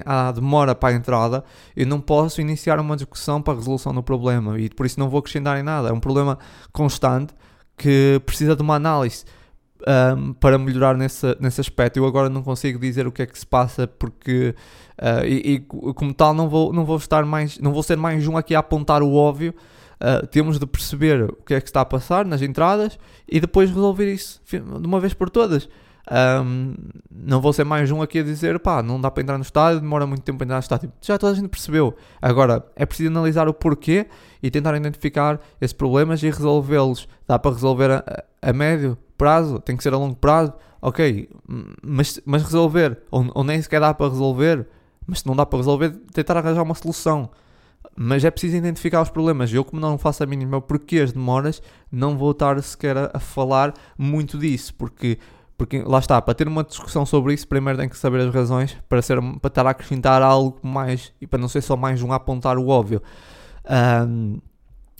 à, 0.04 0.32
demora 0.32 0.74
para 0.74 0.94
a 0.94 0.96
entrada, 0.96 1.44
eu 1.76 1.86
não 1.86 2.00
posso 2.00 2.40
iniciar 2.40 2.80
uma 2.80 2.96
discussão 2.96 3.40
para 3.40 3.52
a 3.52 3.56
resolução 3.56 3.94
do 3.94 4.02
problema 4.02 4.58
e 4.58 4.68
por 4.68 4.84
isso 4.84 4.98
não 4.98 5.08
vou 5.08 5.20
acrescentar 5.20 5.58
em 5.58 5.62
nada. 5.62 5.90
É 5.90 5.92
um 5.92 6.00
problema 6.00 6.38
constante 6.72 7.32
que 7.76 8.20
precisa 8.26 8.56
de 8.56 8.62
uma 8.62 8.74
análise 8.74 9.24
um, 9.86 10.32
para 10.32 10.58
melhorar 10.58 10.96
nesse, 10.96 11.36
nesse 11.40 11.60
aspecto. 11.60 11.98
Eu 11.98 12.06
agora 12.06 12.28
não 12.28 12.42
consigo 12.42 12.78
dizer 12.78 13.06
o 13.06 13.12
que 13.12 13.22
é 13.22 13.26
que 13.26 13.38
se 13.38 13.46
passa 13.46 13.86
porque 13.86 14.54
uh, 15.00 15.24
e, 15.26 15.54
e, 15.54 15.58
como 15.60 16.12
tal 16.12 16.34
não 16.34 16.48
vou, 16.48 16.72
não 16.72 16.84
vou 16.84 16.96
estar 16.96 17.24
mais, 17.24 17.58
não 17.58 17.72
vou 17.72 17.82
ser 17.82 17.96
mais 17.96 18.26
um 18.26 18.36
aqui 18.36 18.54
a 18.54 18.60
apontar 18.60 19.02
o 19.02 19.14
óbvio. 19.14 19.54
Uh, 20.00 20.26
temos 20.28 20.60
de 20.60 20.66
perceber 20.66 21.24
o 21.24 21.42
que 21.44 21.54
é 21.54 21.60
que 21.60 21.68
está 21.68 21.80
a 21.80 21.84
passar 21.84 22.24
nas 22.24 22.40
entradas 22.40 22.98
e 23.28 23.40
depois 23.40 23.68
resolver 23.68 24.12
isso 24.12 24.40
de 24.48 24.86
uma 24.86 25.00
vez 25.00 25.12
por 25.12 25.28
todas. 25.28 25.68
Um, 26.10 26.74
não 27.10 27.38
vou 27.38 27.52
ser 27.52 27.64
mais 27.64 27.90
um 27.90 28.00
aqui 28.00 28.20
a 28.20 28.22
dizer 28.22 28.58
pá, 28.60 28.82
não 28.82 28.98
dá 28.98 29.10
para 29.10 29.22
entrar 29.22 29.36
no 29.36 29.42
estádio, 29.42 29.80
demora 29.80 30.06
muito 30.06 30.22
tempo 30.22 30.38
para 30.38 30.44
entrar 30.46 30.56
no 30.56 30.62
estádio. 30.62 30.92
Já 31.02 31.18
toda 31.18 31.32
a 31.32 31.34
gente 31.34 31.48
percebeu. 31.48 31.94
Agora 32.22 32.64
é 32.76 32.86
preciso 32.86 33.10
analisar 33.10 33.48
o 33.48 33.52
porquê 33.52 34.06
e 34.42 34.50
tentar 34.50 34.74
identificar 34.76 35.40
esses 35.60 35.74
problemas 35.74 36.22
e 36.22 36.30
resolvê-los. 36.30 37.08
Dá 37.26 37.38
para 37.38 37.52
resolver 37.52 37.90
a, 37.90 38.24
a 38.40 38.52
médio 38.52 38.96
prazo, 39.18 39.58
tem 39.58 39.76
que 39.76 39.82
ser 39.82 39.92
a 39.92 39.98
longo 39.98 40.16
prazo, 40.16 40.54
ok, 40.80 41.28
mas, 41.82 42.20
mas 42.24 42.42
resolver, 42.42 43.02
ou, 43.10 43.30
ou 43.34 43.44
nem 43.44 43.60
sequer 43.60 43.80
dá 43.80 43.92
para 43.92 44.08
resolver, 44.08 44.66
mas 45.06 45.20
se 45.20 45.26
não 45.26 45.36
dá 45.36 45.44
para 45.44 45.58
resolver, 45.58 45.90
tentar 46.12 46.38
arranjar 46.38 46.62
uma 46.62 46.74
solução. 46.74 47.30
Mas 48.00 48.24
é 48.24 48.30
preciso 48.30 48.56
identificar 48.56 49.02
os 49.02 49.10
problemas. 49.10 49.52
Eu, 49.52 49.64
como 49.64 49.80
não 49.80 49.98
faço 49.98 50.22
a 50.22 50.26
mínima 50.26 50.60
porquê 50.60 51.00
as 51.00 51.12
demoras, 51.12 51.60
não 51.90 52.16
vou 52.16 52.30
estar 52.30 52.62
sequer 52.62 52.96
a, 52.96 53.10
a 53.14 53.18
falar 53.18 53.74
muito 53.98 54.38
disso, 54.38 54.72
porque 54.74 55.18
porque 55.58 55.82
lá 55.82 55.98
está, 55.98 56.22
para 56.22 56.34
ter 56.34 56.46
uma 56.46 56.62
discussão 56.62 57.04
sobre 57.04 57.34
isso, 57.34 57.48
primeiro 57.48 57.76
tem 57.76 57.88
que 57.88 57.98
saber 57.98 58.20
as 58.20 58.32
razões 58.32 58.78
para, 58.88 59.02
ser, 59.02 59.20
para 59.40 59.48
estar 59.48 59.66
a 59.66 59.70
acrescentar 59.70 60.22
algo 60.22 60.56
mais 60.62 61.12
e 61.20 61.26
para 61.26 61.40
não 61.40 61.48
ser 61.48 61.62
só 61.62 61.76
mais 61.76 62.00
um 62.00 62.12
a 62.12 62.14
apontar 62.14 62.56
o 62.56 62.68
óbvio. 62.68 63.02
Um, 63.68 64.38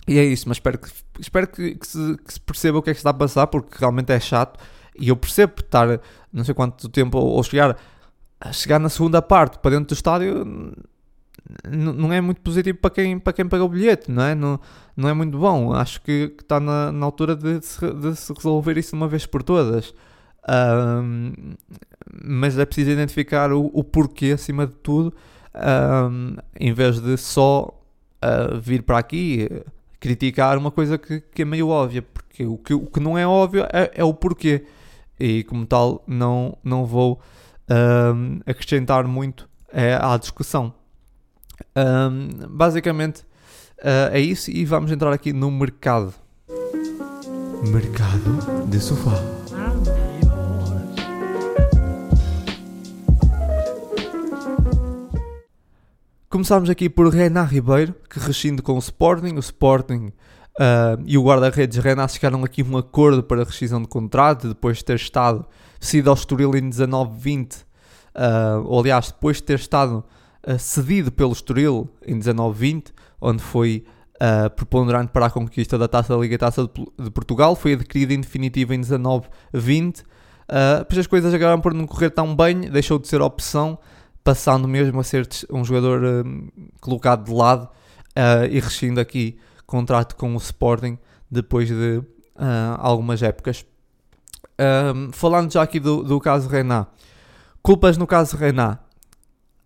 e 0.09 0.19
é 0.19 0.23
isso, 0.23 0.47
mas 0.47 0.57
espero 0.57 0.79
que, 0.79 0.89
espero 1.19 1.47
que, 1.47 1.75
que, 1.75 1.87
se, 1.87 2.17
que, 2.17 2.33
se, 2.33 2.41
perceba 2.41 2.77
o 2.79 2.81
que 2.81 2.89
é 2.89 2.93
que 2.93 2.99
está 2.99 3.11
a 3.11 3.13
passar, 3.13 3.47
porque 3.47 3.77
realmente 3.79 4.11
é 4.11 4.19
chato. 4.19 4.59
E 4.99 5.09
eu 5.09 5.15
percebo 5.15 5.53
estar 5.59 6.01
não 6.33 6.43
sei 6.43 6.53
quanto 6.53 6.89
tempo 6.89 7.17
ou 7.17 7.41
chegar, 7.43 7.77
chegar 8.51 8.79
na 8.79 8.89
segunda 8.89 9.21
parte 9.21 9.59
para 9.59 9.71
dentro 9.71 9.87
do 9.87 9.93
estádio 9.93 10.73
não 11.67 12.11
é 12.11 12.21
muito 12.21 12.41
positivo 12.41 12.77
para 12.77 12.91
quem, 12.91 13.19
para 13.19 13.33
quem 13.33 13.47
paga 13.47 13.63
o 13.63 13.69
bilhete, 13.69 14.11
não 14.11 14.23
é? 14.23 14.35
Não, 14.35 14.59
não 14.95 15.09
é 15.09 15.13
muito 15.13 15.37
bom. 15.37 15.73
Acho 15.73 16.01
que, 16.01 16.29
que 16.29 16.43
está 16.43 16.59
na, 16.59 16.91
na 16.91 17.05
altura 17.05 17.35
de 17.35 17.65
se, 17.65 17.93
de 17.93 18.15
se 18.15 18.33
resolver 18.33 18.77
isso 18.77 18.91
de 18.91 18.95
uma 18.95 19.07
vez 19.07 19.25
por 19.25 19.41
todas. 19.43 19.93
Um, 20.47 21.33
mas 22.23 22.57
é 22.57 22.65
preciso 22.65 22.91
identificar 22.91 23.51
o, 23.51 23.69
o 23.73 23.83
porquê 23.83 24.31
acima 24.31 24.65
de 24.65 24.73
tudo, 24.75 25.13
um, 25.55 26.35
em 26.59 26.73
vez 26.73 26.99
de 26.99 27.17
só 27.17 27.79
uh, 28.23 28.59
vir 28.59 28.83
para 28.83 28.99
aqui 28.99 29.47
criticar 29.99 30.57
uma 30.57 30.71
coisa 30.71 30.97
que, 30.97 31.19
que 31.19 31.41
é 31.41 31.45
meio 31.45 31.67
óbvia, 31.67 32.01
porque 32.01 32.45
o 32.45 32.57
que, 32.57 32.73
o 32.73 32.85
que 32.85 32.99
não 32.99 33.17
é 33.17 33.27
óbvio 33.27 33.65
é, 33.71 33.91
é 33.95 34.03
o 34.03 34.13
porquê. 34.13 34.65
E 35.19 35.43
como 35.43 35.65
tal, 35.65 36.03
não, 36.07 36.57
não 36.63 36.85
vou 36.85 37.19
um, 37.69 38.39
acrescentar 38.45 39.05
muito 39.05 39.49
é, 39.71 39.99
à 40.01 40.17
discussão. 40.17 40.73
Um, 41.75 42.47
basicamente 42.47 43.21
uh, 43.79 44.11
é 44.11 44.19
isso 44.19 44.49
e 44.49 44.63
vamos 44.63 44.91
entrar 44.91 45.11
aqui 45.11 45.33
no 45.33 45.51
mercado. 45.51 46.13
Mercado 47.69 48.65
de 48.69 48.79
sofá. 48.79 49.38
Começámos 56.29 56.69
aqui 56.69 56.87
por 56.87 57.11
Renan 57.11 57.45
Ribeiro, 57.45 57.95
que 58.07 58.19
rescinde 58.19 58.61
com 58.61 58.73
o 58.73 58.77
Sporting. 58.77 59.33
O 59.33 59.39
Sporting 59.39 60.11
uh, 60.59 61.01
e 61.03 61.17
o 61.17 61.23
guarda-redes 61.23 61.79
Renan 61.79 62.07
chegaram 62.07 62.43
aqui 62.43 62.61
um 62.61 62.77
acordo 62.77 63.23
para 63.23 63.41
a 63.41 63.43
rescisão 63.43 63.81
de 63.81 63.87
contrato, 63.87 64.47
depois 64.47 64.77
de 64.77 64.85
ter 64.85 64.95
estado 64.95 65.43
cedido 65.79 66.11
ao 66.11 66.15
Estoril 66.15 66.55
em 66.55 66.69
19-20, 66.69 67.55
uh, 67.55 68.63
ou 68.63 68.79
aliás, 68.79 69.07
depois 69.07 69.37
de 69.37 69.43
ter 69.43 69.55
estado 69.55 70.05
uh, 70.47 70.59
cedido 70.59 71.11
pelo 71.11 71.31
Estoril 71.31 71.89
em 72.05 72.19
19-20, 72.19 72.89
onde 73.19 73.41
foi 73.41 73.83
uh, 74.17 74.51
preponderante 74.51 75.11
para 75.11 75.25
a 75.25 75.29
conquista 75.31 75.79
da 75.79 75.87
Taça 75.87 76.13
da 76.13 76.21
Liga 76.21 76.35
e 76.35 76.37
Taça 76.37 76.61
de, 76.61 77.05
de, 77.05 77.09
Portugal, 77.09 77.55
foi 77.55 77.73
adquirido 77.73 78.11
em 78.11 78.21
definitivo 78.21 78.71
em 78.75 78.81
19-20. 78.81 79.23
Uh, 80.01 80.77
depois 80.77 80.99
as 80.99 81.07
coisas 81.07 81.33
acabaram 81.33 81.59
por 81.59 81.73
não 81.73 81.87
correr 81.87 82.11
tão 82.11 82.35
bem, 82.35 82.61
deixou 82.69 82.99
de 82.99 83.07
ser 83.07 83.19
opção 83.19 83.79
passando 84.29 84.67
mesmo 84.67 84.99
a 84.99 85.03
ser 85.03 85.27
um 85.49 85.65
jogador 85.65 86.03
uh, 86.03 86.51
colocado 86.79 87.25
de 87.25 87.33
lado 87.33 87.63
uh, 88.09 88.45
e 88.47 88.59
rescindo 88.59 88.99
aqui 88.99 89.39
contrato 89.65 90.15
com 90.15 90.35
o 90.35 90.37
Sporting 90.37 90.99
depois 91.31 91.67
de 91.67 91.97
uh, 91.97 92.05
algumas 92.77 93.23
épocas. 93.23 93.65
falando 95.13 95.51
já 95.51 95.63
aqui 95.63 95.79
do, 95.79 96.03
do 96.03 96.19
caso 96.19 96.47
Renan, 96.47 96.85
culpas 97.63 97.97
no 97.97 98.05
caso 98.05 98.37
Renan. 98.37 98.77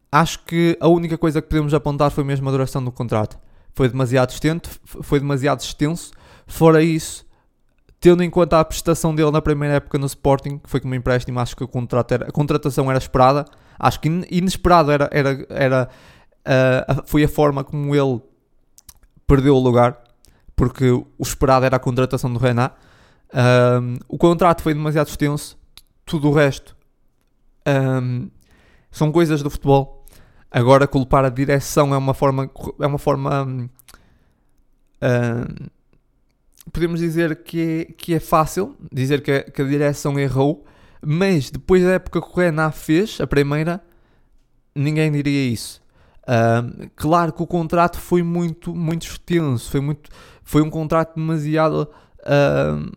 Acho 0.10 0.40
que 0.46 0.78
a 0.80 0.88
única 0.88 1.18
coisa 1.18 1.42
que 1.42 1.50
podemos 1.50 1.74
apontar 1.74 2.10
foi 2.10 2.24
mesmo 2.24 2.48
a 2.48 2.52
duração 2.54 2.82
do 2.82 2.92
contrato. 2.92 3.38
Foi 3.74 3.90
demasiado 3.90 4.30
extenso, 4.30 4.80
foi 4.86 5.20
demasiado 5.20 5.60
extenso. 5.60 6.12
Fora 6.48 6.82
isso, 6.82 7.26
tendo 8.00 8.24
em 8.24 8.30
conta 8.30 8.62
a 8.62 8.64
prestação 8.64 9.14
dele 9.14 9.32
na 9.32 9.42
primeira 9.42 9.76
época 9.76 9.98
no 9.98 10.06
Sporting, 10.06 10.58
que 10.60 10.70
foi 10.70 10.80
como 10.80 10.96
empréstimo, 10.96 11.38
acho 11.42 11.54
que 11.54 11.66
era, 12.10 12.30
a 12.30 12.32
contratação 12.32 12.90
era 12.90 12.98
esperada. 12.98 13.44
Acho 13.80 14.00
que 14.00 14.08
inesperado 14.30 14.92
era, 14.92 15.10
era, 15.12 15.46
era 15.50 15.90
uh, 16.48 17.04
foi 17.06 17.24
a 17.24 17.28
forma 17.28 17.64
como 17.64 17.96
ele 17.96 18.22
perdeu 19.28 19.56
o 19.56 19.60
lugar, 19.60 20.02
porque 20.56 20.90
o 20.90 21.08
esperado 21.20 21.66
era 21.66 21.78
a 21.78 21.80
contratação 21.80 22.32
do 22.32 22.40
Renan. 22.40 22.72
Um, 23.34 23.98
o 24.08 24.18
contrato 24.18 24.62
foi 24.62 24.74
demasiado 24.74 25.08
extenso, 25.08 25.58
tudo 26.06 26.30
o 26.30 26.34
resto 26.34 26.76
um, 27.68 28.30
são 28.92 29.12
coisas 29.12 29.42
do 29.42 29.50
futebol. 29.50 30.06
Agora 30.52 30.88
culpar 30.88 31.26
a 31.26 31.30
direção 31.30 31.94
é 31.96 31.98
uma 31.98 32.14
forma 32.14 32.50
é 32.80 32.86
uma 32.86 33.00
forma 33.00 33.44
um, 33.44 33.70
podemos 36.72 37.00
dizer 37.00 37.44
que 37.44 37.88
é, 37.90 37.94
que 37.94 38.14
é 38.14 38.20
fácil 38.20 38.76
dizer 38.92 39.22
que 39.22 39.32
a, 39.32 39.44
que 39.44 39.62
a 39.62 39.66
direção 39.66 40.20
errou, 40.20 40.64
mas 41.06 41.50
depois 41.50 41.84
da 41.84 41.92
época 41.92 42.22
que 42.22 42.28
o 42.28 42.36
Renan 42.36 42.72
fez, 42.72 43.20
a 43.20 43.28
primeira, 43.28 43.84
ninguém 44.76 45.12
diria 45.12 45.52
isso. 45.52 45.82
Uh, 46.24 46.90
claro 46.96 47.34
que 47.34 47.44
o 47.44 47.48
contrato 47.48 48.00
foi 48.00 48.24
muito, 48.24 48.74
muito 48.74 49.06
extenso, 49.06 49.70
foi, 49.70 49.82
muito, 49.82 50.10
foi 50.42 50.62
um 50.62 50.70
contrato 50.70 51.16
demasiado 51.16 51.90
uh, 52.22 52.92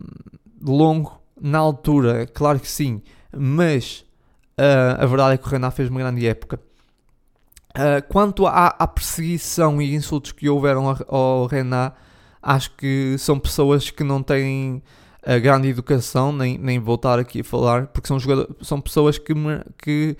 longo 0.61 1.21
na 1.39 1.57
altura, 1.57 2.25
claro 2.25 2.59
que 2.59 2.69
sim, 2.69 3.01
mas 3.35 4.05
uh, 4.57 5.03
a 5.03 5.05
verdade 5.05 5.33
é 5.33 5.37
que 5.37 5.45
o 5.45 5.49
Renan 5.49 5.71
fez 5.71 5.89
uma 5.89 5.99
grande 5.99 6.25
época. 6.25 6.59
quanto 8.07 8.47
à, 8.47 8.67
à, 8.67 8.87
perseguição 8.87 9.81
e 9.81 9.93
insultos 9.93 10.31
que 10.31 10.49
houveram 10.49 10.87
ao, 10.87 10.97
ao 11.13 11.45
Renan, 11.47 11.91
acho 12.41 12.71
que 12.77 13.17
são 13.19 13.37
pessoas 13.37 13.89
que 13.89 14.05
não 14.05 14.23
têm 14.23 14.81
a 15.27 15.37
grande 15.39 15.67
educação, 15.67 16.31
nem, 16.31 16.57
nem 16.57 16.79
voltar 16.79 17.19
aqui 17.19 17.41
a 17.41 17.43
falar, 17.43 17.87
porque 17.87 18.07
são, 18.07 18.17
jogadores, 18.17 18.55
são 18.61 18.79
pessoas 18.79 19.17
que, 19.17 19.33
que 19.77 20.15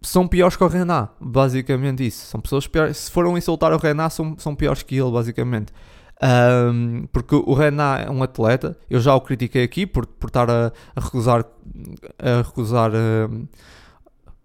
são 0.00 0.26
piores 0.26 0.56
que 0.56 0.64
o 0.64 0.66
Renan, 0.66 1.10
basicamente 1.20 2.06
isso. 2.06 2.24
São 2.24 2.40
pessoas 2.40 2.66
piores, 2.66 2.96
se 2.96 3.10
foram 3.10 3.36
insultar 3.36 3.70
o 3.74 3.76
Renan, 3.76 4.08
são, 4.08 4.34
são 4.38 4.54
piores 4.54 4.82
que 4.82 4.96
ele, 4.96 5.10
basicamente. 5.10 5.74
Um, 6.22 7.06
porque 7.12 7.34
o 7.34 7.52
Renan 7.52 7.96
é 7.96 8.10
um 8.10 8.22
atleta, 8.22 8.78
eu 8.88 8.98
já 8.98 9.14
o 9.14 9.20
critiquei 9.20 9.62
aqui 9.62 9.86
por, 9.86 10.06
por 10.06 10.28
estar 10.28 10.50
a, 10.50 10.72
a 10.96 11.00
recusar, 11.00 11.44
a 12.18 12.42
recusar 12.42 12.90
um, 12.94 13.46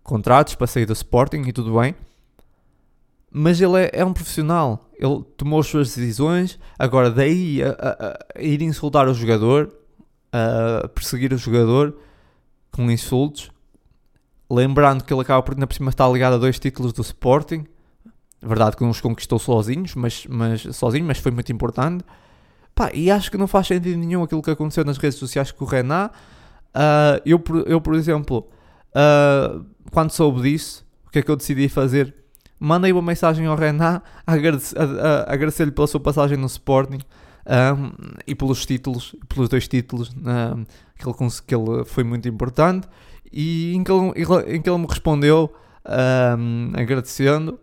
contratos 0.03 0.55
para 0.55 0.68
sair 0.68 0.86
do 0.86 0.91
Sporting 0.93 1.43
e 1.47 1.53
tudo 1.53 1.80
bem 1.80 1.95
mas 3.34 3.59
ele 3.59 3.86
é, 3.86 3.89
é, 3.91 4.05
um 4.05 4.13
profissional, 4.13 4.89
ele 4.93 5.23
tomou 5.36 5.59
as 5.59 5.67
suas 5.67 5.95
decisões, 5.95 6.59
agora 6.77 7.09
daí 7.09 7.63
a, 7.63 7.69
a, 7.69 8.39
a 8.39 8.41
ir 8.41 8.61
insultar 8.61 9.07
o 9.07 9.13
jogador, 9.13 9.73
a 10.31 10.88
perseguir 10.88 11.34
o 11.34 11.38
jogador 11.38 11.97
com 12.71 12.89
insultos, 12.91 13.49
lembrando 14.49 15.03
que 15.03 15.11
ele 15.11 15.21
acaba 15.21 15.41
por, 15.41 15.57
na 15.57 15.65
por 15.65 15.73
cima, 15.73 15.89
estar 15.89 16.07
ligado 16.09 16.34
a 16.34 16.38
dois 16.38 16.59
títulos 16.59 16.93
do 16.93 17.01
Sporting, 17.01 17.65
verdade 18.39 18.77
que 18.77 18.84
não 18.84 18.91
os 18.91 19.01
conquistou 19.01 19.39
sozinhos, 19.39 19.95
mas, 19.95 20.27
mas, 20.29 20.61
sozinho, 20.75 21.05
mas 21.05 21.17
foi 21.17 21.31
muito 21.31 21.51
importante, 21.51 22.05
Pá, 22.75 22.89
e 22.93 23.11
acho 23.11 23.29
que 23.29 23.38
não 23.38 23.47
faz 23.47 23.67
sentido 23.67 23.97
nenhum 23.97 24.23
aquilo 24.23 24.41
que 24.41 24.49
aconteceu 24.49 24.84
nas 24.84 24.97
redes 24.97 25.19
sociais 25.19 25.51
com 25.51 25.63
o 25.63 25.67
Renan, 25.67 26.09
uh, 26.73 27.21
eu, 27.25 27.41
eu, 27.67 27.79
por 27.79 27.93
exemplo, 27.93 28.47
uh, 28.89 29.63
quando 29.91 30.11
soube 30.11 30.41
disso, 30.41 30.84
o 31.05 31.11
que 31.11 31.19
é 31.19 31.21
que 31.21 31.29
eu 31.29 31.36
decidi 31.36 31.69
fazer? 31.69 32.22
Mandei 32.64 32.91
uma 32.93 33.01
mensagem 33.01 33.45
ao 33.45 33.55
Renan 33.55 34.01
a 34.26 34.34
agradecer-lhe 35.34 35.72
pela 35.72 35.86
sua 35.86 35.99
passagem 35.99 36.38
no 36.38 36.45
Sporting 36.47 36.99
um, 37.45 37.91
e 38.26 38.34
pelos 38.34 38.66
títulos, 38.66 39.16
pelos 39.28 39.49
dois 39.49 39.68
títulos 39.68 40.09
um, 40.16 40.64
que, 40.97 41.07
ele, 41.07 41.30
que 41.45 41.55
ele 41.55 41.86
foi 41.86 42.03
muito 42.03 42.28
importante 42.28 42.88
e 43.32 43.76
em 43.76 43.84
que 43.84 43.91
ele, 43.91 44.55
em 44.55 44.61
que 44.61 44.70
ele 44.70 44.78
me 44.78 44.88
respondeu 44.88 45.53
um, 45.86 46.72
agradecendo. 46.74 47.59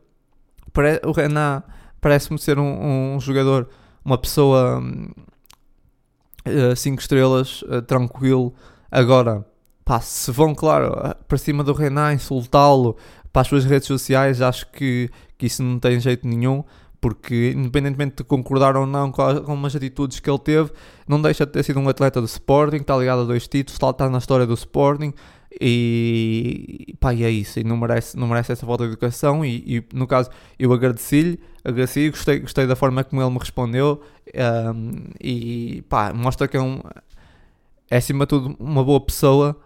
O 1.05 1.13
Renan 1.13 1.63
parece-me 2.01 2.39
ser 2.39 2.59
um, 2.59 3.15
um, 3.15 3.21
jogador, 3.21 3.69
uma 4.05 4.19
pessoa 4.19 4.83
5 6.77 6.97
uh, 6.97 7.01
estrelas, 7.01 7.63
uh, 7.63 7.83
tranquilo. 7.83 8.53
Agora, 8.91 9.47
pá, 9.85 10.01
se 10.01 10.31
vão, 10.31 10.55
claro, 10.55 10.93
para 11.27 11.39
cima 11.39 11.65
do 11.65 11.73
Renan, 11.73 12.13
insultá-lo, 12.13 12.97
para 13.33 13.43
as 13.43 13.49
suas 13.49 13.65
redes 13.65 13.87
sociais, 13.87 14.41
acho 14.43 14.71
que, 14.71 15.11
que 15.39 15.47
isso 15.47 15.63
não 15.63 15.79
tem 15.79 15.99
jeito 16.01 16.27
nenhum, 16.27 16.65
porque 17.01 17.53
independentemente 17.57 18.17
de 18.17 18.25
concordar 18.25 18.77
ou 18.77 18.87
não 18.87 19.11
com 19.11 19.23
algumas 19.23 19.75
atitudes 19.75 20.21
que 20.21 20.29
ele 20.29 20.39
teve, 20.39 20.71
não 21.09 21.21
deixa 21.21 21.47
de 21.47 21.53
ter 21.53 21.63
sido 21.63 21.81
um 21.81 21.89
atleta 21.89 22.21
do 22.21 22.27
Sporting, 22.27 22.77
está 22.77 22.97
ligado 22.97 23.23
a 23.23 23.25
dois 23.25 23.49
títulos, 23.49 23.75
está, 23.75 23.91
está 23.91 24.11
na 24.11 24.19
história 24.19 24.47
do 24.47 24.55
Sporting 24.55 25.15
e 25.59 26.95
pá, 27.01 27.13
e 27.13 27.25
é 27.25 27.31
isso, 27.31 27.59
e 27.59 27.65
não 27.65 27.77
merece, 27.77 28.17
não 28.17 28.29
merece 28.29 28.53
essa 28.53 28.67
falta 28.67 28.85
de 28.85 28.91
educação 28.91 29.45
e, 29.45 29.79
e 29.79 29.85
no 29.93 30.07
caso 30.07 30.31
eu 30.59 30.73
agradeci-lhe, 30.73 31.41
agradeci, 31.65 32.11
gostei, 32.11 32.39
gostei 32.41 32.67
da 32.67 32.77
forma 32.77 33.03
como 33.03 33.23
ele 33.23 33.31
me 33.31 33.39
respondeu 33.39 34.03
um, 34.75 34.93
e 35.21 35.83
pá, 35.89 36.13
mostra 36.13 36.47
que 36.47 36.57
é 36.57 36.61
um 36.61 36.81
é 37.91 37.97
acima 37.97 38.25
de 38.25 38.29
tudo 38.29 38.57
uma 38.61 38.85
boa 38.85 39.01
pessoa 39.01 39.57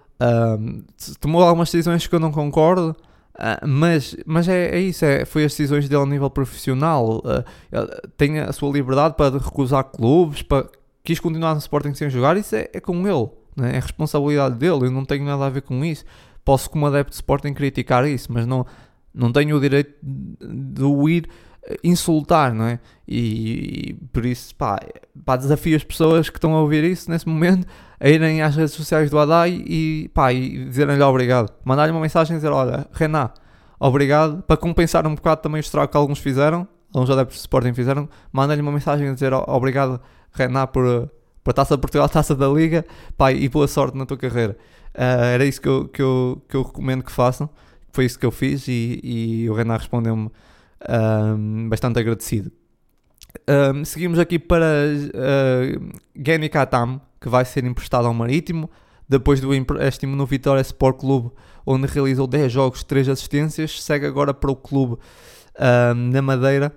um, 0.59 0.83
tomou 1.21 1.43
algumas 1.43 1.71
decisões 1.71 2.07
que 2.07 2.15
eu 2.15 2.21
não 2.21 2.33
concordo 2.33 2.97
Uh, 3.35 3.67
mas 3.67 4.17
mas 4.25 4.47
é, 4.49 4.77
é 4.77 4.79
isso, 4.79 5.05
é, 5.05 5.25
foi 5.25 5.45
as 5.45 5.51
decisões 5.51 5.89
dele 5.89 6.03
a 6.03 6.07
nível 6.07 6.31
profissional. 6.31 7.19
Uh, 7.19 8.09
tem 8.17 8.39
a 8.39 8.53
sua 8.53 8.71
liberdade 8.73 9.15
para 9.17 9.39
recusar 9.39 9.85
clubes, 9.85 10.43
para, 10.43 10.69
quis 11.03 11.19
continuar 11.19 11.53
no 11.55 11.59
Sporting 11.59 11.95
sem 11.95 12.09
jogar, 12.09 12.37
isso 12.37 12.55
é, 12.55 12.69
é 12.73 12.81
com 12.81 12.97
ele, 13.09 13.29
né? 13.57 13.77
é 13.77 13.81
responsabilidade 13.81 14.57
dele. 14.57 14.87
Eu 14.87 14.91
não 14.91 15.05
tenho 15.05 15.25
nada 15.25 15.47
a 15.47 15.51
ver 15.51 15.63
com 15.63 15.85
isso. 15.85 16.05
Posso, 16.45 16.71
como 16.71 16.87
adepto 16.87 17.11
de 17.11 17.17
Sporting, 17.17 17.55
criticar 17.55 18.07
isso, 18.07 18.33
mas 18.33 18.47
não, 18.47 18.65
não 19.13 19.33
tenho 19.33 19.57
o 19.57 19.61
direito 19.61 19.95
de 20.03 20.83
o 20.83 21.09
ir 21.09 21.29
insultar, 21.83 22.55
não 22.55 22.67
é? 22.67 22.79
E, 23.09 23.89
e, 23.91 23.93
por 24.13 24.25
isso, 24.27 24.55
pá, 24.55 24.79
pá, 25.25 25.37
desafio 25.37 25.77
as 25.77 25.83
pessoas 25.83 26.29
que 26.29 26.37
estão 26.37 26.55
a 26.55 26.61
ouvir 26.61 26.85
isso 26.85 27.11
nesse 27.11 27.27
momento 27.27 27.67
a 28.05 28.09
irem 28.11 28.43
às 28.43 28.55
redes 28.55 28.75
sociais 28.75 29.09
do 29.09 29.19
Adai 29.19 29.65
e, 29.67 30.11
pá, 30.13 30.31
e 30.31 30.67
dizerem-lhe 30.67 31.03
obrigado. 31.03 31.51
Mandar-lhe 31.65 31.91
uma 31.91 32.03
mensagem 32.03 32.37
e 32.37 32.39
dizer: 32.39 32.53
Olha, 32.53 32.87
Renan, 32.93 33.31
obrigado, 33.81 34.43
para 34.43 34.59
compensar 34.59 35.07
um 35.07 35.15
bocado 35.15 35.41
também 35.41 35.59
o 35.59 35.63
estrago 35.63 35.91
que 35.91 35.97
alguns 35.97 36.19
fizeram, 36.19 36.69
alguns 36.93 37.09
adeptos 37.09 37.37
de 37.37 37.41
Sporting 37.41 37.73
fizeram, 37.73 38.07
mandar-lhe 38.31 38.61
uma 38.61 38.73
mensagem 38.73 39.09
a 39.09 39.15
dizer: 39.15 39.33
Obrigado, 39.33 39.99
Renan, 40.33 40.67
por, 40.67 41.11
por 41.43 41.53
a 41.53 41.55
taça 41.55 41.77
de 41.77 41.81
Portugal, 41.81 42.05
a 42.05 42.09
taça 42.11 42.35
da 42.35 42.47
Liga, 42.47 42.85
pá, 43.17 43.33
e 43.33 43.49
boa 43.49 43.67
sorte 43.67 43.97
na 43.97 44.05
tua 44.05 44.19
carreira. 44.19 44.55
Uh, 44.95 45.25
era 45.25 45.45
isso 45.47 45.63
que 45.63 45.69
eu, 45.69 45.89
que, 45.89 46.03
eu, 46.03 46.43
que 46.47 46.57
eu 46.59 46.63
recomendo 46.63 47.03
que 47.03 47.11
façam. 47.11 47.49
Foi 47.91 48.05
isso 48.05 48.19
que 48.19 48.27
eu 48.27 48.31
fiz 48.31 48.69
e, 48.69 49.01
e 49.03 49.49
o 49.49 49.55
Renan 49.55 49.79
respondeu-me 49.79 50.31
um, 50.87 51.69
bastante 51.71 51.99
agradecido. 51.99 52.53
Um, 53.49 53.83
seguimos 53.83 54.19
aqui 54.19 54.39
para 54.39 54.67
uh, 54.67 55.93
Geni 56.15 56.51
Katam, 56.51 57.01
que 57.25 57.29
vai 57.31 57.43
ser 57.47 57.65
emprestado 57.65 58.07
ao 58.07 58.13
Marítimo. 58.13 58.71
depois 59.09 59.41
do 59.41 59.55
empréstimo 59.55 60.15
no 60.15 60.27
Vitória 60.27 60.61
Sport 60.61 60.99
Clube, 60.99 61.31
onde 61.65 61.87
realizou 61.87 62.27
10 62.27 62.53
jogos, 62.53 62.85
3 62.85 63.09
assistências, 63.09 63.83
segue 63.83 64.07
agora 64.07 64.33
para 64.33 64.51
o 64.51 64.57
clube 64.57 64.95
uh, 64.95 65.95
na 65.95 66.23
Madeira, 66.23 66.73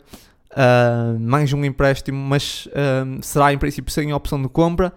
uh, 0.51 1.19
mais 1.19 1.51
um 1.53 1.63
empréstimo, 1.63 2.17
mas 2.17 2.67
uh, 2.67 3.21
será 3.21 3.53
em 3.53 3.57
princípio 3.57 3.91
sem 3.91 4.13
opção 4.13 4.41
de 4.41 4.47
compra. 4.49 4.93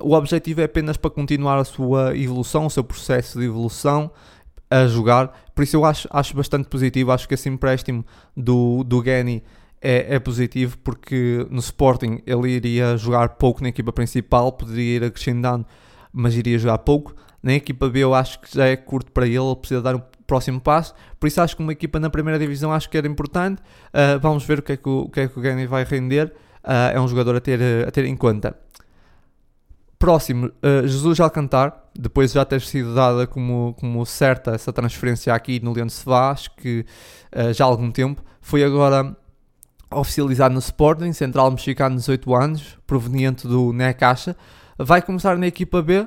o 0.00 0.14
objetivo 0.14 0.60
é 0.60 0.64
apenas 0.64 0.96
para 0.96 1.10
continuar 1.10 1.58
a 1.58 1.64
sua 1.64 2.16
evolução, 2.16 2.66
o 2.66 2.70
seu 2.70 2.84
processo 2.84 3.38
de 3.38 3.46
evolução 3.46 4.10
a 4.70 4.86
jogar, 4.86 5.32
por 5.54 5.62
isso 5.62 5.76
eu 5.76 5.84
acho, 5.84 6.08
acho 6.10 6.36
bastante 6.36 6.68
positivo, 6.68 7.12
acho 7.12 7.28
que 7.28 7.34
esse 7.34 7.48
empréstimo 7.48 8.04
do, 8.36 8.82
do 8.82 9.00
Gani 9.00 9.44
é, 9.84 10.14
é, 10.14 10.18
positivo 10.18 10.78
porque 10.78 11.46
no 11.50 11.58
Sporting 11.58 12.22
ele 12.26 12.48
iria 12.48 12.96
jogar 12.96 13.28
pouco 13.30 13.62
na 13.62 13.68
equipa 13.68 13.92
principal, 13.92 14.50
poderia 14.50 14.96
ir 14.96 15.04
acrescentando, 15.04 15.66
mas 16.10 16.34
iria 16.34 16.58
jogar 16.58 16.78
pouco. 16.78 17.14
Na 17.42 17.52
equipa 17.52 17.90
B 17.90 18.00
eu 18.00 18.14
acho 18.14 18.40
que 18.40 18.56
já 18.56 18.64
é 18.64 18.76
curto 18.76 19.12
para 19.12 19.26
ele, 19.26 19.36
ele 19.36 19.56
precisa 19.56 19.82
dar 19.82 19.94
um 19.94 20.00
próximo 20.26 20.58
passo, 20.58 20.94
por 21.20 21.26
isso 21.26 21.38
acho 21.42 21.54
que 21.54 21.62
uma 21.62 21.72
equipa 21.72 22.00
na 22.00 22.08
primeira 22.08 22.38
divisão 22.38 22.72
acho 22.72 22.88
que 22.88 22.96
era 22.96 23.06
importante. 23.06 23.60
Uh, 23.88 24.18
vamos 24.20 24.42
ver 24.44 24.60
o 24.60 24.62
que 24.62 24.72
é 24.72 24.76
que 24.78 24.88
o, 24.88 25.02
o, 25.02 25.10
que 25.10 25.20
é 25.20 25.28
que 25.28 25.38
o 25.38 25.42
Gani 25.42 25.66
vai 25.66 25.84
render. 25.84 26.32
Uh, 26.64 26.94
é 26.94 27.00
um 27.00 27.06
jogador 27.06 27.36
a 27.36 27.40
ter, 27.40 27.60
a 27.86 27.90
ter 27.90 28.06
em 28.06 28.16
conta. 28.16 28.56
Próximo, 29.98 30.46
uh, 30.46 30.86
Jesus 30.86 31.20
Alcantar, 31.20 31.90
depois 31.94 32.30
de 32.30 32.36
já 32.36 32.44
ter 32.46 32.62
sido 32.62 32.94
dada 32.94 33.26
como, 33.26 33.74
como 33.78 34.06
certa 34.06 34.52
essa 34.52 34.72
transferência 34.72 35.34
aqui 35.34 35.60
no 35.62 35.74
Leão 35.74 35.86
de 35.86 35.92
Sevá, 35.92 36.34
que 36.56 36.86
já 37.52 37.64
há 37.64 37.68
algum 37.68 37.90
tempo, 37.90 38.22
foi 38.40 38.62
agora 38.62 39.14
oficializado 39.90 40.54
no 40.54 40.60
Sporting, 40.60 41.12
central 41.12 41.50
mexicano 41.50 41.96
de 41.96 42.00
18 42.00 42.34
anos, 42.34 42.78
proveniente 42.86 43.46
do 43.46 43.72
Necaxa, 43.72 44.36
vai 44.78 45.00
começar 45.02 45.36
na 45.36 45.46
equipa 45.46 45.82
B. 45.82 46.06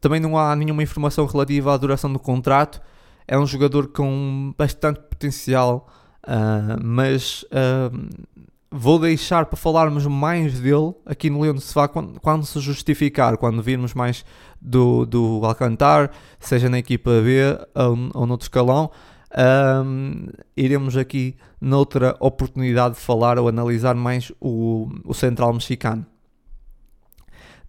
também 0.00 0.20
não 0.20 0.38
há 0.38 0.54
nenhuma 0.56 0.82
informação 0.82 1.26
relativa 1.26 1.74
à 1.74 1.76
duração 1.76 2.12
do 2.12 2.18
contrato. 2.18 2.80
É 3.28 3.38
um 3.38 3.46
jogador 3.46 3.88
com 3.88 4.54
bastante 4.56 5.00
potencial, 5.00 5.88
uh, 6.24 6.80
mas 6.82 7.44
uh, 7.44 8.08
vou 8.70 8.98
deixar 8.98 9.46
para 9.46 9.56
falarmos 9.56 10.06
mais 10.06 10.60
dele 10.60 10.94
aqui 11.04 11.28
no 11.28 11.40
Leão 11.40 11.54
de 11.54 11.60
Sefá 11.60 11.88
quando, 11.88 12.20
quando, 12.20 12.46
se 12.46 12.60
justificar, 12.60 13.36
quando 13.36 13.62
virmos 13.62 13.94
mais 13.94 14.24
do, 14.60 15.04
do 15.06 15.40
Alcantar, 15.44 16.12
seja 16.38 16.68
na 16.68 16.78
equipa 16.78 17.10
B 17.20 17.40
ou, 17.74 18.10
ou 18.14 18.26
noutro 18.26 18.44
escalão. 18.44 18.90
Um, 19.38 20.28
iremos 20.56 20.96
aqui 20.96 21.36
noutra 21.60 22.16
oportunidade 22.20 22.94
de 22.94 23.00
falar 23.00 23.38
ou 23.38 23.48
analisar 23.48 23.94
mais 23.94 24.32
o, 24.40 24.88
o 25.04 25.12
central 25.12 25.52
mexicano. 25.52 26.06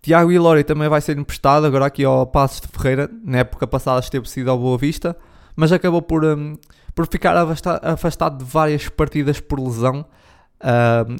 Tiago 0.01 0.32
Ilori 0.32 0.63
também 0.63 0.88
vai 0.88 1.01
ser 1.01 1.18
emprestado 1.18 1.65
agora 1.65 1.88
aqui 1.88 2.05
ao 2.05 2.26
Passos 2.26 2.61
de 2.61 2.68
Ferreira. 2.70 3.09
Na 3.26 3.39
época 3.39 3.68
passada 3.68 3.99
esteve 3.99 4.30
sido 4.30 4.49
ao 4.49 4.57
Boa 4.57 4.78
Vista, 4.78 5.18
mas 5.55 5.72
acabou 5.74 6.01
por, 6.01 6.24
um, 6.24 6.55
por 6.95 7.05
ficar 7.07 7.36
afastado 7.36 8.38
de 8.38 8.49
várias 8.49 8.88
partidas 8.88 9.41
por 9.41 9.59
lesão. 9.59 10.05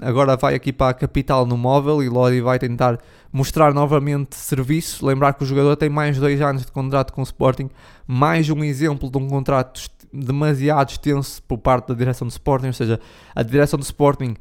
Agora 0.02 0.38
vai 0.38 0.56
aqui 0.56 0.72
para 0.72 0.92
a 0.92 0.94
capital 0.94 1.46
no 1.46 1.58
móvel 1.58 2.02
e 2.02 2.10
Lodi 2.10 2.40
vai 2.40 2.58
tentar 2.58 2.98
mostrar 3.32 3.74
novamente 3.74 4.36
serviço. 4.36 5.06
Lembrar 5.06 5.34
que 5.34 5.44
o 5.44 5.46
jogador 5.46 5.76
tem 5.76 5.90
mais 5.90 6.18
dois 6.18 6.42
anos 6.42 6.66
de 6.66 6.72
contrato 6.72 7.12
com 7.12 7.22
o 7.22 7.24
Sporting, 7.26 7.70
mais 8.08 8.50
um 8.50 8.64
exemplo 8.64 9.12
de 9.12 9.18
um 9.18 9.28
contrato 9.28 9.82
demasiado 10.12 10.90
extenso 10.90 11.42
por 11.44 11.58
parte 11.58 11.88
da 11.88 11.94
direção 11.94 12.28
do 12.28 12.32
Sporting, 12.32 12.68
ou 12.68 12.74
seja, 12.74 13.00
a 13.36 13.44
direção 13.44 13.78
do 13.78 13.84
Sporting 13.84 14.36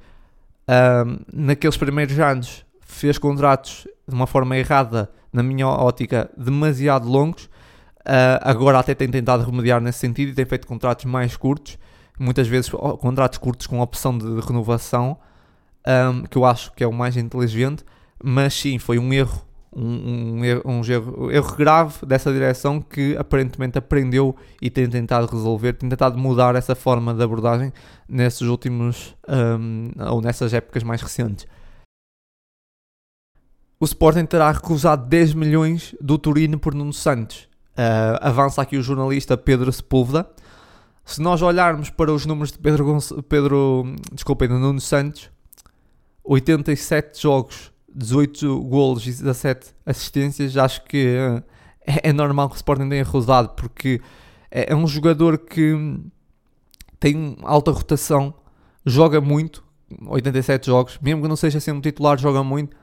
um, 0.69 1.19
naqueles 1.33 1.77
primeiros 1.77 2.19
anos 2.19 2.65
fez 2.81 3.19
contratos 3.19 3.87
de 4.07 4.15
uma 4.15 4.27
forma 4.27 4.57
errada, 4.57 5.11
na 5.33 5.43
minha 5.43 5.69
ótica, 5.69 6.31
demasiado 6.37 7.09
longos. 7.09 7.45
Uh, 7.45 8.39
agora 8.43 8.79
até 8.79 8.95
tem 8.95 9.09
tentado 9.09 9.45
remediar 9.45 9.81
nesse 9.81 9.99
sentido 9.99 10.31
e 10.31 10.35
tem 10.35 10.45
feito 10.45 10.67
contratos 10.67 11.05
mais 11.05 11.37
curtos, 11.37 11.79
muitas 12.19 12.47
vezes 12.47 12.71
contratos 12.71 13.39
curtos 13.39 13.67
com 13.67 13.81
opção 13.81 14.17
de 14.17 14.41
renovação, 14.41 15.19
um, 15.87 16.23
que 16.23 16.39
eu 16.39 16.45
acho 16.45 16.73
que 16.73 16.83
é 16.83 16.87
o 16.87 16.93
mais 16.93 17.17
inteligente, 17.17 17.85
mas 18.23 18.55
sim, 18.55 18.79
foi 18.79 18.99
um 18.99 19.13
erro 19.13 19.46
um, 19.77 20.39
um, 20.39 20.45
erro, 20.45 20.63
um 20.65 21.31
erro, 21.31 21.57
grave 21.57 22.07
dessa 22.07 22.33
direção 22.33 22.81
que 22.81 23.15
aparentemente 23.19 23.77
aprendeu 23.77 24.35
e 24.61 24.71
tem 24.71 24.89
tentado 24.89 25.27
resolver, 25.27 25.75
tem 25.75 25.89
tentado 25.89 26.19
mudar 26.19 26.55
essa 26.55 26.75
forma 26.75 27.13
de 27.13 27.23
abordagem 27.23 27.71
nesses 28.09 28.49
últimos 28.49 29.15
um, 29.29 29.91
ou 30.11 30.23
nessas 30.23 30.55
épocas 30.55 30.83
mais 30.83 31.03
recentes. 31.03 31.47
O 33.79 33.85
Sporting 33.85 34.25
terá 34.25 34.51
recusado 34.51 35.07
10 35.07 35.35
milhões 35.35 35.95
do 36.01 36.17
Turino 36.17 36.59
por 36.59 36.75
Nuno 36.75 36.95
Santos. 36.95 37.47
Uh, 37.73 38.17
avança 38.23 38.63
aqui 38.63 38.79
o 38.79 38.83
jornalista 38.83 39.37
Pedro 39.37 39.71
Sepúlveda. 39.71 40.27
Se 41.05 41.21
nós 41.21 41.43
olharmos 41.43 41.91
para 41.91 42.11
os 42.11 42.25
números 42.25 42.51
de 42.51 42.59
Pedro, 42.59 42.99
Pedro 43.29 43.85
desculpem, 44.11 44.49
de 44.49 44.55
Nuno 44.55 44.81
Santos, 44.81 45.31
87 46.25 47.21
jogos 47.21 47.71
18 47.97 48.61
golos 48.65 49.07
e 49.07 49.11
17 49.11 49.75
assistências, 49.87 50.55
acho 50.57 50.85
que 50.85 51.17
uh, 51.17 51.43
é, 51.87 52.11
é, 52.11 52.13
normal 52.13 52.51
que 52.51 52.55
o 52.55 52.57
Sporting 52.57 52.89
tenha 52.91 53.03
rodado, 53.03 53.51
porque 53.51 54.01
é, 54.51 54.73
é, 54.73 54.77
um 54.77 54.87
jogador 54.87 55.39
que 55.39 55.99
tem 57.01 57.39
alta 57.43 57.71
rotação, 57.71 58.35
joga 58.85 59.21
muito, 59.21 59.65
87 60.07 60.67
jogos, 60.67 60.99
mesmo 61.01 61.23
que 61.23 61.29
não 61.29 61.37
seja 61.37 61.59
sendo 61.59 61.81
titular, 61.81 62.19
joga 62.19 62.45
muito, 62.45 62.77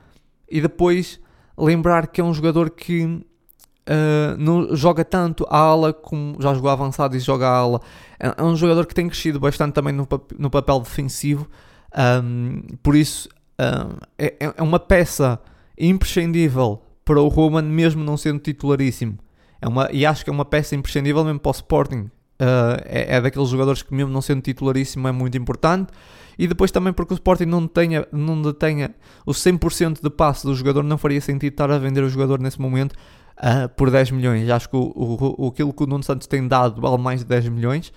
e 0.50 0.60
depois 0.60 1.20
lembrar 1.56 2.08
que 2.08 2.20
é 2.20 2.24
um 2.24 2.34
jogador 2.34 2.70
que 2.70 3.04
uh, 3.04 4.36
não 4.36 4.74
joga 4.74 5.04
tanto 5.04 5.46
a 5.48 5.58
ala 5.58 5.92
como 5.92 6.36
já 6.40 6.52
jogou 6.54 6.70
avançado 6.70 7.16
e 7.16 7.20
joga 7.20 7.46
a 7.46 7.56
ala. 7.56 7.80
É, 8.18 8.34
é 8.36 8.42
um 8.42 8.56
jogador 8.56 8.84
que 8.86 8.94
tem 8.94 9.08
crescido 9.08 9.38
bastante 9.38 9.74
também 9.74 9.92
no, 9.92 10.08
no 10.36 10.50
papel 10.50 10.80
defensivo, 10.80 11.48
um, 12.22 12.62
por 12.82 12.96
isso 12.96 13.28
é, 14.18 14.34
é 14.56 14.62
uma 14.62 14.78
peça 14.78 15.40
imprescindível 15.78 16.82
para 17.04 17.20
o 17.20 17.28
Roman, 17.28 17.62
mesmo 17.62 18.02
não 18.02 18.16
sendo 18.16 18.38
titularíssimo. 18.38 19.18
É 19.60 19.68
uma, 19.68 19.88
e 19.92 20.04
acho 20.04 20.24
que 20.24 20.30
é 20.30 20.32
uma 20.32 20.44
peça 20.44 20.74
imprescindível 20.74 21.24
mesmo 21.24 21.40
para 21.40 21.50
o 21.50 21.52
Sporting. 21.52 22.10
Uh, 22.34 22.76
é, 22.84 23.16
é, 23.16 23.20
daqueles 23.20 23.48
jogadores 23.48 23.82
que, 23.82 23.94
mesmo 23.94 24.12
não 24.12 24.20
sendo 24.20 24.42
titularíssimo, 24.42 25.06
é 25.06 25.12
muito 25.12 25.36
importante. 25.38 25.92
E 26.36 26.48
depois 26.48 26.70
também 26.70 26.92
porque 26.92 27.14
o 27.14 27.16
Sporting 27.16 27.44
não, 27.44 27.66
tenha, 27.66 28.06
não 28.10 28.40
detenha 28.42 28.94
o 29.24 29.30
100% 29.30 30.02
de 30.02 30.10
passe 30.10 30.44
do 30.44 30.54
jogador, 30.54 30.82
não 30.82 30.98
faria 30.98 31.20
sentido 31.20 31.52
estar 31.52 31.70
a 31.70 31.78
vender 31.78 32.02
o 32.02 32.08
jogador 32.08 32.40
nesse 32.40 32.60
momento 32.60 32.92
uh, 32.92 33.68
por 33.76 33.90
10 33.90 34.10
milhões. 34.10 34.48
Acho 34.50 34.68
que 34.68 34.76
o, 34.76 35.36
o, 35.38 35.48
aquilo 35.48 35.72
que 35.72 35.84
o 35.84 35.86
Nuno 35.86 36.02
Santos 36.02 36.26
tem 36.26 36.46
dado 36.46 36.80
vale 36.80 36.98
mais 36.98 37.20
de 37.20 37.26
10 37.26 37.48
milhões. 37.50 37.92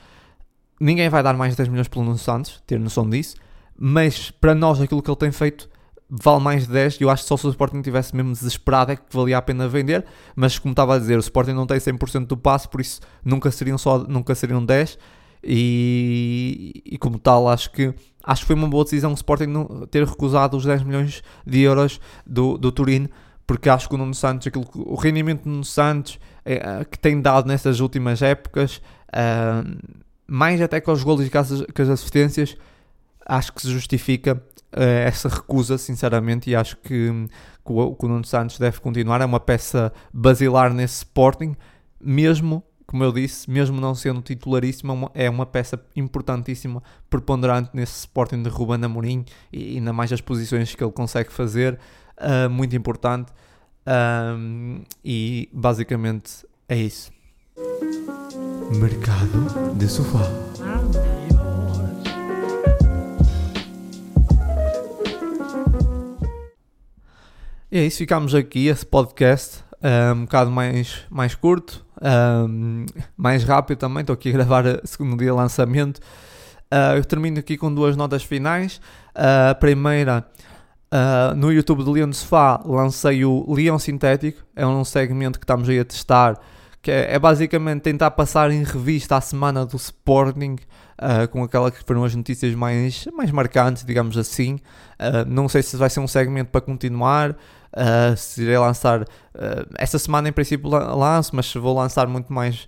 Ninguém 0.79 1.09
vai 1.09 1.23
dar 1.23 1.35
mais 1.35 1.53
de 1.53 1.57
10 1.57 1.69
milhões 1.69 1.87
pelo 1.87 2.05
Nuno 2.05 2.17
Santos, 2.17 2.61
ter 2.67 2.79
noção 2.79 3.09
disso 3.09 3.35
mas 3.77 4.31
para 4.31 4.55
nós 4.55 4.81
aquilo 4.81 5.01
que 5.01 5.09
ele 5.09 5.17
tem 5.17 5.31
feito 5.31 5.69
vale 6.09 6.41
mais 6.41 6.65
de 6.65 6.73
10 6.73 6.95
e 6.95 7.03
eu 7.03 7.09
acho 7.09 7.23
que 7.23 7.29
só 7.29 7.35
se 7.35 7.45
o 7.45 7.49
Sporting 7.49 7.81
tivesse 7.81 8.15
mesmo 8.15 8.31
desesperado 8.31 8.93
é 8.93 8.95
que 8.95 9.03
valia 9.09 9.37
a 9.37 9.41
pena 9.41 9.67
vender, 9.67 10.05
mas 10.35 10.57
como 10.57 10.71
estava 10.71 10.95
a 10.95 10.99
dizer, 10.99 11.17
o 11.17 11.19
Sporting 11.19 11.51
não 11.51 11.67
tem 11.67 11.77
100% 11.77 12.27
do 12.27 12.37
passe, 12.37 12.67
por 12.67 12.79
isso 12.79 13.01
nunca 13.23 13.51
seriam 13.51 13.77
só 13.77 13.99
nunca 13.99 14.33
seriam 14.33 14.63
10 14.63 14.97
e, 15.43 16.81
e 16.85 16.97
como 16.97 17.19
tal 17.19 17.47
acho 17.47 17.71
que 17.71 17.93
acho 18.23 18.41
que 18.41 18.47
foi 18.47 18.55
uma 18.55 18.67
boa 18.67 18.83
decisão 18.83 19.11
o 19.11 19.15
Sporting 19.15 19.53
ter 19.91 20.05
recusado 20.05 20.55
os 20.55 20.65
10 20.65 20.83
milhões 20.83 21.21
de 21.45 21.61
euros 21.61 21.99
do, 22.25 22.57
do 22.57 22.71
Turino 22.71 23.09
porque 23.47 23.69
acho 23.69 23.87
que 23.87 23.95
o 23.95 23.97
Nuno 23.97 24.13
Santos, 24.13 24.45
aquilo, 24.45 24.65
o 24.75 24.95
rendimento 24.95 25.43
do 25.43 25.49
Nuno 25.49 25.63
Santos 25.63 26.19
é, 26.43 26.83
que 26.83 26.99
tem 26.99 27.21
dado 27.21 27.47
nessas 27.47 27.79
últimas 27.79 28.21
épocas, 28.21 28.81
uh, 29.07 29.77
mais 30.27 30.61
até 30.61 30.81
com 30.81 30.91
os 30.91 31.01
golos 31.01 31.25
e 31.25 31.29
com 31.29 31.39
as 31.39 31.89
assistências, 31.89 32.57
acho 33.27 33.51
que 33.53 33.61
se 33.61 33.71
justifica 33.71 34.35
uh, 34.35 34.81
essa 34.81 35.27
recusa, 35.27 35.77
sinceramente, 35.77 36.49
e 36.49 36.55
acho 36.55 36.77
que, 36.77 37.11
que, 37.65 37.73
o, 37.73 37.95
que 37.95 38.05
o 38.05 38.07
Nuno 38.07 38.25
Santos 38.25 38.57
deve 38.57 38.79
continuar. 38.79 39.21
É 39.21 39.25
uma 39.25 39.39
peça 39.39 39.91
basilar 40.13 40.73
nesse 40.73 40.97
Sporting, 40.97 41.55
mesmo, 41.99 42.63
como 42.85 43.03
eu 43.03 43.11
disse, 43.11 43.49
mesmo 43.49 43.81
não 43.81 43.93
sendo 43.93 44.21
titularíssima, 44.21 45.11
é 45.13 45.29
uma 45.29 45.45
peça 45.45 45.79
importantíssima, 45.95 46.81
preponderante 47.09 47.71
nesse 47.73 47.99
Sporting 47.99 48.41
de 48.43 48.49
Ruben 48.49 48.83
Amorim 48.83 49.25
e 49.51 49.77
ainda 49.77 49.91
mais 49.91 50.13
as 50.13 50.21
posições 50.21 50.73
que 50.73 50.83
ele 50.83 50.91
consegue 50.91 51.31
fazer, 51.31 51.77
uh, 52.17 52.49
muito 52.49 52.75
importante. 52.75 53.31
Um, 53.87 54.83
e 55.03 55.49
basicamente 55.53 56.45
é 56.67 56.77
isso. 56.77 57.11
Mercado 58.79 59.75
de 59.77 59.87
sofá. 59.87 61.16
E 67.69 67.79
é 67.79 67.85
isso, 67.85 67.97
ficamos 67.97 68.33
aqui. 68.33 68.67
Esse 68.67 68.85
podcast 68.85 69.61
é 69.81 70.13
um 70.13 70.21
bocado 70.21 70.49
mais, 70.49 71.03
mais 71.09 71.35
curto, 71.35 71.85
um, 72.49 72.85
mais 73.17 73.43
rápido 73.43 73.77
também. 73.77 73.99
Estou 73.99 74.13
aqui 74.13 74.29
a 74.29 74.31
gravar 74.31 74.65
o 74.65 74.87
segundo 74.87 75.17
dia 75.17 75.27
de 75.27 75.33
lançamento. 75.33 75.97
Uh, 76.73 77.05
termino 77.05 77.39
aqui 77.39 77.57
com 77.57 77.73
duas 77.73 77.97
notas 77.97 78.23
finais. 78.23 78.77
Uh, 79.13 79.51
a 79.51 79.55
primeira 79.55 80.25
Uh, 80.89 81.35
no 81.35 81.51
YouTube 81.51 81.83
do 81.83 81.91
Leão 81.91 82.09
de 82.09 82.15
Sofá 82.15 82.61
lancei 82.63 83.25
o 83.25 83.53
Leão 83.53 83.77
Sintético, 83.77 84.41
é 84.55 84.65
um 84.65 84.85
segmento 84.85 85.37
que 85.37 85.43
estamos 85.43 85.67
aí 85.67 85.77
a 85.77 85.83
testar, 85.83 86.39
que 86.81 86.89
é, 86.89 87.13
é 87.15 87.19
basicamente 87.19 87.81
tentar 87.81 88.11
passar 88.11 88.51
em 88.51 88.63
revista 88.63 89.17
a 89.17 89.19
semana 89.19 89.65
do 89.65 89.75
Sporting, 89.75 90.55
com 91.29 91.43
aquelas 91.43 91.77
que 91.77 91.83
foram 91.85 92.05
as 92.05 92.15
notícias 92.15 92.55
mais, 92.55 93.05
mais 93.13 93.29
marcantes, 93.31 93.83
digamos 93.83 94.17
assim. 94.17 94.59
Não 95.27 95.49
sei 95.49 95.61
se 95.61 95.75
vai 95.75 95.89
ser 95.89 95.99
um 95.99 96.07
segmento 96.07 96.51
para 96.51 96.61
continuar, 96.61 97.35
se 98.17 98.41
irei 98.41 98.57
lançar, 98.57 99.05
essa 99.77 99.99
semana 99.99 100.29
em 100.29 100.31
princípio 100.31 100.69
lanço, 100.69 101.35
mas 101.35 101.53
vou 101.53 101.75
lançar 101.75 102.07
muito 102.07 102.31
mais 102.31 102.67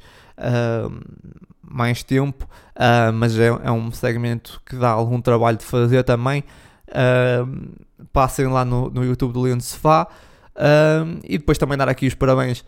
mais 1.70 2.02
tempo, 2.04 2.46
uh, 2.76 3.14
mas 3.14 3.38
é, 3.38 3.48
é, 3.48 3.72
um 3.72 3.92
segmento 3.92 4.62
que 4.66 4.76
dá 4.76 4.90
algum 4.90 5.22
trabalho 5.22 5.58
de 5.58 5.66
fazer 5.66 6.04
também. 6.04 6.44
Uh, 6.88 7.78
passem 8.12 8.48
lá 8.48 8.66
no, 8.66 8.90
no 8.90 9.06
YouTube 9.06 9.32
do 9.34 9.42
Leão 9.42 9.58
de 9.58 9.64
Sofá 9.64 10.08
uh, 10.56 11.20
e 11.24 11.38
depois 11.38 11.58
também 11.60 11.78
dar 11.78 11.88
aqui 11.88 12.08
os 12.08 12.16
parabéns 12.16 12.66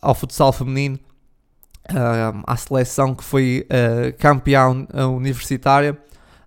ao 0.00 0.14
futsal 0.14 0.52
feminino, 0.52 0.98
à 2.46 2.56
seleção 2.56 3.16
que 3.16 3.24
foi 3.24 3.66
campeão 4.16 4.86
universitária 5.16 5.98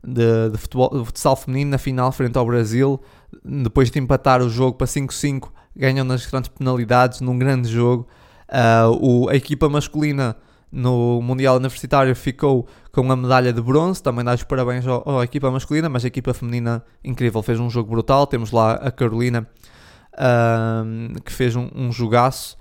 de, 0.02 0.52
de, 0.52 0.58
futebol, 0.58 0.90
de 0.98 1.06
futsal 1.06 1.36
feminino 1.36 1.72
na 1.72 1.78
final 1.78 2.14
frente 2.14 2.38
ao 2.38 2.46
Brasil. 2.46 3.02
Depois 3.44 3.90
de 3.90 4.00
empatar 4.00 4.42
o 4.42 4.50
jogo 4.50 4.78
para 4.78 4.88
5-5, 4.88 5.50
ganham 5.76 6.06
nas 6.06 6.26
grandes 6.26 6.50
penalidades 6.50 7.22
num 7.22 7.38
grande 7.38 7.70
jogo. 7.70 8.08
o, 9.02 9.30
a 9.30 9.36
equipa 9.36 9.68
masculina 9.70 10.36
no 10.72 11.22
Mundial 11.22 11.56
Universitário 11.56 12.14
ficou 12.16 12.68
com 12.92 13.10
a 13.12 13.16
medalha 13.16 13.54
de 13.54 13.62
bronze, 13.62 14.04
também 14.04 14.26
dá 14.26 14.34
os 14.34 14.44
parabéns 14.44 14.86
à 14.88 15.24
equipa 15.24 15.50
masculina, 15.50 15.88
mas 15.88 16.04
a 16.04 16.08
equipa 16.08 16.34
feminina 16.34 16.84
incrível, 17.04 17.42
fez 17.42 17.60
um 17.60 17.70
jogo 17.70 17.90
brutal, 17.90 18.28
temos 18.28 18.52
lá 18.52 18.74
a 18.74 18.92
Carolina 18.92 19.48
uh, 20.16 21.22
que 21.22 21.32
fez 21.32 21.56
um, 21.56 21.70
um 21.74 21.92
jogaço. 21.92 22.58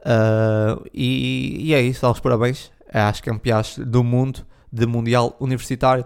Uh, 0.00 0.84
e, 0.94 1.70
e, 1.70 1.74
é 1.74 1.82
isso, 1.82 2.02
dá 2.02 2.10
os 2.10 2.20
parabéns 2.20 2.70
às 2.92 3.20
campeãs 3.20 3.78
do 3.78 4.04
mundo 4.04 4.46
de 4.72 4.86
Mundial 4.86 5.36
Universitário 5.40 6.04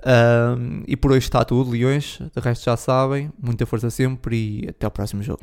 uh, 0.00 0.84
e 0.86 0.96
por 0.96 1.10
hoje 1.12 1.26
está 1.26 1.44
tudo, 1.44 1.70
Leões, 1.70 2.18
de 2.34 2.40
resto 2.40 2.64
já 2.64 2.76
sabem, 2.76 3.30
muita 3.40 3.66
força 3.66 3.90
sempre 3.90 4.36
e 4.36 4.68
até 4.68 4.86
ao 4.86 4.90
próximo 4.90 5.22
jogo. 5.22 5.40